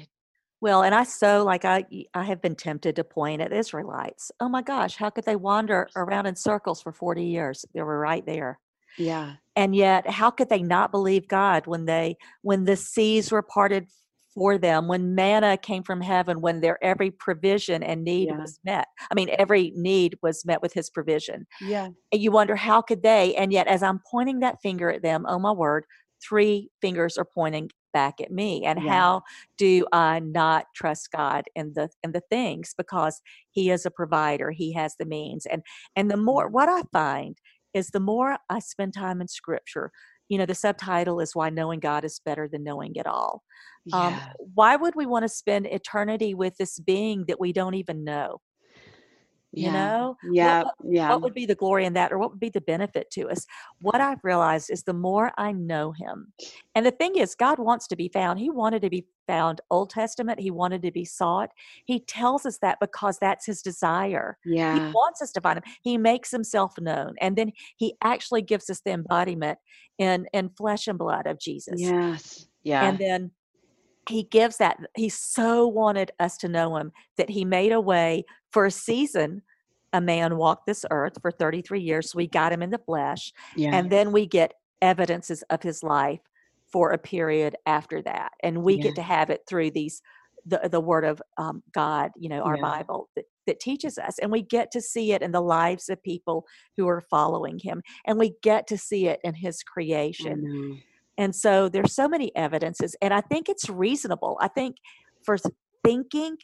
Well, 0.61 0.83
and 0.83 0.93
I 0.95 1.03
so 1.03 1.43
like 1.43 1.65
I 1.65 1.85
I 2.13 2.23
have 2.23 2.41
been 2.41 2.55
tempted 2.55 2.95
to 2.95 3.03
point 3.03 3.41
at 3.41 3.51
Israelites. 3.51 4.31
Oh 4.39 4.47
my 4.49 4.61
gosh, 4.61 4.95
how 4.95 5.09
could 5.09 5.25
they 5.25 5.35
wander 5.35 5.89
around 5.95 6.27
in 6.27 6.35
circles 6.35 6.81
for 6.81 6.93
40 6.93 7.25
years? 7.25 7.65
They 7.73 7.81
were 7.81 7.99
right 7.99 8.25
there. 8.25 8.59
Yeah. 8.97 9.33
And 9.55 9.75
yet, 9.75 10.09
how 10.09 10.31
could 10.31 10.49
they 10.49 10.61
not 10.61 10.91
believe 10.91 11.27
God 11.27 11.67
when 11.67 11.85
they 11.85 12.15
when 12.41 12.65
the 12.65 12.75
seas 12.77 13.31
were 13.31 13.41
parted 13.41 13.87
for 14.33 14.57
them, 14.57 14.87
when 14.87 15.13
manna 15.13 15.57
came 15.57 15.83
from 15.83 15.99
heaven, 15.99 16.39
when 16.39 16.61
their 16.61 16.81
every 16.81 17.11
provision 17.11 17.83
and 17.83 18.03
need 18.03 18.29
Yeah. 18.29 18.37
was 18.37 18.59
met? 18.63 18.87
I 19.09 19.13
mean, 19.15 19.29
every 19.37 19.73
need 19.75 20.17
was 20.21 20.45
met 20.45 20.61
with 20.61 20.73
his 20.73 20.89
provision. 20.89 21.47
Yeah. 21.59 21.89
and 22.13 22.21
you 22.21 22.31
wonder 22.31 22.55
how 22.55 22.81
could 22.81 23.03
they 23.03 23.35
and 23.35 23.51
yet 23.53 23.67
as 23.67 23.81
i'm 23.83 23.99
pointing 24.09 24.39
that 24.41 24.61
finger 24.61 24.89
at 24.91 25.01
them 25.01 25.25
oh 25.27 25.39
my 25.39 25.51
word 25.51 25.85
three 26.27 26.69
fingers 26.81 27.17
are 27.17 27.25
pointing 27.25 27.69
back 27.93 28.21
at 28.21 28.31
me 28.31 28.63
and 28.65 28.79
Yeah. 28.79 28.91
how 28.91 29.21
do 29.57 29.85
i 29.91 30.19
not 30.19 30.65
trust 30.75 31.11
god 31.11 31.45
in 31.55 31.73
the 31.73 31.89
in 32.03 32.11
the 32.11 32.21
things? 32.29 32.73
Because 32.77 33.21
he 33.51 33.69
is 33.71 33.85
a 33.85 33.91
provider 33.91 34.51
he 34.51 34.73
has 34.73 34.95
the 34.97 35.05
means 35.05 35.45
and 35.45 35.63
and 35.95 36.09
the 36.11 36.17
more 36.17 36.47
what 36.49 36.69
i 36.69 36.81
find 36.93 37.37
is 37.73 37.89
the 37.89 37.99
more 37.99 38.37
i 38.49 38.59
spend 38.59 38.93
time 38.93 39.21
in 39.21 39.27
scripture 39.27 39.91
you 40.29 40.37
know 40.37 40.45
the 40.45 40.55
subtitle 40.55 41.19
is 41.19 41.35
why 41.35 41.49
knowing 41.49 41.79
god 41.79 42.03
is 42.05 42.19
better 42.25 42.47
than 42.47 42.63
knowing 42.63 42.93
it 42.95 43.07
all. 43.07 43.43
Um, 43.93 44.21
why 44.53 44.75
would 44.77 44.95
we 44.95 45.05
want 45.05 45.23
to 45.23 45.29
spend 45.29 45.65
eternity 45.67 46.33
with 46.33 46.55
this 46.57 46.79
being 46.79 47.25
that 47.27 47.39
we 47.39 47.51
don't 47.51 47.73
even 47.75 48.03
know 48.05 48.39
you 49.53 49.65
yeah. 49.65 49.71
know 49.73 50.17
Yeah. 50.31 50.63
what, 50.63 50.73
Yeah. 50.83 51.09
what 51.09 51.21
would 51.21 51.33
be 51.33 51.45
the 51.45 51.55
glory 51.55 51.85
in 51.85 51.93
that 51.93 52.11
or 52.11 52.17
what 52.17 52.31
would 52.31 52.39
be 52.39 52.49
the 52.49 52.61
benefit 52.61 53.09
to 53.11 53.29
us 53.29 53.45
what 53.81 53.99
i've 53.99 54.23
realized 54.23 54.69
is 54.71 54.83
the 54.83 54.93
more 54.93 55.31
i 55.37 55.51
know 55.51 55.91
him 55.91 56.31
and 56.75 56.85
the 56.85 56.91
thing 56.91 57.15
is 57.17 57.35
god 57.35 57.59
wants 57.59 57.87
to 57.87 57.95
be 57.95 58.07
found 58.09 58.39
he 58.39 58.49
wanted 58.49 58.81
to 58.81 58.89
be 58.89 59.05
found 59.27 59.61
old 59.69 59.89
testament 59.89 60.39
he 60.39 60.51
wanted 60.51 60.81
to 60.81 60.91
be 60.91 61.05
sought 61.05 61.49
he 61.85 61.99
tells 61.99 62.45
us 62.45 62.57
that 62.59 62.77
because 62.79 63.17
that's 63.19 63.45
his 63.45 63.61
desire 63.61 64.37
Yeah. 64.45 64.73
he 64.73 64.79
wants 64.93 65.21
us 65.21 65.31
to 65.33 65.41
find 65.41 65.57
him 65.57 65.63
he 65.81 65.97
makes 65.97 66.31
himself 66.31 66.73
known 66.79 67.15
and 67.21 67.35
then 67.35 67.51
he 67.77 67.95
actually 68.03 68.41
gives 68.41 68.69
us 68.69 68.81
the 68.85 68.91
embodiment 68.91 69.59
in 69.97 70.27
in 70.33 70.49
flesh 70.49 70.87
and 70.87 70.97
blood 70.97 71.27
of 71.27 71.39
jesus 71.39 71.79
Yes. 71.81 72.47
Yeah. 72.63 72.87
and 72.87 72.97
then 72.97 73.31
he 74.09 74.23
gives 74.23 74.57
that 74.57 74.77
he 74.95 75.09
so 75.09 75.67
wanted 75.67 76.11
us 76.19 76.37
to 76.37 76.47
know 76.47 76.75
him 76.77 76.91
that 77.17 77.29
he 77.29 77.45
made 77.45 77.71
a 77.71 77.81
way 77.81 78.23
for 78.51 78.65
a 78.65 78.71
season 78.71 79.41
a 79.93 80.01
man 80.01 80.37
walked 80.37 80.65
this 80.65 80.85
earth 80.89 81.13
for 81.21 81.31
33 81.31 81.81
years 81.81 82.11
so 82.11 82.17
we 82.17 82.27
got 82.27 82.51
him 82.51 82.61
in 82.61 82.69
the 82.69 82.77
flesh 82.79 83.31
yeah. 83.55 83.75
and 83.75 83.89
then 83.91 84.11
we 84.11 84.25
get 84.25 84.53
evidences 84.81 85.43
of 85.49 85.61
his 85.61 85.83
life 85.83 86.21
for 86.71 86.91
a 86.91 86.97
period 86.97 87.55
after 87.65 88.01
that 88.01 88.31
and 88.43 88.63
we 88.63 88.77
Yeah. 88.77 88.83
get 88.83 88.95
to 88.95 89.01
have 89.01 89.29
it 89.29 89.41
through 89.47 89.71
these 89.71 90.01
the, 90.45 90.67
the 90.71 90.79
word 90.81 91.05
of 91.05 91.21
um, 91.37 91.61
god 91.73 92.09
you 92.17 92.27
know 92.29 92.41
our 92.41 92.55
Yeah. 92.57 92.61
bible 92.61 93.09
that, 93.15 93.25
that 93.45 93.59
teaches 93.59 93.97
us 93.99 94.17
and 94.19 94.31
we 94.31 94.41
get 94.41 94.71
to 94.71 94.81
see 94.81 95.11
it 95.11 95.21
in 95.21 95.31
the 95.31 95.41
lives 95.41 95.89
of 95.89 96.01
people 96.01 96.45
who 96.77 96.87
are 96.87 97.01
following 97.01 97.59
him 97.59 97.83
and 98.07 98.17
we 98.17 98.33
get 98.41 98.65
to 98.67 98.77
see 98.77 99.07
it 99.07 99.19
in 99.23 99.35
his 99.35 99.61
creation 99.61 100.41
know. 100.41 100.77
And 101.21 101.35
so 101.35 101.69
there's 101.69 101.93
so 101.93 102.07
many 102.07 102.35
evidences 102.35 102.95
and 103.01 103.13
i 103.13 103.21
think 103.21 103.47
it's 103.47 103.69
reasonable 103.69 104.37
i 104.41 104.47
think 104.47 104.77
for 105.25 105.37
thinking 105.85 106.35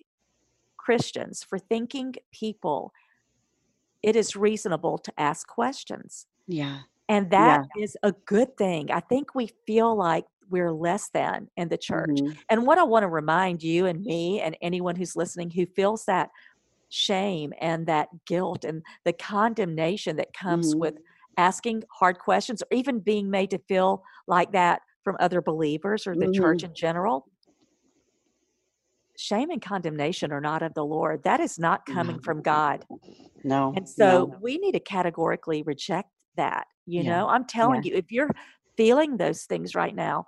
christians 0.77 1.43
for 1.49 1.57
thinking 1.59 2.13
people 2.31 2.91
it 4.03 4.15
is 4.15 4.35
reasonable 4.35 4.97
to 4.99 5.11
ask 5.19 5.47
questions 5.47 6.27
Yeah. 6.47 6.79
and 7.09 7.31
that 7.31 7.65
is 7.77 7.97
a 8.03 8.11
good 8.33 8.55
thing 8.57 8.91
i 8.91 8.99
think 9.11 9.33
we 9.35 9.47
feel 9.65 9.95
like 9.95 10.25
we're 10.49 10.71
less 10.71 11.09
than 11.09 11.49
in 11.57 11.67
the 11.69 11.77
church 11.77 12.09
Mhm. 12.21 12.37
and 12.49 12.65
what 12.67 12.77
i 12.77 12.83
want 12.83 13.03
to 13.03 13.09
remind 13.09 13.63
you 13.63 13.85
and 13.87 13.99
me 14.05 14.39
and 14.41 14.55
anyone 14.61 14.95
who's 14.95 15.15
listening 15.15 15.49
who 15.49 15.65
feels 15.65 16.05
that 16.05 16.29
shame 16.89 17.51
and 17.59 17.85
that 17.87 18.07
guilt 18.25 18.63
and 18.63 18.81
the 19.03 19.11
condemnation 19.13 20.15
that 20.17 20.31
comes 20.33 20.73
Mhm. 20.73 20.79
with 20.79 20.95
asking 21.37 21.83
hard 21.99 22.17
questions 22.19 22.61
or 22.63 22.67
even 22.75 22.99
being 22.99 23.29
made 23.29 23.51
to 23.51 23.59
feel 23.67 24.03
like 24.27 24.51
that 24.51 24.81
from 25.03 25.15
other 25.19 25.41
believers 25.41 26.05
or 26.07 26.15
the 26.15 26.31
church 26.31 26.59
Mhm. 26.63 26.69
in 26.69 26.73
general 26.75 27.29
shame 29.15 29.49
and 29.49 29.61
condemnation 29.61 30.31
are 30.31 30.41
not 30.41 30.61
of 30.61 30.73
the 30.75 30.85
lord 30.85 31.23
that 31.23 31.39
is 31.39 31.57
not 31.57 31.85
coming 31.87 32.17
No. 32.17 32.21
from 32.21 32.41
god 32.41 32.85
No. 33.43 33.73
and 33.75 33.87
so 33.89 34.25
no. 34.27 34.37
we 34.41 34.57
need 34.57 34.73
to 34.73 34.79
categorically 34.79 35.63
reject 35.63 36.09
that 36.35 36.67
you 36.85 37.01
Yeah. 37.01 37.09
know 37.21 37.27
i'm 37.27 37.45
telling 37.45 37.81
you 37.83 37.95
if 37.95 38.11
you're 38.11 38.29
feeling 38.75 39.17
those 39.17 39.45
things 39.45 39.73
right 39.73 39.95
now 39.95 40.25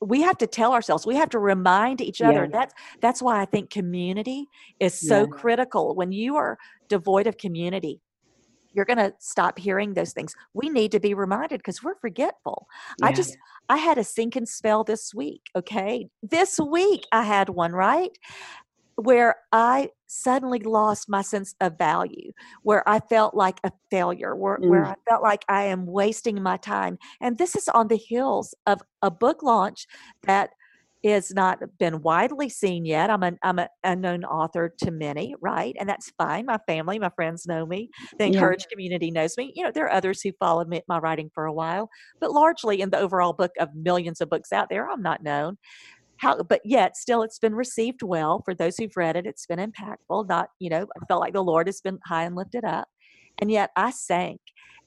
we 0.00 0.22
have 0.22 0.38
to 0.38 0.46
tell 0.46 0.72
ourselves 0.72 1.06
we 1.06 1.16
have 1.16 1.28
to 1.30 1.38
remind 1.38 2.00
each 2.00 2.22
other 2.22 2.44
Yeah. 2.44 2.50
that's 2.52 2.74
that's 3.02 3.20
why 3.20 3.40
i 3.40 3.44
think 3.44 3.68
community 3.68 4.46
is 4.80 4.94
so 4.98 5.20
Yeah. 5.20 5.26
critical 5.26 5.94
when 5.94 6.10
you 6.12 6.36
are 6.36 6.56
devoid 6.88 7.26
of 7.26 7.36
community 7.36 8.00
you're 8.78 8.84
going 8.84 8.96
to 8.98 9.12
stop 9.18 9.58
hearing 9.58 9.94
those 9.94 10.12
things. 10.12 10.36
We 10.54 10.68
need 10.68 10.92
to 10.92 11.00
be 11.00 11.12
reminded 11.12 11.58
because 11.58 11.82
we're 11.82 11.96
forgetful. 11.96 12.68
I 13.02 13.10
just, 13.12 13.36
I 13.68 13.76
had 13.76 13.98
a 13.98 14.04
sinking 14.04 14.46
spell 14.46 14.84
this 14.84 15.12
week. 15.12 15.42
Okay. 15.56 16.08
This 16.22 16.60
week 16.60 17.02
I 17.10 17.24
had 17.24 17.48
one, 17.48 17.72
right? 17.72 18.10
Where 18.94 19.34
I 19.50 19.90
suddenly 20.06 20.60
lost 20.60 21.08
my 21.08 21.22
sense 21.22 21.56
of 21.60 21.76
value, 21.76 22.30
where 22.62 22.88
I 22.88 23.00
felt 23.00 23.34
like 23.34 23.58
a 23.64 23.72
failure, 23.90 24.36
where, 24.36 24.58
where 24.60 24.84
Mm. 24.84 24.92
I 24.92 24.94
felt 25.10 25.24
like 25.24 25.44
I 25.48 25.64
am 25.64 25.86
wasting 25.86 26.40
my 26.40 26.56
time. 26.56 26.98
And 27.20 27.36
this 27.36 27.56
is 27.56 27.68
on 27.68 27.88
the 27.88 27.96
heels 27.96 28.54
of 28.64 28.80
a 29.02 29.10
book 29.10 29.42
launch 29.42 29.88
that 30.22 30.50
is 31.02 31.32
not 31.32 31.60
been 31.78 32.02
widely 32.02 32.48
seen 32.48 32.84
yet. 32.84 33.10
I'm 33.10 33.22
an 33.22 33.38
I'm 33.42 33.58
an 33.58 33.68
unknown 33.84 34.24
author 34.24 34.74
to 34.82 34.90
many, 34.90 35.34
right? 35.40 35.76
And 35.78 35.88
that's 35.88 36.10
fine. 36.18 36.46
My 36.46 36.58
family, 36.66 36.98
my 36.98 37.10
friends 37.10 37.46
know 37.46 37.64
me. 37.66 37.90
The 38.18 38.30
Yeah. 38.30 38.54
Community 38.70 39.10
knows 39.10 39.36
me. 39.36 39.52
You 39.54 39.64
know, 39.64 39.70
there 39.72 39.86
are 39.86 39.92
others 39.92 40.20
who 40.22 40.32
followed 40.40 40.68
me, 40.68 40.82
my 40.88 40.98
writing 40.98 41.30
for 41.34 41.46
a 41.46 41.52
while, 41.52 41.88
but 42.20 42.32
largely 42.32 42.80
in 42.80 42.90
the 42.90 42.98
overall 42.98 43.32
book 43.32 43.52
of 43.60 43.68
millions 43.74 44.20
of 44.20 44.28
books 44.28 44.52
out 44.52 44.68
there, 44.70 44.88
I'm 44.90 45.02
not 45.02 45.22
known. 45.22 45.56
How, 46.16 46.42
but 46.42 46.60
yet 46.64 46.96
still 46.96 47.22
it's 47.22 47.38
been 47.38 47.54
received 47.54 48.02
well 48.02 48.42
for 48.44 48.54
those 48.54 48.76
who've 48.76 48.96
read 48.96 49.14
it. 49.16 49.26
It's 49.26 49.46
been 49.46 49.60
impactful. 49.60 50.28
Not, 50.28 50.48
you 50.58 50.68
know, 50.68 50.86
I 51.00 51.04
felt 51.06 51.20
like 51.20 51.32
the 51.32 51.44
Lord 51.44 51.68
has 51.68 51.80
been 51.80 51.98
high 52.06 52.24
and 52.24 52.34
lifted 52.34 52.64
up. 52.64 52.88
And 53.40 53.50
yet 53.52 53.70
I 53.76 53.92
sank 53.92 54.40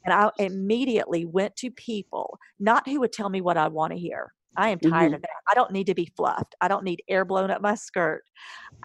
and 0.04 0.14
I 0.14 0.30
immediately 0.40 1.26
went 1.26 1.56
to 1.58 1.72
people, 1.72 2.38
not 2.60 2.88
who 2.88 3.00
would 3.00 3.14
tell 3.14 3.30
me 3.30 3.40
what 3.40 3.56
I 3.58 3.70
want 3.70 3.94
to 3.94 4.00
hear. 4.00 4.34
I 4.58 4.70
am 4.70 4.80
tired 4.80 5.14
Mhm. 5.14 5.16
of 5.16 5.22
that. 5.22 5.30
I 5.50 5.56
don't 5.56 5.72
need 5.72 5.88
to 5.88 5.96
be 5.96 6.12
fluffed. 6.16 6.56
I 6.62 6.68
don't 6.68 6.84
need 6.84 7.04
air 7.10 7.26
blown 7.26 7.52
up 7.52 7.62
my 7.62 7.76
skirt. 7.76 8.24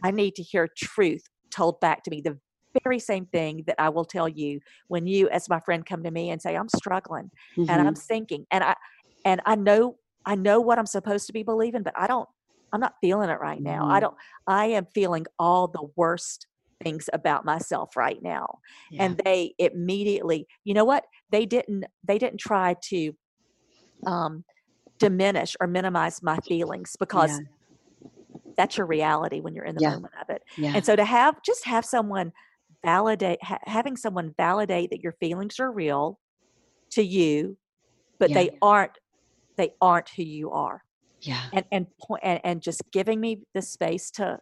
I 0.03 0.11
need 0.11 0.35
to 0.37 0.43
hear 0.43 0.69
truth 0.77 1.25
told 1.51 1.81
back 1.81 2.03
to 2.05 2.11
me. 2.11 2.21
The 2.21 2.39
very 2.85 2.99
same 2.99 3.27
thing 3.27 3.65
that 3.67 3.77
I 3.81 3.89
will 3.89 4.05
tell 4.05 4.29
you 4.29 4.61
when 4.89 5.07
you, 5.07 5.29
as 5.31 5.49
my 5.49 5.61
friend, 5.61 5.85
come 5.87 6.03
to 6.05 6.11
me 6.11 6.31
and 6.31 6.43
say, 6.43 6.57
I'm 6.57 6.69
struggling 6.69 7.31
and 7.69 7.83
I'm 7.83 7.95
Mhm. 7.95 7.97
sinking. 7.97 8.47
And 8.51 8.63
I 8.65 8.77
and 9.25 9.41
I 9.47 9.57
know 9.57 9.99
I 10.27 10.35
know 10.35 10.61
what 10.61 10.79
I'm 10.79 10.87
supposed 10.87 11.27
to 11.29 11.33
be 11.33 11.43
believing, 11.43 11.83
but 11.83 11.95
I 11.97 12.07
don't 12.07 12.29
I'm 12.73 12.81
not 12.81 12.95
feeling 13.01 13.31
it 13.31 13.41
right 13.41 13.63
now. 13.63 13.87
I 13.89 14.01
Mhm. 14.01 14.01
don't 14.01 14.17
I 14.47 14.67
am 14.67 14.87
feeling 14.95 15.27
all 15.39 15.69
the 15.69 15.89
worst 15.97 16.47
things 16.85 17.09
about 17.13 17.45
myself 17.45 17.97
right 17.97 18.23
now. 18.23 18.59
Yeah. 18.89 19.17
And 19.17 19.19
they 19.25 19.55
immediately, 19.59 20.47
you 20.65 20.75
know 20.75 20.85
what? 20.85 21.05
They 21.31 21.47
didn't 21.47 21.85
they 22.05 22.19
didn't 22.19 22.41
try 22.41 22.77
to 22.91 23.13
um 24.07 24.45
diminish 24.99 25.57
or 25.61 25.67
minimize 25.67 26.23
my 26.23 26.39
feelings 26.49 26.97
because 26.99 27.31
Yeah. 27.31 27.45
that's 28.57 28.77
your 28.79 28.87
reality 28.87 29.41
when 29.41 29.55
you're 29.55 29.65
in 29.65 29.75
the 29.75 29.81
Yeah. 29.83 29.91
moment 29.95 30.15
of 30.21 30.31
it. 30.31 30.43
Yeah. 30.57 30.73
And 30.75 30.85
so 30.85 30.97
to 30.97 31.05
have 31.05 31.43
just 31.43 31.65
have 31.67 31.85
someone 31.85 32.33
validate 32.85 33.43
ha- 33.43 33.59
having 33.65 33.97
someone 33.97 34.35
validate 34.37 34.91
that 34.91 35.01
your 35.03 35.13
feelings 35.21 35.59
are 35.61 35.71
real 35.71 36.19
to 36.93 37.03
you, 37.03 37.59
but 38.19 38.33
they 38.33 38.51
aren't 38.63 38.93
they 39.57 39.71
aren't 39.81 40.09
who 40.11 40.23
you 40.23 40.51
are. 40.51 40.83
yeah. 41.23 41.43
And 41.53 41.65
and 41.73 41.87
point 42.01 42.23
and, 42.25 42.41
and 42.45 42.63
just 42.63 42.83
giving 42.93 43.21
me 43.21 43.43
the 43.55 43.63
space 43.63 44.11
to 44.13 44.39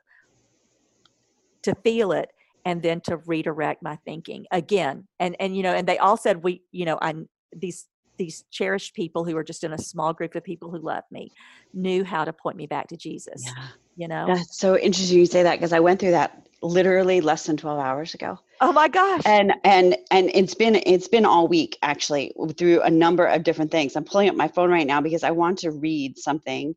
to 1.63 1.75
feel 1.83 2.13
it 2.13 2.31
and 2.65 2.83
then 2.83 3.01
to 3.03 3.17
redirect 3.27 3.83
my 3.83 3.97
thinking 4.05 4.47
again. 4.53 5.07
And 5.19 5.37
and 5.41 5.57
you 5.57 5.63
know, 5.63 5.73
and 5.75 5.87
they 5.89 5.99
all 5.99 6.17
said 6.17 6.43
we, 6.45 6.63
you 6.73 6.85
know, 6.85 6.99
I 7.01 7.15
these 7.55 7.87
these 8.17 8.45
cherished 8.51 8.95
people 8.95 9.25
who 9.25 9.37
are 9.37 9.45
just 9.45 9.65
in 9.65 9.73
a 9.73 9.79
small 9.79 10.13
group 10.13 10.35
of 10.35 10.45
people 10.45 10.71
who 10.71 10.79
love 10.79 11.05
me 11.11 11.33
knew 11.73 12.05
how 12.05 12.25
to 12.25 12.33
point 12.33 12.57
me 12.57 12.67
back 12.67 12.89
to 12.89 12.97
Jesus. 12.97 13.43
Yeah. 13.45 13.65
You 13.97 14.09
know? 14.09 14.27
That's 14.27 14.59
so 14.59 14.77
interesting 14.77 15.19
you 15.19 15.27
say 15.27 15.43
that 15.43 15.57
because 15.57 15.73
I 15.73 15.81
went 15.81 16.01
through 16.01 16.13
that 16.13 16.45
literally 16.65 17.21
less 17.21 17.47
than 17.47 17.57
12 17.57 17.79
hours 17.79 18.15
ago. 18.15 18.39
Oh 18.61 18.73
my 18.73 18.89
gosh. 18.89 19.23
and 19.27 19.53
and 19.65 19.97
and 20.11 20.31
it's 20.35 20.55
been 20.55 20.77
it's 20.87 21.09
been 21.09 21.27
all 21.27 21.47
week 21.47 21.77
actually 21.83 22.33
through 22.57 22.81
a 22.83 22.91
number 22.91 23.27
of 23.27 23.43
different 23.43 23.71
things 23.71 23.97
i'm 23.97 24.05
pulling 24.05 24.29
up 24.29 24.37
my 24.37 24.49
phone 24.49 24.71
right 24.71 24.87
now 24.87 25.01
because 25.01 25.23
i 25.23 25.31
want 25.31 25.59
to 25.59 25.71
read 25.71 26.17
something 26.17 26.75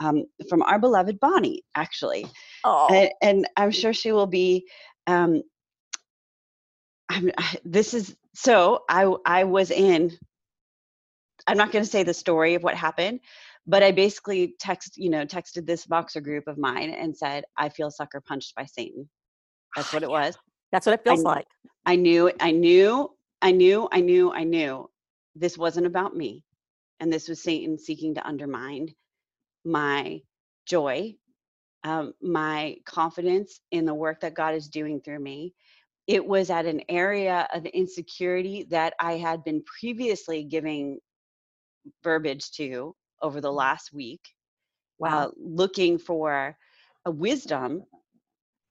um, 0.00 0.24
from 0.48 0.62
our 0.62 0.78
beloved 0.78 1.18
bonnie 1.20 1.62
actually 1.74 2.26
oh. 2.64 2.88
and, 2.92 3.10
and 3.22 3.48
i'm 3.56 3.70
sure 3.70 3.92
she 3.92 4.12
will 4.12 4.26
be 4.26 4.66
um, 5.06 5.42
I'm, 7.08 7.30
this 7.64 7.94
is 7.94 8.14
so 8.34 8.82
i 8.88 9.10
i 9.24 9.44
was 9.44 9.70
in 9.70 10.10
i'm 11.46 11.58
not 11.58 11.72
going 11.72 11.84
to 11.84 11.90
say 11.90 12.02
the 12.04 12.14
story 12.14 12.54
of 12.54 12.62
what 12.62 12.74
happened 12.76 13.20
but 13.66 13.82
i 13.82 13.92
basically 13.92 14.54
text 14.60 14.96
you 14.96 15.10
know 15.10 15.26
texted 15.26 15.66
this 15.66 15.86
Voxer 15.86 16.22
group 16.22 16.48
of 16.48 16.58
mine 16.58 16.90
and 16.90 17.16
said 17.16 17.44
i 17.58 17.68
feel 17.68 17.90
sucker 17.90 18.20
punched 18.20 18.54
by 18.56 18.66
satan 18.66 19.08
that's 19.76 19.92
what 19.92 20.02
it 20.04 20.10
was 20.10 20.36
That's 20.72 20.86
what 20.86 20.94
it 20.94 21.04
feels 21.04 21.24
kn- 21.24 21.26
like. 21.26 21.46
I 21.86 21.96
knew, 21.96 22.30
I 22.40 22.52
knew, 22.52 23.10
I 23.42 23.52
knew, 23.52 23.88
I 23.92 24.00
knew, 24.00 24.32
I 24.32 24.44
knew 24.44 24.90
this 25.34 25.58
wasn't 25.58 25.86
about 25.86 26.16
me. 26.16 26.44
And 27.00 27.12
this 27.12 27.28
was 27.28 27.42
Satan 27.42 27.78
seeking 27.78 28.14
to 28.14 28.26
undermine 28.26 28.88
my 29.64 30.20
joy, 30.66 31.16
um, 31.84 32.14
my 32.22 32.76
confidence 32.86 33.60
in 33.72 33.86
the 33.86 33.94
work 33.94 34.20
that 34.22 34.34
God 34.34 34.54
is 34.54 34.68
doing 34.68 35.00
through 35.00 35.20
me. 35.20 35.54
It 36.06 36.26
was 36.26 36.50
at 36.50 36.66
an 36.66 36.82
area 36.88 37.48
of 37.54 37.66
insecurity 37.66 38.66
that 38.70 38.94
I 39.00 39.14
had 39.14 39.44
been 39.44 39.62
previously 39.80 40.44
giving 40.44 40.98
verbiage 42.04 42.50
to 42.52 42.94
over 43.22 43.40
the 43.40 43.52
last 43.52 43.92
week, 43.92 44.22
Wow. 44.98 45.26
uh, 45.26 45.30
looking 45.38 45.98
for 45.98 46.56
a 47.06 47.10
wisdom 47.10 47.84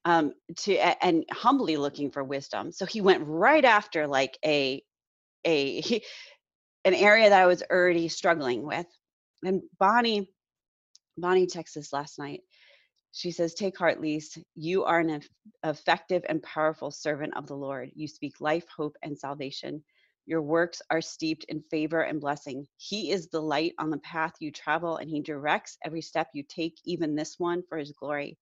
um 0.05 0.33
to 0.57 0.75
and 1.05 1.25
humbly 1.31 1.77
looking 1.77 2.11
for 2.11 2.23
wisdom. 2.23 2.71
So 2.71 2.85
he 2.85 3.01
went 3.01 3.23
right 3.27 3.63
after 3.65 4.07
like 4.07 4.37
a 4.45 4.83
a 5.45 5.81
he, 5.81 6.03
an 6.85 6.95
area 6.95 7.29
that 7.29 7.41
i 7.43 7.47
was 7.47 7.63
already 7.71 8.09
struggling 8.09 8.63
with. 8.63 8.87
And 9.43 9.61
bonnie 9.79 10.31
bonnie 11.17 11.47
texted 11.47 11.77
us 11.79 11.93
last 11.93 12.19
night. 12.19 12.41
She 13.13 13.31
says 13.31 13.55
take 13.55 13.77
heart 13.77 14.01
lise. 14.01 14.37
You 14.55 14.85
are 14.85 14.99
an 14.99 15.09
eff- 15.11 15.29
effective 15.65 16.23
and 16.29 16.43
powerful 16.43 16.91
servant 16.91 17.35
of 17.37 17.47
the 17.47 17.55
lord. 17.57 17.91
You 17.95 18.07
speak 18.07 18.41
life 18.41 18.65
hope 18.75 18.97
and 19.03 19.17
salvation 19.19 19.83
your 20.25 20.41
works 20.41 20.81
are 20.91 21.01
steeped 21.01 21.45
in 21.45 21.61
favor 21.71 22.01
and 22.01 22.21
blessing 22.21 22.67
he 22.77 23.11
is 23.11 23.29
the 23.29 23.41
light 23.41 23.73
on 23.79 23.89
the 23.89 23.99
path 23.99 24.33
you 24.39 24.51
travel 24.51 24.97
and 24.97 25.09
he 25.09 25.21
directs 25.21 25.77
every 25.85 26.01
step 26.01 26.29
you 26.33 26.43
take 26.47 26.75
even 26.85 27.15
this 27.15 27.35
one 27.39 27.63
for 27.69 27.77
his 27.77 27.93
glory 27.93 28.35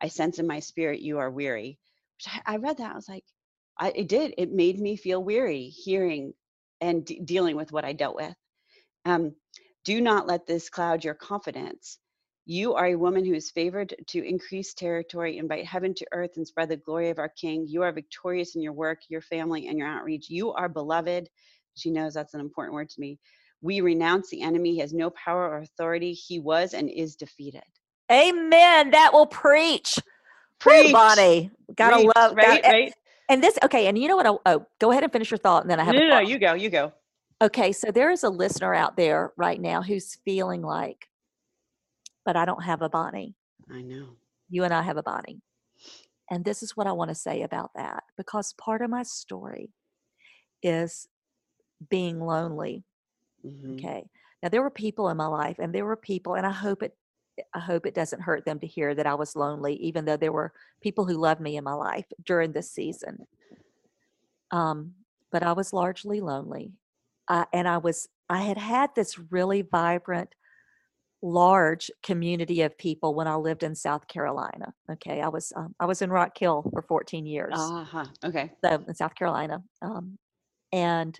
I 0.00 0.08
sense 0.08 0.38
in 0.38 0.46
my 0.46 0.60
spirit 0.60 1.00
you 1.00 1.18
are 1.18 1.30
weary. 1.30 1.78
I 2.46 2.56
read 2.56 2.78
that. 2.78 2.92
I 2.92 2.94
was 2.94 3.08
like, 3.08 3.24
I, 3.78 3.92
it 3.94 4.08
did. 4.08 4.34
It 4.38 4.52
made 4.52 4.78
me 4.78 4.96
feel 4.96 5.22
weary 5.22 5.64
hearing 5.68 6.32
and 6.80 7.04
d- 7.04 7.20
dealing 7.24 7.56
with 7.56 7.72
what 7.72 7.84
I 7.84 7.92
dealt 7.92 8.16
with. 8.16 8.34
Um, 9.04 9.34
do 9.84 10.00
not 10.00 10.26
let 10.26 10.46
this 10.46 10.70
cloud 10.70 11.04
your 11.04 11.14
confidence. 11.14 11.98
You 12.46 12.74
are 12.74 12.86
a 12.86 12.96
woman 12.96 13.24
who 13.24 13.34
is 13.34 13.50
favored 13.50 13.94
to 14.08 14.26
increase 14.26 14.74
territory, 14.74 15.38
invite 15.38 15.66
heaven 15.66 15.94
to 15.94 16.06
earth, 16.12 16.32
and 16.36 16.46
spread 16.46 16.68
the 16.68 16.76
glory 16.76 17.10
of 17.10 17.18
our 17.18 17.28
King. 17.28 17.66
You 17.68 17.82
are 17.82 17.92
victorious 17.92 18.56
in 18.56 18.62
your 18.62 18.72
work, 18.72 18.98
your 19.08 19.20
family, 19.20 19.68
and 19.68 19.78
your 19.78 19.86
outreach. 19.86 20.30
You 20.30 20.52
are 20.52 20.68
beloved. 20.68 21.28
She 21.76 21.90
knows 21.90 22.14
that's 22.14 22.34
an 22.34 22.40
important 22.40 22.74
word 22.74 22.88
to 22.90 23.00
me. 23.00 23.18
We 23.62 23.82
renounce 23.82 24.30
the 24.30 24.42
enemy. 24.42 24.72
He 24.72 24.78
has 24.78 24.92
no 24.94 25.10
power 25.10 25.48
or 25.48 25.58
authority. 25.58 26.12
He 26.12 26.40
was 26.40 26.74
and 26.74 26.88
is 26.90 27.14
defeated. 27.14 27.62
Amen. 28.10 28.90
That 28.90 29.12
will 29.12 29.26
preach. 29.26 29.98
Woo, 30.66 30.72
Preach. 30.72 30.92
Bonnie. 30.92 31.50
Gotta 31.74 31.96
Preach, 31.96 32.10
love 32.16 32.36
right, 32.36 32.62
gotta- 32.62 32.68
right. 32.68 32.94
And 33.28 33.44
this, 33.44 33.56
okay, 33.62 33.86
and 33.86 33.96
you 33.96 34.08
know 34.08 34.16
what? 34.16 34.26
Oh, 34.26 34.40
oh, 34.44 34.66
go 34.80 34.90
ahead 34.90 35.04
and 35.04 35.12
finish 35.12 35.30
your 35.30 35.38
thought, 35.38 35.62
and 35.62 35.70
then 35.70 35.78
I 35.78 35.84
have 35.84 35.94
no, 35.94 36.00
a 36.00 36.08
no, 36.08 36.14
no, 36.16 36.20
you 36.20 36.36
go, 36.38 36.54
you 36.54 36.68
go. 36.68 36.92
Okay, 37.40 37.70
so 37.70 37.92
there 37.92 38.10
is 38.10 38.24
a 38.24 38.28
listener 38.28 38.74
out 38.74 38.96
there 38.96 39.32
right 39.36 39.60
now 39.60 39.82
who's 39.82 40.16
feeling 40.24 40.62
like, 40.62 41.08
but 42.24 42.36
I 42.36 42.44
don't 42.44 42.64
have 42.64 42.82
a 42.82 42.88
Bonnie. 42.88 43.34
I 43.70 43.82
know. 43.82 44.16
You 44.48 44.64
and 44.64 44.74
I 44.74 44.82
have 44.82 44.96
a 44.96 45.02
Bonnie. 45.02 45.42
And 46.30 46.44
this 46.44 46.62
is 46.62 46.76
what 46.76 46.86
I 46.86 46.92
want 46.92 47.08
to 47.10 47.14
say 47.14 47.42
about 47.42 47.72
that 47.74 48.04
because 48.16 48.52
part 48.54 48.82
of 48.82 48.90
my 48.90 49.02
story 49.02 49.70
is 50.62 51.08
being 51.88 52.20
lonely. 52.20 52.84
Mhm. 53.44 53.74
Okay. 53.74 54.08
Now 54.42 54.48
there 54.48 54.62
were 54.62 54.70
people 54.70 55.08
in 55.08 55.16
my 55.16 55.26
life 55.26 55.58
and 55.58 55.74
there 55.74 55.84
were 55.84 55.96
people 55.96 56.34
and 56.34 56.46
I 56.46 56.52
hope 56.52 56.82
it 56.82 56.96
I 57.54 57.60
hope 57.60 57.86
it 57.86 57.94
doesn't 57.94 58.20
hurt 58.22 58.44
them 58.44 58.60
to 58.60 58.66
hear 58.66 58.94
that 58.94 59.06
I 59.06 59.14
was 59.14 59.34
lonely 59.36 59.74
even 59.76 60.04
though 60.04 60.16
there 60.16 60.32
were 60.32 60.52
people 60.82 61.06
who 61.06 61.14
loved 61.14 61.40
me 61.40 61.56
in 61.56 61.64
my 61.64 61.72
life 61.74 62.06
during 62.24 62.52
this 62.52 62.70
season. 62.70 63.26
Um 64.50 64.94
but 65.32 65.42
I 65.44 65.52
was 65.52 65.72
largely 65.72 66.20
lonely. 66.20 66.72
I, 67.28 67.46
and 67.52 67.68
I 67.68 67.78
was 67.78 68.08
I 68.28 68.42
had 68.42 68.58
had 68.58 68.90
this 68.94 69.18
really 69.18 69.62
vibrant 69.62 70.34
large 71.22 71.90
community 72.02 72.62
of 72.62 72.76
people 72.78 73.14
when 73.14 73.26
I 73.26 73.36
lived 73.36 73.62
in 73.62 73.74
South 73.74 74.08
Carolina. 74.08 74.72
Okay, 74.90 75.20
I 75.20 75.28
was 75.28 75.52
um, 75.56 75.74
I 75.78 75.86
was 75.86 76.02
in 76.02 76.10
Rock 76.10 76.36
Hill 76.38 76.64
for 76.72 76.82
14 76.82 77.26
years 77.26 77.54
Uh-huh. 77.54 78.06
Okay. 78.24 78.50
so 78.64 78.82
in 78.88 78.94
South 78.94 79.14
Carolina. 79.14 79.62
Um, 79.82 80.18
and 80.72 81.18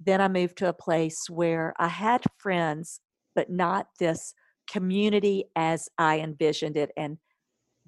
then 0.00 0.20
I 0.20 0.28
moved 0.28 0.58
to 0.58 0.68
a 0.68 0.72
place 0.72 1.28
where 1.28 1.74
I 1.78 1.88
had 1.88 2.22
friends, 2.38 3.00
but 3.34 3.50
not 3.50 3.88
this 3.98 4.34
community 4.70 5.44
as 5.56 5.88
I 5.98 6.20
envisioned 6.20 6.76
it 6.76 6.90
and 6.96 7.18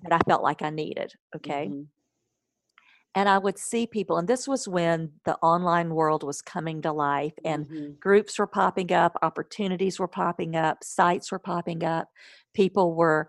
that 0.03 0.13
I 0.13 0.19
felt 0.29 0.43
like 0.43 0.63
I 0.63 0.71
needed. 0.71 1.13
Okay. 1.37 1.69
Mhm. 1.69 1.87
And 3.15 3.29
I 3.29 3.39
would 3.39 3.59
see 3.59 3.87
people, 3.87 4.17
and 4.19 4.29
this 4.29 4.47
was 4.49 4.69
when 4.69 5.13
the 5.25 5.37
online 5.39 5.95
world 5.95 6.23
was 6.23 6.43
coming 6.43 6.83
to 6.83 6.93
life, 6.93 7.35
and 7.45 7.67
Mhm. 7.67 8.01
groups 8.01 8.39
were 8.39 8.47
popping 8.47 8.93
up, 8.93 9.17
opportunities 9.23 9.99
were 9.99 10.09
popping 10.09 10.57
up, 10.57 10.85
sites 10.85 11.33
were 11.33 11.39
popping 11.41 11.85
up, 11.85 12.09
people 12.55 12.95
were 12.95 13.29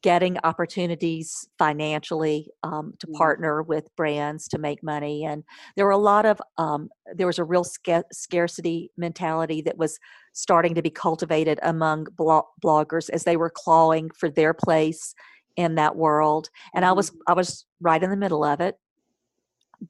getting 0.00 0.38
opportunities 0.44 1.48
financially 1.58 2.48
um, 2.62 2.94
to 3.00 3.06
Yeah. 3.06 3.18
partner 3.18 3.62
with 3.62 3.94
brands 3.96 4.46
to 4.46 4.56
make 4.58 4.80
money 4.82 5.24
and 5.24 5.42
there 5.74 5.84
were 5.84 5.90
a 5.90 5.98
lot 5.98 6.24
of 6.24 6.40
um, 6.56 6.88
there 7.16 7.26
was 7.26 7.38
a 7.38 7.44
real 7.44 7.64
sca- 7.64 8.04
scarcity 8.12 8.92
mentality 8.96 9.60
that 9.60 9.76
was 9.78 9.98
starting 10.34 10.74
to 10.76 10.82
be 10.82 10.90
cultivated 10.90 11.58
among 11.64 12.04
blo- 12.16 12.46
bloggers 12.64 13.10
as 13.10 13.24
they 13.24 13.36
were 13.36 13.50
clawing 13.50 14.08
for 14.16 14.30
their 14.30 14.54
place 14.54 15.14
in 15.56 15.74
that 15.74 15.96
world 15.96 16.48
and 16.74 16.84
i 16.84 16.92
was 16.92 17.10
i 17.26 17.32
was 17.34 17.66
right 17.80 18.02
in 18.02 18.08
the 18.10 18.16
middle 18.16 18.44
of 18.44 18.60
it 18.60 18.76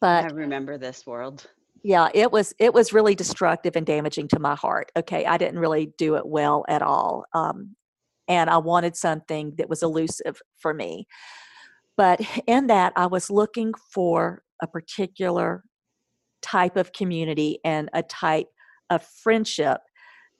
I 0.00 0.26
remember 0.26 0.78
this 0.78 1.06
world. 1.06 1.46
yeah 1.82 2.08
it 2.14 2.30
was 2.30 2.54
it 2.58 2.72
was 2.72 2.92
really 2.92 3.14
destructive 3.14 3.76
and 3.76 3.86
damaging 3.86 4.28
to 4.28 4.38
my 4.38 4.54
heart 4.54 4.90
okay 4.96 5.24
i 5.26 5.36
didn't 5.36 5.58
really 5.58 5.92
do 5.98 6.14
it 6.16 6.26
well 6.26 6.64
at 6.68 6.82
all 6.82 7.24
um, 7.34 7.74
and 8.28 8.48
i 8.48 8.56
wanted 8.56 8.96
something 8.96 9.52
that 9.58 9.68
was 9.68 9.82
elusive 9.82 10.40
for 10.58 10.72
me 10.72 11.06
but 11.96 12.20
in 12.46 12.68
that 12.68 12.92
i 12.96 13.06
was 13.06 13.30
looking 13.30 13.72
for 13.92 14.42
a 14.62 14.66
particular 14.66 15.64
type 16.40 16.76
of 16.76 16.92
community 16.92 17.58
and 17.64 17.88
a 17.92 18.02
type 18.02 18.48
of 18.90 19.02
friendship 19.02 19.80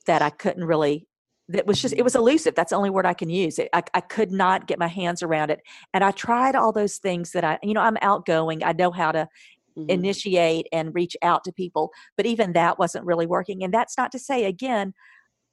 that 0.07 0.23
i 0.23 0.31
couldn't 0.31 0.65
really 0.65 1.07
that 1.53 1.67
was 1.67 1.81
just 1.81 1.95
it 1.97 2.03
was 2.03 2.15
elusive 2.15 2.55
that's 2.55 2.71
the 2.71 2.77
only 2.77 2.91
word 2.91 3.07
i 3.07 3.15
can 3.15 3.29
use 3.29 3.59
it, 3.59 3.69
I, 3.73 3.83
I 3.95 4.01
could 4.01 4.33
not 4.33 4.67
get 4.67 4.79
my 4.79 4.89
hands 4.89 5.23
around 5.23 5.51
it 5.51 5.61
and 5.95 6.03
i 6.05 6.11
tried 6.11 6.55
all 6.57 6.73
those 6.73 6.99
things 6.99 7.33
that 7.33 7.45
i 7.45 7.59
you 7.63 7.75
know 7.75 7.81
i'm 7.83 7.99
outgoing 8.03 8.65
i 8.65 8.73
know 8.73 8.91
how 8.91 9.13
to 9.13 9.29
Mhm. 9.77 9.89
initiate 9.89 10.67
and 10.73 10.95
reach 10.95 11.17
out 11.23 11.45
to 11.45 11.53
people 11.53 11.91
but 12.17 12.27
even 12.27 12.53
that 12.53 12.79
wasn't 12.79 13.05
really 13.05 13.27
working 13.27 13.63
and 13.65 13.75
that's 13.75 13.99
not 13.99 14.13
to 14.13 14.19
say 14.19 14.45
again 14.45 14.95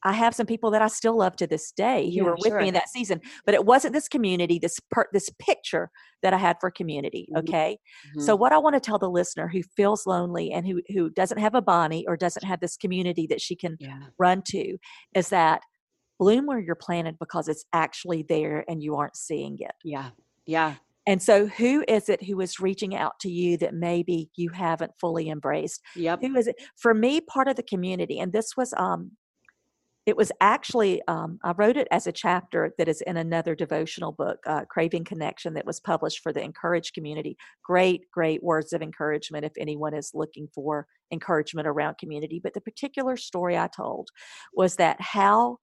i 0.04 0.14
have 0.14 0.36
some 0.36 0.46
people 0.46 0.72
that 0.72 0.82
i 0.84 0.88
still 0.88 1.18
love 1.18 1.36
to 1.36 1.48
this 1.48 1.72
day 1.72 2.12
who 2.16 2.24
Yeah, 2.24 2.24
were 2.24 2.38
with 2.40 2.54
me 2.60 2.68
in 2.68 2.74
that 2.76 2.90
season 2.90 3.20
but 3.46 3.56
it 3.56 3.66
wasn't 3.66 3.94
this 3.94 4.08
community 4.08 4.60
this 4.60 4.80
per, 4.92 5.08
this 5.14 5.30
picture 5.40 5.90
that 6.22 6.34
i 6.34 6.38
had 6.38 6.58
for 6.62 6.70
community 6.72 7.28
Mhm. 7.30 7.40
okay 7.40 7.78
so 8.20 8.36
Mhm. 8.36 8.40
what 8.40 8.52
i 8.54 8.58
want 8.58 8.76
to 8.76 8.80
tell 8.80 9.00
the 9.00 9.10
listener 9.10 9.48
who 9.48 9.62
feels 9.76 10.06
lonely 10.06 10.52
and 10.52 10.68
who 10.68 10.82
who 10.94 11.10
doesn't 11.10 11.40
have 11.40 11.56
a 11.56 11.62
bonnie 11.62 12.06
or 12.08 12.16
doesn't 12.16 12.46
have 12.46 12.60
this 12.60 12.78
community 12.78 13.26
that 13.28 13.42
she 13.42 13.56
can 13.56 13.78
yeah. 13.80 13.98
run 14.20 14.42
to 14.44 14.78
is 15.16 15.30
that 15.30 15.62
bloom 16.20 16.46
where 16.46 16.60
you're 16.60 16.76
planted 16.76 17.18
because 17.20 17.48
it's 17.48 17.66
actually 17.74 18.24
there 18.28 18.64
and 18.68 18.84
you 18.84 18.96
aren't 18.96 19.16
seeing 19.16 19.58
it 19.60 19.72
Yeah. 19.84 20.10
Yeah. 20.46 20.76
and 21.08 21.22
so 21.22 21.48
who 21.48 21.84
is 21.88 22.10
it 22.10 22.24
who 22.24 22.40
is 22.42 22.60
reaching 22.60 22.96
out 22.96 23.20
to 23.22 23.30
you 23.30 23.58
that 23.58 23.74
maybe 23.74 24.30
you 24.36 24.50
haven't 24.50 24.92
fully 25.00 25.30
embraced 25.30 25.82
Yep. 25.96 26.20
who 26.22 26.36
is 26.36 26.48
it 26.48 26.56
for 26.78 26.94
me 26.94 27.22
part 27.22 27.48
of 27.48 27.56
the 27.56 27.64
community 27.64 28.20
and 28.20 28.34
this 28.34 28.56
was 28.58 28.74
um 28.78 29.12
it 30.06 30.18
was 30.18 30.32
actually 30.42 31.02
um, 31.08 31.40
i 31.44 31.52
wrote 31.52 31.78
it 31.78 31.88
as 31.92 32.08
a 32.08 32.12
chapter 32.12 32.74
that 32.78 32.88
is 32.88 33.02
in 33.02 33.18
another 33.18 33.54
devotional 33.56 34.12
book 34.12 34.40
uh, 34.48 34.66
craving 34.66 35.04
connection 35.04 35.54
that 35.54 35.66
was 35.66 35.80
published 35.80 36.20
for 36.24 36.34
the 36.34 36.42
encourage 36.44 36.94
community 36.94 37.38
great 37.64 38.02
great 38.12 38.42
words 38.44 38.74
of 38.74 38.82
encouragement 38.82 39.46
if 39.46 39.54
anyone 39.58 39.94
is 39.94 40.12
looking 40.14 40.48
for 40.54 40.88
encouragement 41.12 41.68
around 41.68 41.98
community 41.98 42.40
but 42.44 42.54
the 42.54 42.62
particular 42.62 43.16
story 43.18 43.58
i 43.58 43.68
told 43.76 44.10
was 44.54 44.76
that 44.78 45.00
how 45.00 45.58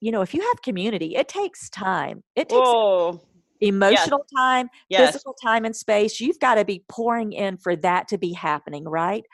you 0.00 0.10
know 0.10 0.22
if 0.22 0.34
you 0.34 0.40
have 0.40 0.62
community 0.62 1.14
it 1.16 1.28
takes 1.28 1.68
time 1.70 2.22
it 2.36 2.48
takes 2.48 2.70
Whoa. 2.70 3.20
emotional 3.60 4.24
time 4.36 4.68
Yes. 4.88 5.12
physical 5.12 5.34
time 5.34 5.64
and 5.64 5.76
space 5.76 6.20
you've 6.20 6.38
got 6.38 6.56
to 6.56 6.64
be 6.64 6.84
pouring 6.88 7.32
in 7.32 7.56
for 7.56 7.76
that 7.76 8.08
to 8.08 8.18
be 8.18 8.32
happening 8.32 8.84
right 8.84 9.24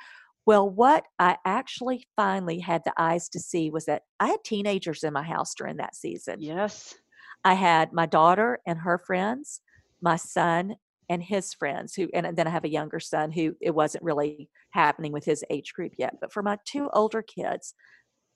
well 0.45 0.69
what 0.69 1.05
i 1.19 1.37
actually 1.45 2.07
finally 2.17 2.59
had 2.59 2.83
the 2.85 2.93
eyes 2.99 3.29
to 3.29 3.39
see 3.39 3.71
was 3.71 3.85
that 3.87 4.03
i 4.21 4.29
had 4.29 4.43
teenagers 4.45 5.05
in 5.05 5.13
my 5.13 5.23
house 5.23 5.55
during 5.55 5.77
that 5.77 5.95
season 5.95 6.37
Yes. 6.41 6.95
i 7.45 7.55
had 7.55 7.93
my 7.93 8.07
daughter 8.07 8.59
and 8.67 8.79
her 8.81 8.99
friends 8.99 9.61
my 10.03 10.17
son 10.17 10.75
and 11.09 11.23
his 11.23 11.55
friends 11.55 11.95
who 11.95 12.09
and 12.13 12.37
then 12.37 12.47
i 12.49 12.51
have 12.51 12.65
a 12.65 12.71
younger 12.71 12.99
son 13.01 13.31
who 13.31 13.55
it 13.61 13.75
wasn't 13.75 14.03
really 14.03 14.51
happening 14.71 15.13
with 15.13 15.25
his 15.25 15.45
age 15.51 15.73
group 15.73 15.93
yet 15.99 16.15
but 16.21 16.33
for 16.33 16.43
my 16.43 16.59
two 16.67 16.91
older 16.93 17.23
kids 17.23 17.75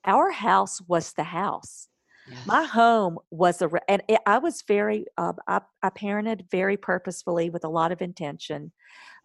our 0.05 0.31
house 0.31 0.81
was 0.89 1.13
the 1.15 1.25
house 1.25 1.89
Yes. 2.29 2.47
my 2.47 2.65
home 2.65 3.19
was 3.31 3.63
a 3.63 3.71
and 3.89 4.03
it, 4.09 4.21
i 4.27 4.39
was 4.39 4.63
very 4.67 5.07
um, 5.19 5.37
I, 5.49 5.61
I 5.83 5.91
parented 5.91 6.51
very 6.51 6.77
purposefully 6.77 7.51
with 7.51 7.65
a 7.65 7.69
lot 7.69 7.93
of 7.93 8.03
intention 8.03 8.73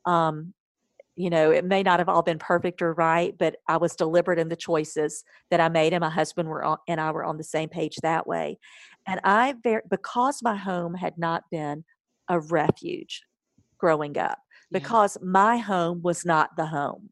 um, 0.06 0.54
you 1.16 1.30
know 1.30 1.52
it 1.52 1.66
may 1.66 1.82
not 1.84 2.00
have 2.00 2.10
all 2.10 2.22
been 2.22 2.39
perfect 2.39 2.82
or 2.82 2.93
right 2.93 3.36
but 3.38 3.56
i 3.68 3.78
was 3.78 3.96
deliberate 3.96 4.39
in 4.39 4.50
the 4.50 4.56
choices 4.56 5.24
that 5.50 5.60
i 5.60 5.70
made 5.70 5.93
and 5.93 6.02
my 6.02 6.10
husband 6.10 6.50
were 6.50 6.64
on, 6.64 6.78
and 6.88 7.00
i 7.00 7.12
were 7.12 7.24
on 7.24 7.38
the 7.38 7.43
same 7.43 7.70
page 7.70 7.96
that 8.02 8.28
way 8.28 8.58
and 9.08 9.20
i 9.24 9.54
very 9.64 9.82
because 9.89 10.41
my 10.43 10.56
home 10.56 10.93
had 10.93 11.18
not 11.18 11.43
been 11.52 11.84
a 12.30 12.39
refuge 12.39 13.24
growing 13.78 14.18
up 14.18 14.39
Yeah. 14.72 14.80
because 14.80 15.18
my 15.22 15.58
home 15.58 16.02
was 16.02 16.26
not 16.26 16.56
the 16.58 16.66
home 16.66 17.10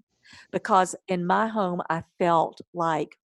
because 0.52 0.96
in 1.08 1.26
my 1.26 1.48
home 1.48 1.82
i 1.90 2.04
felt 2.20 2.60
like 2.74 3.18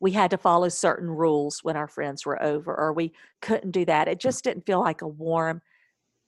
we 0.00 0.12
had 0.12 0.30
to 0.30 0.38
follow 0.38 0.68
certain 0.68 1.10
rules 1.10 1.60
when 1.64 1.76
our 1.76 1.88
friends 1.88 2.24
were 2.26 2.40
over 2.42 2.74
or 2.76 2.92
we 2.92 3.12
couldn't 3.42 3.72
do 3.72 3.84
that 3.84 4.08
it 4.08 4.20
just 4.20 4.44
didn't 4.44 4.66
feel 4.66 4.80
like 4.80 5.02
a 5.02 5.08
warm 5.08 5.60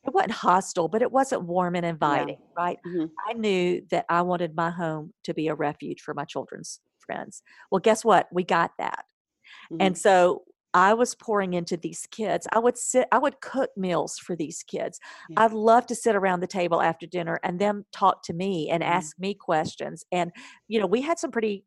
it 0.07 0.14
wasn't 0.14 0.33
hostile 0.33 0.89
but 0.89 1.03
it 1.03 1.12
wasn't 1.12 1.43
warm 1.45 1.77
and 1.77 1.87
inviting 1.87 2.37
right 2.57 2.79
Mhm. 2.85 3.16
i 3.29 3.33
knew 3.35 3.81
that 3.91 4.07
i 4.09 4.23
wanted 4.23 4.55
my 4.57 4.71
home 4.71 5.12
to 5.25 5.35
be 5.35 5.49
a 5.49 5.55
refuge 5.55 6.01
for 6.03 6.14
my 6.14 6.25
children's 6.25 6.81
friends 7.01 7.43
well 7.71 7.81
guess 7.81 8.05
what 8.05 8.29
we 8.33 8.45
got 8.45 8.73
that 8.79 9.05
and 9.79 9.97
Mhm. 9.97 9.99
so 9.99 10.45
I 10.73 10.95
was 10.95 11.16
pouring 11.16 11.55
into 11.55 11.77
these 11.77 12.07
kids. 12.12 12.47
I 12.53 12.61
would 12.61 12.79
sit, 12.79 13.09
I 13.11 13.18
would 13.18 13.41
cook 13.41 13.71
meals 13.77 14.18
for 14.18 14.37
these 14.37 14.62
kids. 14.62 15.01
Yeah. 15.29 15.37
I'd 15.37 15.53
love 15.53 15.87
to 15.87 15.97
sit 15.97 16.14
around 16.14 16.41
the 16.41 16.47
table 16.47 16.81
after 16.81 17.07
dinner 17.07 17.41
and 17.43 17.59
them 17.59 17.87
talk 17.93 18.23
to 18.25 18.33
me 18.33 18.71
and 18.71 18.85
Mhm. 18.85 19.11
ask 19.11 19.18
me 19.18 19.35
questions. 19.35 20.05
And, 20.12 20.31
you 20.68 20.79
know, 20.79 20.87
we 20.87 21.01
had 21.01 21.18
some 21.18 21.33
pretty 21.33 21.64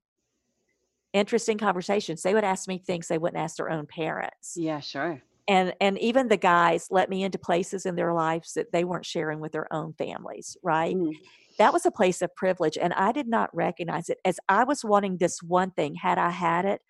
interesting 1.14 1.58
conversations. 1.58 2.22
They 2.24 2.34
would 2.34 2.44
ask 2.44 2.68
me 2.68 2.80
things 2.80 3.08
they 3.08 3.18
wouldn't 3.18 3.42
ask 3.42 3.58
their 3.58 3.70
own 3.72 3.86
parents. 3.88 4.54
yeah. 4.56 4.80
Sure. 4.80 5.22
And 5.48 5.74
and 5.82 6.00
even 6.00 6.30
the 6.30 6.38
guys 6.38 6.88
let 6.90 7.10
me 7.10 7.24
into 7.24 7.38
places 7.38 7.86
in 7.86 7.96
their 7.96 8.14
lives 8.14 8.54
that 8.54 8.72
they 8.72 8.86
weren't 8.86 9.06
sharing 9.06 9.40
with 9.42 9.52
their 9.52 9.72
own 9.74 9.94
families, 9.94 10.56
right? 10.64 10.96
Mhm. 10.96 11.14
That 11.58 11.74
was 11.74 11.86
a 11.86 11.92
place 11.92 12.22
of 12.22 12.34
privilege 12.36 12.78
and 12.78 12.94
I 12.94 13.12
did 13.12 13.28
not 13.28 13.54
recognize 13.54 14.10
it 14.10 14.20
as 14.26 14.40
I 14.50 14.64
was 14.64 14.84
wanting 14.86 15.18
this 15.18 15.44
one 15.44 15.72
thing. 15.72 15.96
Had 15.96 16.18
I 16.18 16.30
had 16.32 16.66
it, 16.66 16.82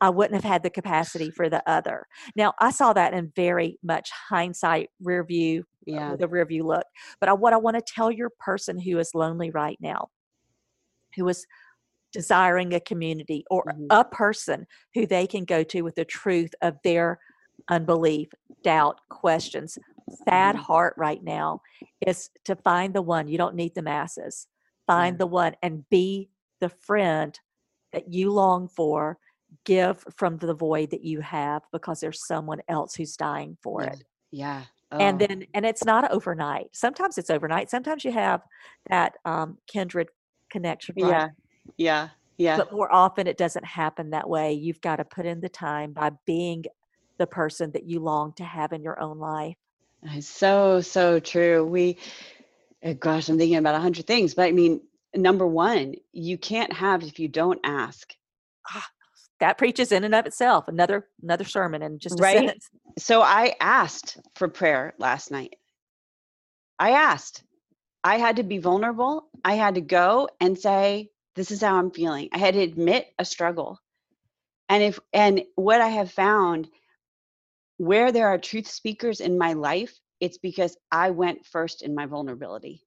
I 0.00 0.10
wouldn't 0.10 0.34
have 0.34 0.50
had 0.50 0.62
the 0.62 0.70
capacity 0.70 1.30
for 1.30 1.48
the 1.48 1.62
other. 1.70 2.06
Now, 2.36 2.52
I 2.60 2.70
saw 2.70 2.92
that 2.92 3.14
in 3.14 3.32
very 3.36 3.78
much 3.82 4.10
hindsight, 4.10 4.90
rear 5.00 5.24
view, 5.24 5.60
uh, 5.60 5.64
Yeah. 5.86 6.10
with 6.12 6.22
a 6.22 6.28
rear 6.28 6.44
view 6.46 6.64
look. 6.64 6.86
But 7.20 7.28
I, 7.30 7.32
what 7.34 7.52
I 7.54 7.56
want 7.58 7.76
to 7.76 7.82
tell 7.94 8.10
your 8.10 8.30
person 8.40 8.78
who 8.80 8.98
is 8.98 9.10
lonely 9.14 9.50
right 9.50 9.78
now, 9.80 10.08
who 11.16 11.26
is 11.28 11.46
desiring 12.16 12.72
a 12.72 12.80
community 12.80 13.44
or 13.50 13.64
Mhm. 13.64 13.86
a 13.90 14.04
person 14.04 14.66
who 14.94 15.06
they 15.06 15.26
can 15.26 15.44
go 15.44 15.62
to 15.64 15.82
with 15.82 15.96
the 15.96 16.04
truth 16.04 16.54
of 16.62 16.78
their 16.82 17.18
unbelief, 17.68 18.28
doubt, 18.62 19.00
questions, 19.10 19.78
sad 20.28 20.56
Mhm. 20.56 20.60
heart 20.60 20.94
right 20.96 21.22
now 21.22 21.60
is 22.06 22.30
to 22.44 22.56
find 22.56 22.94
the 22.94 23.02
one. 23.02 23.28
You 23.28 23.38
don't 23.38 23.54
need 23.54 23.74
the 23.74 23.82
masses. 23.82 24.46
Find 24.86 25.14
Yeah. 25.14 25.18
the 25.18 25.26
one 25.26 25.56
and 25.62 25.88
be 25.90 26.30
the 26.60 26.68
friend 26.70 27.38
that 27.92 28.12
you 28.12 28.30
long 28.30 28.68
for. 28.68 29.18
Give 29.64 30.02
from 30.16 30.38
the 30.38 30.54
void 30.54 30.90
that 30.90 31.02
you 31.04 31.20
have 31.20 31.62
because 31.72 32.00
there's 32.00 32.26
someone 32.26 32.60
else 32.68 32.94
who's 32.96 33.16
dying 33.16 33.56
for 33.62 33.82
it 33.84 34.02
Yeah. 34.32 34.64
and 34.90 35.20
Oh. 35.22 35.26
then 35.26 35.46
and 35.54 35.64
it's 35.64 35.84
not 35.84 36.10
overnight 36.10 36.68
sometimes 36.74 37.16
it's 37.16 37.30
overnight 37.30 37.70
sometimes 37.70 38.04
you 38.04 38.10
have 38.12 38.42
that 38.90 39.16
um, 39.24 39.58
kindred 39.68 40.08
connection 40.50 40.94
right 41.00 41.10
Yeah. 41.10 41.28
Yeah. 41.76 42.10
Yeah. 42.38 42.58
but 42.58 42.72
more 42.72 42.92
often 42.92 43.26
it 43.26 43.38
doesn't 43.38 43.64
happen 43.64 44.10
that 44.10 44.28
way 44.28 44.52
you've 44.52 44.80
got 44.80 44.96
to 44.96 45.04
put 45.04 45.26
in 45.26 45.40
the 45.40 45.48
time 45.48 45.92
by 45.92 46.10
being 46.26 46.64
the 47.18 47.26
person 47.26 47.70
that 47.72 47.84
you 47.84 48.00
long 48.00 48.32
to 48.34 48.44
have 48.44 48.72
in 48.72 48.82
your 48.82 49.00
own 49.00 49.18
life 49.18 49.56
It's 50.02 50.28
so 50.28 50.80
so 50.80 51.20
true. 51.20 51.64
We, 51.64 51.98
uh, 52.84 52.94
gosh, 52.94 53.28
I'm 53.28 53.38
thinking 53.38 53.56
about 53.58 53.74
a 53.74 53.80
hundred 53.80 54.06
things, 54.06 54.34
but 54.34 54.44
I 54.46 54.52
mean, 54.52 54.80
number 55.14 55.46
one, 55.46 55.94
you 56.12 56.38
can't 56.38 56.72
have 56.72 57.02
if 57.02 57.18
you 57.18 57.28
don't 57.28 57.60
ask. 57.64 58.14
that 59.40 59.58
preaches 59.58 59.92
in 59.92 60.04
and 60.04 60.14
of 60.14 60.26
itself 60.26 60.68
another 60.68 61.08
another 61.22 61.44
sermon 61.44 61.82
in 61.82 61.98
just 61.98 62.20
a 62.20 62.24
Right? 62.24 62.36
sentence 62.36 62.70
So 62.98 63.22
I 63.22 63.54
asked 63.60 64.18
for 64.36 64.48
prayer 64.48 64.94
last 64.98 65.30
night. 65.30 65.56
I 66.78 66.90
asked. 66.92 67.42
I 68.04 68.18
had 68.18 68.36
to 68.36 68.42
be 68.44 68.58
vulnerable. 68.58 69.28
I 69.44 69.54
had 69.54 69.74
to 69.76 69.80
go 69.80 70.28
and 70.40 70.58
say, 70.58 71.10
"This 71.36 71.50
is 71.50 71.60
how 71.60 71.76
I'm 71.76 71.90
feeling." 71.90 72.28
I 72.32 72.38
had 72.38 72.54
to 72.54 72.60
admit 72.60 73.12
a 73.18 73.24
struggle. 73.24 73.80
And 74.68 74.82
if 74.82 74.98
and 75.12 75.42
what 75.54 75.80
I 75.80 75.88
have 75.88 76.10
found, 76.10 76.68
where 77.76 78.10
there 78.10 78.28
are 78.28 78.38
truth 78.38 78.66
speakers 78.66 79.20
in 79.20 79.38
my 79.38 79.52
life, 79.52 79.98
it's 80.20 80.38
because 80.38 80.76
I 80.90 81.10
went 81.10 81.46
first 81.46 81.82
in 81.82 81.94
my 81.94 82.06
vulnerability. 82.06 82.82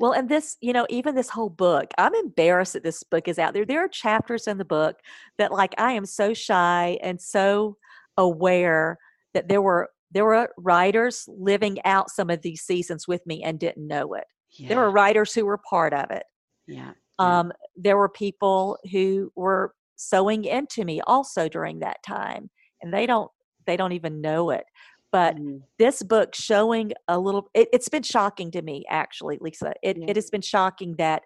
Well, 0.00 0.12
and 0.12 0.28
this, 0.28 0.56
you 0.60 0.72
know, 0.72 0.86
even 0.88 1.14
this 1.14 1.28
whole 1.28 1.50
book, 1.50 1.92
I'm 1.98 2.14
embarrassed 2.14 2.72
that 2.72 2.82
this 2.82 3.02
book 3.04 3.28
is 3.28 3.38
out 3.38 3.54
there. 3.54 3.64
There 3.64 3.84
are 3.84 3.88
chapters 3.88 4.48
in 4.48 4.58
the 4.58 4.64
book 4.64 4.96
that 5.38 5.52
like 5.52 5.74
I 5.78 5.92
am 5.92 6.06
so 6.06 6.34
shy 6.34 6.98
and 7.02 7.20
so 7.20 7.76
aware 8.16 8.98
that 9.34 9.48
there 9.48 9.62
were 9.62 9.90
there 10.10 10.24
were 10.24 10.52
writers 10.58 11.26
living 11.28 11.78
out 11.84 12.10
some 12.10 12.30
of 12.30 12.42
these 12.42 12.62
seasons 12.62 13.08
with 13.08 13.24
me 13.26 13.42
and 13.42 13.58
didn't 13.58 13.86
know 13.86 14.14
it. 14.14 14.24
Yeah. 14.50 14.68
There 14.68 14.78
were 14.78 14.90
writers 14.90 15.32
who 15.32 15.46
were 15.46 15.58
part 15.58 15.94
of 15.94 16.10
it. 16.10 16.24
Yeah. 16.66 16.92
Um, 17.18 17.52
there 17.76 17.96
were 17.96 18.08
people 18.08 18.78
who 18.90 19.32
were 19.36 19.74
sewing 19.96 20.44
into 20.44 20.84
me 20.84 21.00
also 21.06 21.48
during 21.48 21.80
that 21.80 22.02
time, 22.02 22.50
and 22.80 22.92
they 22.92 23.06
don't 23.06 23.30
they 23.66 23.76
don't 23.76 23.92
even 23.92 24.20
know 24.20 24.50
it. 24.50 24.64
But 25.12 25.36
mm-hmm. 25.36 25.58
this 25.78 26.02
book 26.02 26.34
showing 26.34 26.92
a 27.06 27.18
little, 27.18 27.48
it, 27.54 27.68
has 27.72 27.88
been 27.90 28.02
shocking 28.02 28.50
to 28.52 28.62
me 28.62 28.84
actually, 28.88 29.38
Lisa. 29.40 29.74
It 29.82 29.98
yeah. 29.98 30.06
it 30.08 30.16
has 30.16 30.30
been 30.30 30.40
shocking 30.40 30.96
that 30.96 31.22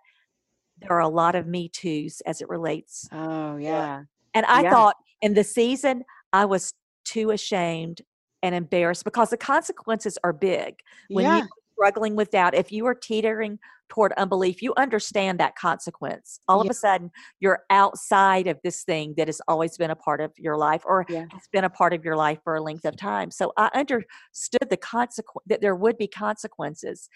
there 0.81 0.93
are 0.93 1.01
a 1.01 1.09
lot 1.09 1.35
of 1.35 1.47
Me 1.47 1.69
Too's 1.69 2.21
as 2.27 2.41
it 2.41 2.49
relates. 2.49 3.09
Oh 3.13 3.57
yeah. 3.57 4.03
And 4.35 4.45
I 4.47 4.63
yeah. 4.63 4.71
thought 4.71 4.97
in 5.23 5.35
the 5.35 5.45
season 5.45 6.05
I 6.33 6.45
was 6.45 6.75
too 7.05 7.31
ashamed 7.31 8.03
and 8.43 8.55
embarrassed 8.55 9.05
because 9.05 9.31
the 9.31 9.37
consequences 9.37 10.19
are 10.23 10.33
big 10.33 10.75
when 11.09 11.25
yeah. 11.25 11.39
you're 11.39 11.49
struggling 11.75 12.17
with 12.17 12.31
doubt. 12.31 12.55
If 12.55 12.73
you 12.73 12.87
are 12.87 12.95
teetering 12.95 13.59
toward 13.89 14.13
unbelief, 14.17 14.63
you 14.63 14.73
understand 14.77 15.41
that 15.41 15.57
consequence. 15.57 16.41
All 16.49 16.59
yeah. 16.59 16.65
of 16.65 16.71
a 16.71 16.75
sudden, 16.75 17.11
you're 17.41 17.61
outside 17.71 18.47
of 18.47 18.59
this 18.63 18.83
thing 18.85 19.15
that 19.17 19.29
has 19.29 19.41
always 19.49 19.77
been 19.77 19.91
a 19.91 19.97
part 19.97 20.21
of 20.21 20.33
your 20.37 20.57
life 20.57 20.83
or 20.85 21.05
yeah. 21.09 21.27
has 21.31 21.49
been 21.53 21.65
a 21.65 21.71
part 21.71 21.93
of 21.93 22.05
your 22.05 22.17
life 22.17 22.39
for 22.45 22.57
a 22.57 22.63
length 22.63 22.85
of 22.85 22.97
time. 22.97 23.31
So 23.31 23.53
I 23.57 23.71
understood 23.75 24.69
the 24.69 24.77
consequence 24.77 25.45
that 25.47 25.61
there 25.61 25.77
would 25.77 25.99
be 25.99 26.09
consequences. 26.09 27.09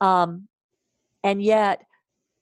Um, 0.00 0.48
and 1.22 1.42
yet, 1.42 1.82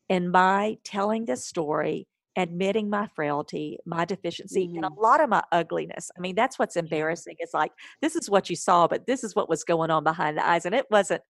in 0.09 0.31
my 0.31 0.77
telling 0.85 1.25
this 1.25 1.47
story, 1.47 2.07
admitting 2.37 2.91
my 2.91 3.09
frailty, 3.15 3.79
my 3.87 4.05
deficiency, 4.05 4.67
mm-hmm. 4.67 4.77
and 4.77 4.85
a 4.85 4.89
mm-hmm. 4.89 5.01
lot 5.01 5.21
of 5.21 5.29
my 5.29 5.43
ugliness. 5.53 6.11
I 6.17 6.21
mean, 6.21 6.35
that's 6.35 6.59
what's 6.59 6.77
embarrassing. 6.77 7.37
It's 7.39 7.55
like, 7.55 7.73
this 8.03 8.17
is 8.17 8.29
what 8.29 8.51
you 8.51 8.57
saw, 8.57 8.89
but 8.89 9.07
this 9.07 9.25
is 9.25 9.35
what 9.35 9.49
was 9.49 9.65
going 9.65 9.91
on 9.91 10.05
behind 10.05 10.37
the 10.37 10.47
eyes. 10.47 10.67
And 10.67 10.75
it 10.75 10.87
wasn't 10.91 11.23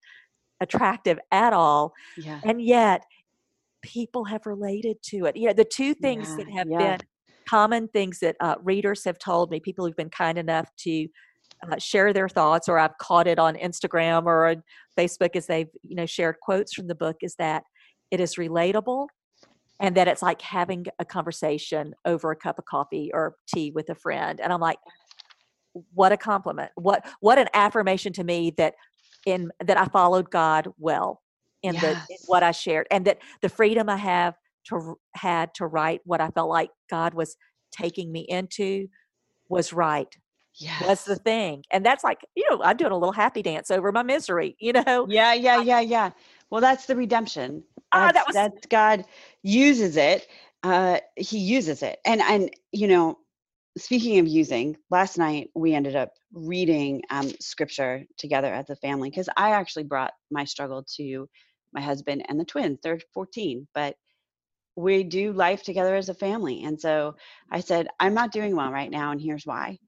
attractive 0.65 1.19
at 1.31 1.53
all. 1.53 1.93
Yeah. 2.17 2.41
And 2.45 2.61
yet, 2.61 3.05
people 3.83 4.25
have 4.25 4.47
related 4.47 4.97
to 5.03 5.27
it. 5.27 5.37
You 5.37 5.49
know, 5.49 5.53
the 5.53 5.65
two 5.65 5.95
things 5.95 6.29
yeah, 6.31 6.37
that 6.37 6.51
have 6.51 6.69
yeah. 6.69 6.79
been 6.79 7.01
common 7.49 7.89
things 7.89 8.19
that 8.21 8.37
uh, 8.41 8.57
readers 8.63 9.05
have 9.05 9.19
told 9.19 9.51
me, 9.51 9.61
people 9.61 9.87
who've 9.87 9.97
been 9.97 10.11
kind 10.11 10.39
enough 10.39 10.69
to 10.79 11.07
uh, 11.71 11.79
share 11.79 12.13
their 12.13 12.29
thoughts, 12.29 12.69
or 12.69 12.79
I've 12.79 12.97
caught 12.99 13.27
it 13.27 13.39
on 13.39 13.55
Instagram 13.55 14.25
or 14.25 14.47
on 14.49 14.63
Facebook 14.99 15.37
as 15.37 15.47
they've 15.47 15.69
you 15.83 15.95
know 15.95 16.07
shared 16.07 16.37
quotes 16.41 16.75
from 16.75 16.89
the 16.89 16.95
book, 16.95 17.17
is 17.23 17.37
that 17.37 17.63
it 18.11 18.21
is 18.21 18.35
relatable 18.35 19.07
and 19.81 19.97
that 19.97 20.09
it's 20.09 20.23
like 20.23 20.41
having 20.41 20.87
a 20.99 21.05
conversation 21.05 21.95
over 22.05 22.31
a 22.31 22.37
cup 22.37 22.59
of 22.59 22.65
coffee 22.65 23.11
or 23.13 23.35
tea 23.53 23.71
with 23.73 23.89
a 23.91 23.95
friend 23.95 24.41
and 24.41 24.53
i'm 24.53 24.61
like 24.61 24.79
what 25.93 26.13
a 26.13 26.17
compliment 26.17 26.71
what 26.77 27.05
what 27.21 27.39
an 27.39 27.49
affirmation 27.55 28.13
to 28.13 28.25
me 28.25 28.53
that 28.57 28.75
in 29.27 29.51
that 29.65 29.79
i 29.79 29.87
followed 29.87 30.31
god 30.31 30.69
well 30.79 31.21
in 31.63 31.75
yes. 31.75 31.83
the 31.83 31.91
in 32.15 32.19
what 32.27 32.43
i 32.43 32.51
shared 32.51 32.87
and 32.91 33.05
that 33.05 33.19
the 33.43 33.49
freedom 33.49 33.89
i 33.89 33.97
have 33.97 34.35
to 34.65 34.97
had 35.15 35.53
to 35.55 35.67
write 35.67 36.01
what 36.05 36.21
i 36.21 36.29
felt 36.31 36.49
like 36.49 36.71
god 36.91 37.15
was 37.15 37.37
taking 37.73 38.13
me 38.13 38.21
into 38.29 38.87
was 39.49 39.73
right 39.73 40.17
yes. 40.55 40.87
was 40.87 41.05
the 41.05 41.17
thing 41.17 41.63
and 41.71 41.85
that's 41.85 42.05
like 42.05 42.21
you 42.35 42.45
know 42.51 42.63
i'm 42.63 42.77
doing 42.77 42.93
a 42.93 42.97
little 42.97 43.13
happy 43.13 43.43
dance 43.43 43.71
over 43.71 43.93
my 43.93 44.03
misery 44.03 44.57
you 44.59 44.73
know 44.73 45.07
yeah 45.09 45.35
yeah 45.35 45.61
yeah 45.61 45.81
yeah 45.81 46.11
well 46.51 46.61
that's 46.61 46.87
the 46.87 46.97
redemption 46.97 47.63
ah, 47.93 48.11
that 48.13 48.27
was 48.27 48.35
that 48.35 48.53
god 48.69 49.05
uses 49.43 49.97
it 49.97 50.27
uh 50.63 50.99
he 51.17 51.39
uses 51.39 51.83
it 51.83 51.99
and 52.05 52.21
and 52.23 52.51
you 52.73 52.87
know 52.87 53.19
speaking 53.77 54.19
of 54.19 54.27
using 54.27 54.77
last 54.91 55.19
night 55.19 55.51
we 55.55 55.75
ended 55.75 55.97
up 55.97 56.13
reading 56.33 57.03
um 57.11 57.31
scripture 57.41 58.05
together 58.19 58.53
as 58.53 58.71
a 58.71 58.77
family 58.77 59.11
because 59.11 59.29
i 59.37 59.51
actually 59.51 59.85
brought 59.85 60.13
my 60.31 60.45
struggle 60.45 60.85
to 60.97 61.29
my 61.73 61.81
husband 61.81 62.25
and 62.29 62.39
the 62.39 62.45
twins 62.45 62.79
they're 62.83 63.01
14 63.13 63.67
but 63.75 63.97
we 64.77 65.03
do 65.03 65.33
life 65.33 65.63
together 65.63 65.95
as 65.95 66.09
a 66.09 66.15
family 66.15 66.65
and 66.65 66.81
so 66.81 67.15
i 67.51 67.61
said 67.61 67.89
i'm 67.99 68.15
not 68.15 68.33
doing 68.33 68.55
well 68.55 68.71
right 68.71 68.91
now 68.91 69.11
and 69.11 69.21
here's 69.21 69.47
why 69.47 69.79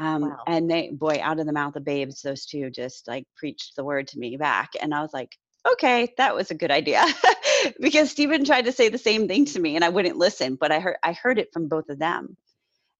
um, 0.00 0.22
wow. 0.22 0.38
and 0.46 0.70
they 0.70 0.90
boy 0.90 1.18
out 1.20 1.40
of 1.40 1.46
the 1.46 1.52
mouth 1.52 1.74
of 1.74 1.84
babes 1.84 2.22
those 2.22 2.46
two 2.46 2.70
just 2.70 3.08
like 3.08 3.24
preached 3.36 3.74
the 3.76 3.84
word 3.84 4.06
to 4.06 4.18
me 4.18 4.36
back 4.36 4.70
and 4.80 4.94
i 4.94 5.02
was 5.02 5.12
like 5.12 5.36
okay, 5.72 6.12
that 6.16 6.34
was 6.34 6.50
a 6.50 6.54
good 6.54 6.70
idea. 6.70 7.04
because 7.80 8.10
Stephen 8.10 8.44
tried 8.44 8.64
to 8.64 8.72
say 8.72 8.88
the 8.88 8.98
same 8.98 9.28
thing 9.28 9.44
to 9.46 9.60
me 9.60 9.76
and 9.76 9.84
I 9.84 9.88
wouldn't 9.88 10.16
listen, 10.16 10.56
but 10.56 10.72
I 10.72 10.80
heard 10.80 10.96
I 11.02 11.12
heard 11.12 11.38
it 11.38 11.52
from 11.52 11.68
both 11.68 11.88
of 11.88 11.98
them. 11.98 12.36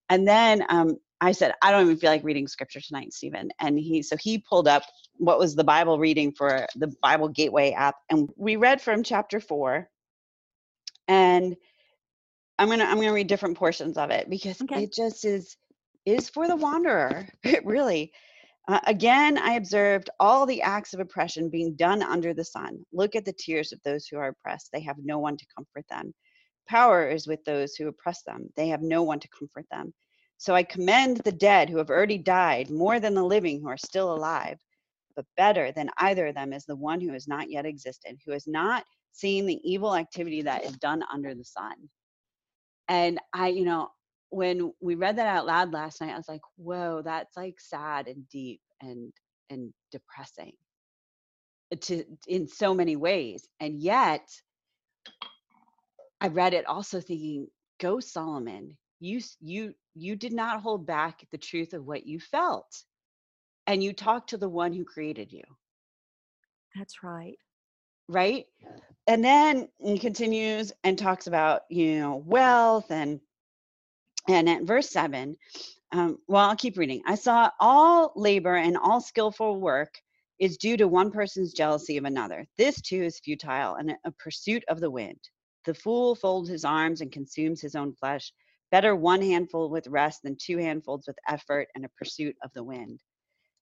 And 0.09 0.27
then 0.27 0.65
um, 0.69 0.97
I 1.21 1.31
said, 1.31 1.53
I 1.61 1.71
don't 1.71 1.83
even 1.83 1.97
feel 1.97 2.09
like 2.09 2.23
reading 2.23 2.47
scripture 2.47 2.81
tonight, 2.81 3.13
Stephen. 3.13 3.49
And 3.59 3.77
he 3.77 4.01
so 4.01 4.15
he 4.17 4.37
pulled 4.37 4.67
up 4.67 4.83
what 5.17 5.39
was 5.39 5.55
the 5.55 5.63
Bible 5.63 5.99
reading 5.99 6.31
for 6.31 6.65
the 6.75 6.93
Bible 7.01 7.27
Gateway 7.27 7.71
app, 7.71 7.95
and 8.09 8.29
we 8.37 8.55
read 8.55 8.81
from 8.81 9.03
chapter 9.03 9.39
four. 9.39 9.89
And 11.07 11.55
I'm 12.57 12.69
gonna 12.69 12.85
I'm 12.85 12.97
gonna 12.97 13.13
read 13.13 13.27
different 13.27 13.57
portions 13.57 13.97
of 13.97 14.11
it 14.11 14.29
because 14.29 14.61
okay. 14.61 14.83
it 14.83 14.93
just 14.93 15.25
is 15.25 15.57
is 16.05 16.29
for 16.29 16.47
the 16.47 16.55
wanderer. 16.55 17.27
It 17.43 17.65
really. 17.65 18.11
Uh, 18.67 18.79
again, 18.85 19.39
I 19.39 19.53
observed 19.53 20.11
all 20.19 20.45
the 20.45 20.61
acts 20.61 20.93
of 20.93 20.99
oppression 20.99 21.49
being 21.49 21.75
done 21.75 22.03
under 22.03 22.35
the 22.35 22.45
sun. 22.45 22.85
Look 22.93 23.15
at 23.15 23.25
the 23.25 23.33
tears 23.33 23.71
of 23.71 23.79
those 23.83 24.05
who 24.05 24.17
are 24.17 24.27
oppressed. 24.27 24.69
They 24.71 24.81
have 24.81 24.97
no 25.03 25.17
one 25.17 25.37
to 25.37 25.45
comfort 25.57 25.85
them. 25.89 26.13
Power 26.69 27.09
is 27.09 27.27
with 27.27 27.43
those 27.45 27.75
who 27.75 27.87
oppress 27.87 28.21
them. 28.23 28.47
They 28.55 28.67
have 28.67 28.81
no 28.81 29.01
one 29.03 29.19
to 29.19 29.27
comfort 29.27 29.65
them. 29.71 29.93
So 30.37 30.55
I 30.55 30.63
commend 30.63 31.17
the 31.17 31.31
dead 31.31 31.69
who 31.69 31.77
have 31.77 31.89
already 31.89 32.17
died 32.17 32.69
more 32.69 32.99
than 32.99 33.13
the 33.13 33.23
living 33.23 33.59
who 33.59 33.67
are 33.67 33.77
still 33.77 34.13
alive. 34.13 34.59
But 35.15 35.25
better 35.35 35.71
than 35.71 35.89
either 35.97 36.27
of 36.27 36.35
them 36.35 36.53
is 36.53 36.65
the 36.65 36.75
one 36.75 37.01
who 37.01 37.11
has 37.11 37.27
not 37.27 37.49
yet 37.49 37.65
existed, 37.65 38.19
who 38.25 38.31
has 38.31 38.47
not 38.47 38.85
seen 39.11 39.45
the 39.45 39.59
evil 39.69 39.95
activity 39.95 40.43
that 40.43 40.63
is 40.63 40.77
done 40.77 41.03
under 41.11 41.33
the 41.33 41.43
sun. 41.43 41.73
And 42.87 43.19
I, 43.33 43.49
you 43.49 43.65
know, 43.65 43.89
when 44.29 44.71
we 44.79 44.95
read 44.95 45.17
that 45.17 45.27
out 45.27 45.45
loud 45.45 45.73
last 45.73 45.99
night, 46.01 46.13
I 46.13 46.17
was 46.17 46.29
like, 46.29 46.41
whoa, 46.55 47.01
that's 47.03 47.35
like 47.35 47.59
sad 47.59 48.07
and 48.07 48.27
deep 48.29 48.61
and 48.81 49.11
and 49.49 49.73
depressing 49.91 50.53
to 51.81 52.03
in 52.27 52.47
so 52.47 52.73
many 52.73 52.95
ways. 52.95 53.47
And 53.59 53.79
yet 53.79 54.27
I 56.21 56.27
read 56.27 56.53
it 56.53 56.65
also 56.65 56.99
thinking, 56.99 57.47
go 57.79 57.99
Solomon, 57.99 58.77
you 58.99 59.21
you 59.39 59.73
you 59.95 60.15
did 60.15 60.33
not 60.33 60.61
hold 60.61 60.85
back 60.85 61.21
the 61.31 61.37
truth 61.37 61.73
of 61.73 61.85
what 61.85 62.05
you 62.05 62.19
felt. 62.19 62.83
And 63.67 63.83
you 63.83 63.93
talked 63.93 64.31
to 64.31 64.37
the 64.37 64.49
one 64.49 64.73
who 64.73 64.83
created 64.83 65.31
you. 65.31 65.43
That's 66.75 67.03
right. 67.03 67.37
Right? 68.07 68.45
And 69.07 69.23
then 69.23 69.69
he 69.79 69.99
continues 69.99 70.71
and 70.83 70.97
talks 70.97 71.27
about, 71.27 71.61
you 71.69 71.99
know, 71.99 72.23
wealth 72.25 72.91
and 72.91 73.19
and 74.27 74.47
at 74.47 74.63
verse 74.63 74.89
7, 74.89 75.35
um, 75.91 76.19
well, 76.27 76.49
I'll 76.49 76.55
keep 76.55 76.77
reading. 76.77 77.01
I 77.07 77.15
saw 77.15 77.49
all 77.59 78.11
labor 78.15 78.55
and 78.55 78.77
all 78.77 79.01
skillful 79.01 79.59
work 79.59 79.93
is 80.39 80.57
due 80.57 80.77
to 80.77 80.87
one 80.87 81.09
person's 81.11 81.53
jealousy 81.53 81.97
of 81.97 82.05
another. 82.05 82.45
This 82.57 82.79
too 82.81 83.01
is 83.01 83.19
futile 83.19 83.75
and 83.75 83.95
a 84.05 84.11
pursuit 84.11 84.63
of 84.67 84.79
the 84.79 84.91
wind. 84.91 85.19
The 85.65 85.73
fool 85.73 86.15
folds 86.15 86.49
his 86.49 86.65
arms 86.65 87.01
and 87.01 87.11
consumes 87.11 87.61
his 87.61 87.75
own 87.75 87.93
flesh. 87.93 88.33
Better 88.71 88.95
one 88.95 89.21
handful 89.21 89.69
with 89.69 89.87
rest 89.87 90.23
than 90.23 90.35
two 90.35 90.57
handfuls 90.57 91.05
with 91.07 91.17
effort 91.27 91.69
and 91.75 91.85
a 91.85 91.89
pursuit 91.89 92.37
of 92.43 92.53
the 92.53 92.63
wind. 92.63 93.01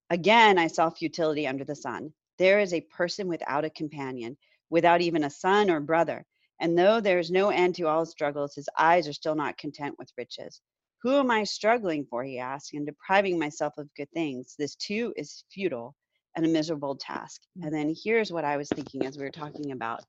Again, 0.09 0.57
I 0.57 0.67
saw 0.67 0.89
futility 0.89 1.47
under 1.47 1.63
the 1.63 1.75
sun. 1.75 2.13
There 2.37 2.59
is 2.59 2.73
a 2.73 2.81
person 2.81 3.27
without 3.27 3.65
a 3.65 3.69
companion, 3.69 4.37
without 4.69 5.01
even 5.01 5.23
a 5.23 5.29
son 5.29 5.69
or 5.69 5.79
brother. 5.79 6.25
And 6.59 6.77
though 6.77 6.99
there 6.99 7.19
is 7.19 7.31
no 7.31 7.49
end 7.49 7.75
to 7.75 7.87
all 7.87 8.01
his 8.01 8.11
struggles, 8.11 8.55
his 8.55 8.69
eyes 8.77 9.07
are 9.07 9.13
still 9.13 9.35
not 9.35 9.57
content 9.57 9.95
with 9.97 10.13
riches. 10.17 10.61
Who 11.03 11.15
am 11.15 11.29
I 11.29 11.43
struggling 11.43 12.05
for? 12.05 12.23
He 12.23 12.39
asked, 12.39 12.73
and 12.73 12.85
depriving 12.85 13.37
myself 13.37 13.77
of 13.77 13.93
good 13.95 14.09
things. 14.11 14.55
This 14.57 14.75
too 14.75 15.13
is 15.15 15.43
futile 15.51 15.95
and 16.35 16.45
a 16.45 16.49
miserable 16.49 16.95
task. 16.95 17.41
And 17.61 17.71
mm. 17.71 17.71
then 17.71 17.95
here's 18.03 18.31
what 18.31 18.45
I 18.45 18.57
was 18.57 18.69
thinking 18.69 19.05
as 19.05 19.17
we 19.17 19.23
were 19.23 19.31
talking 19.31 19.71
about 19.71 20.03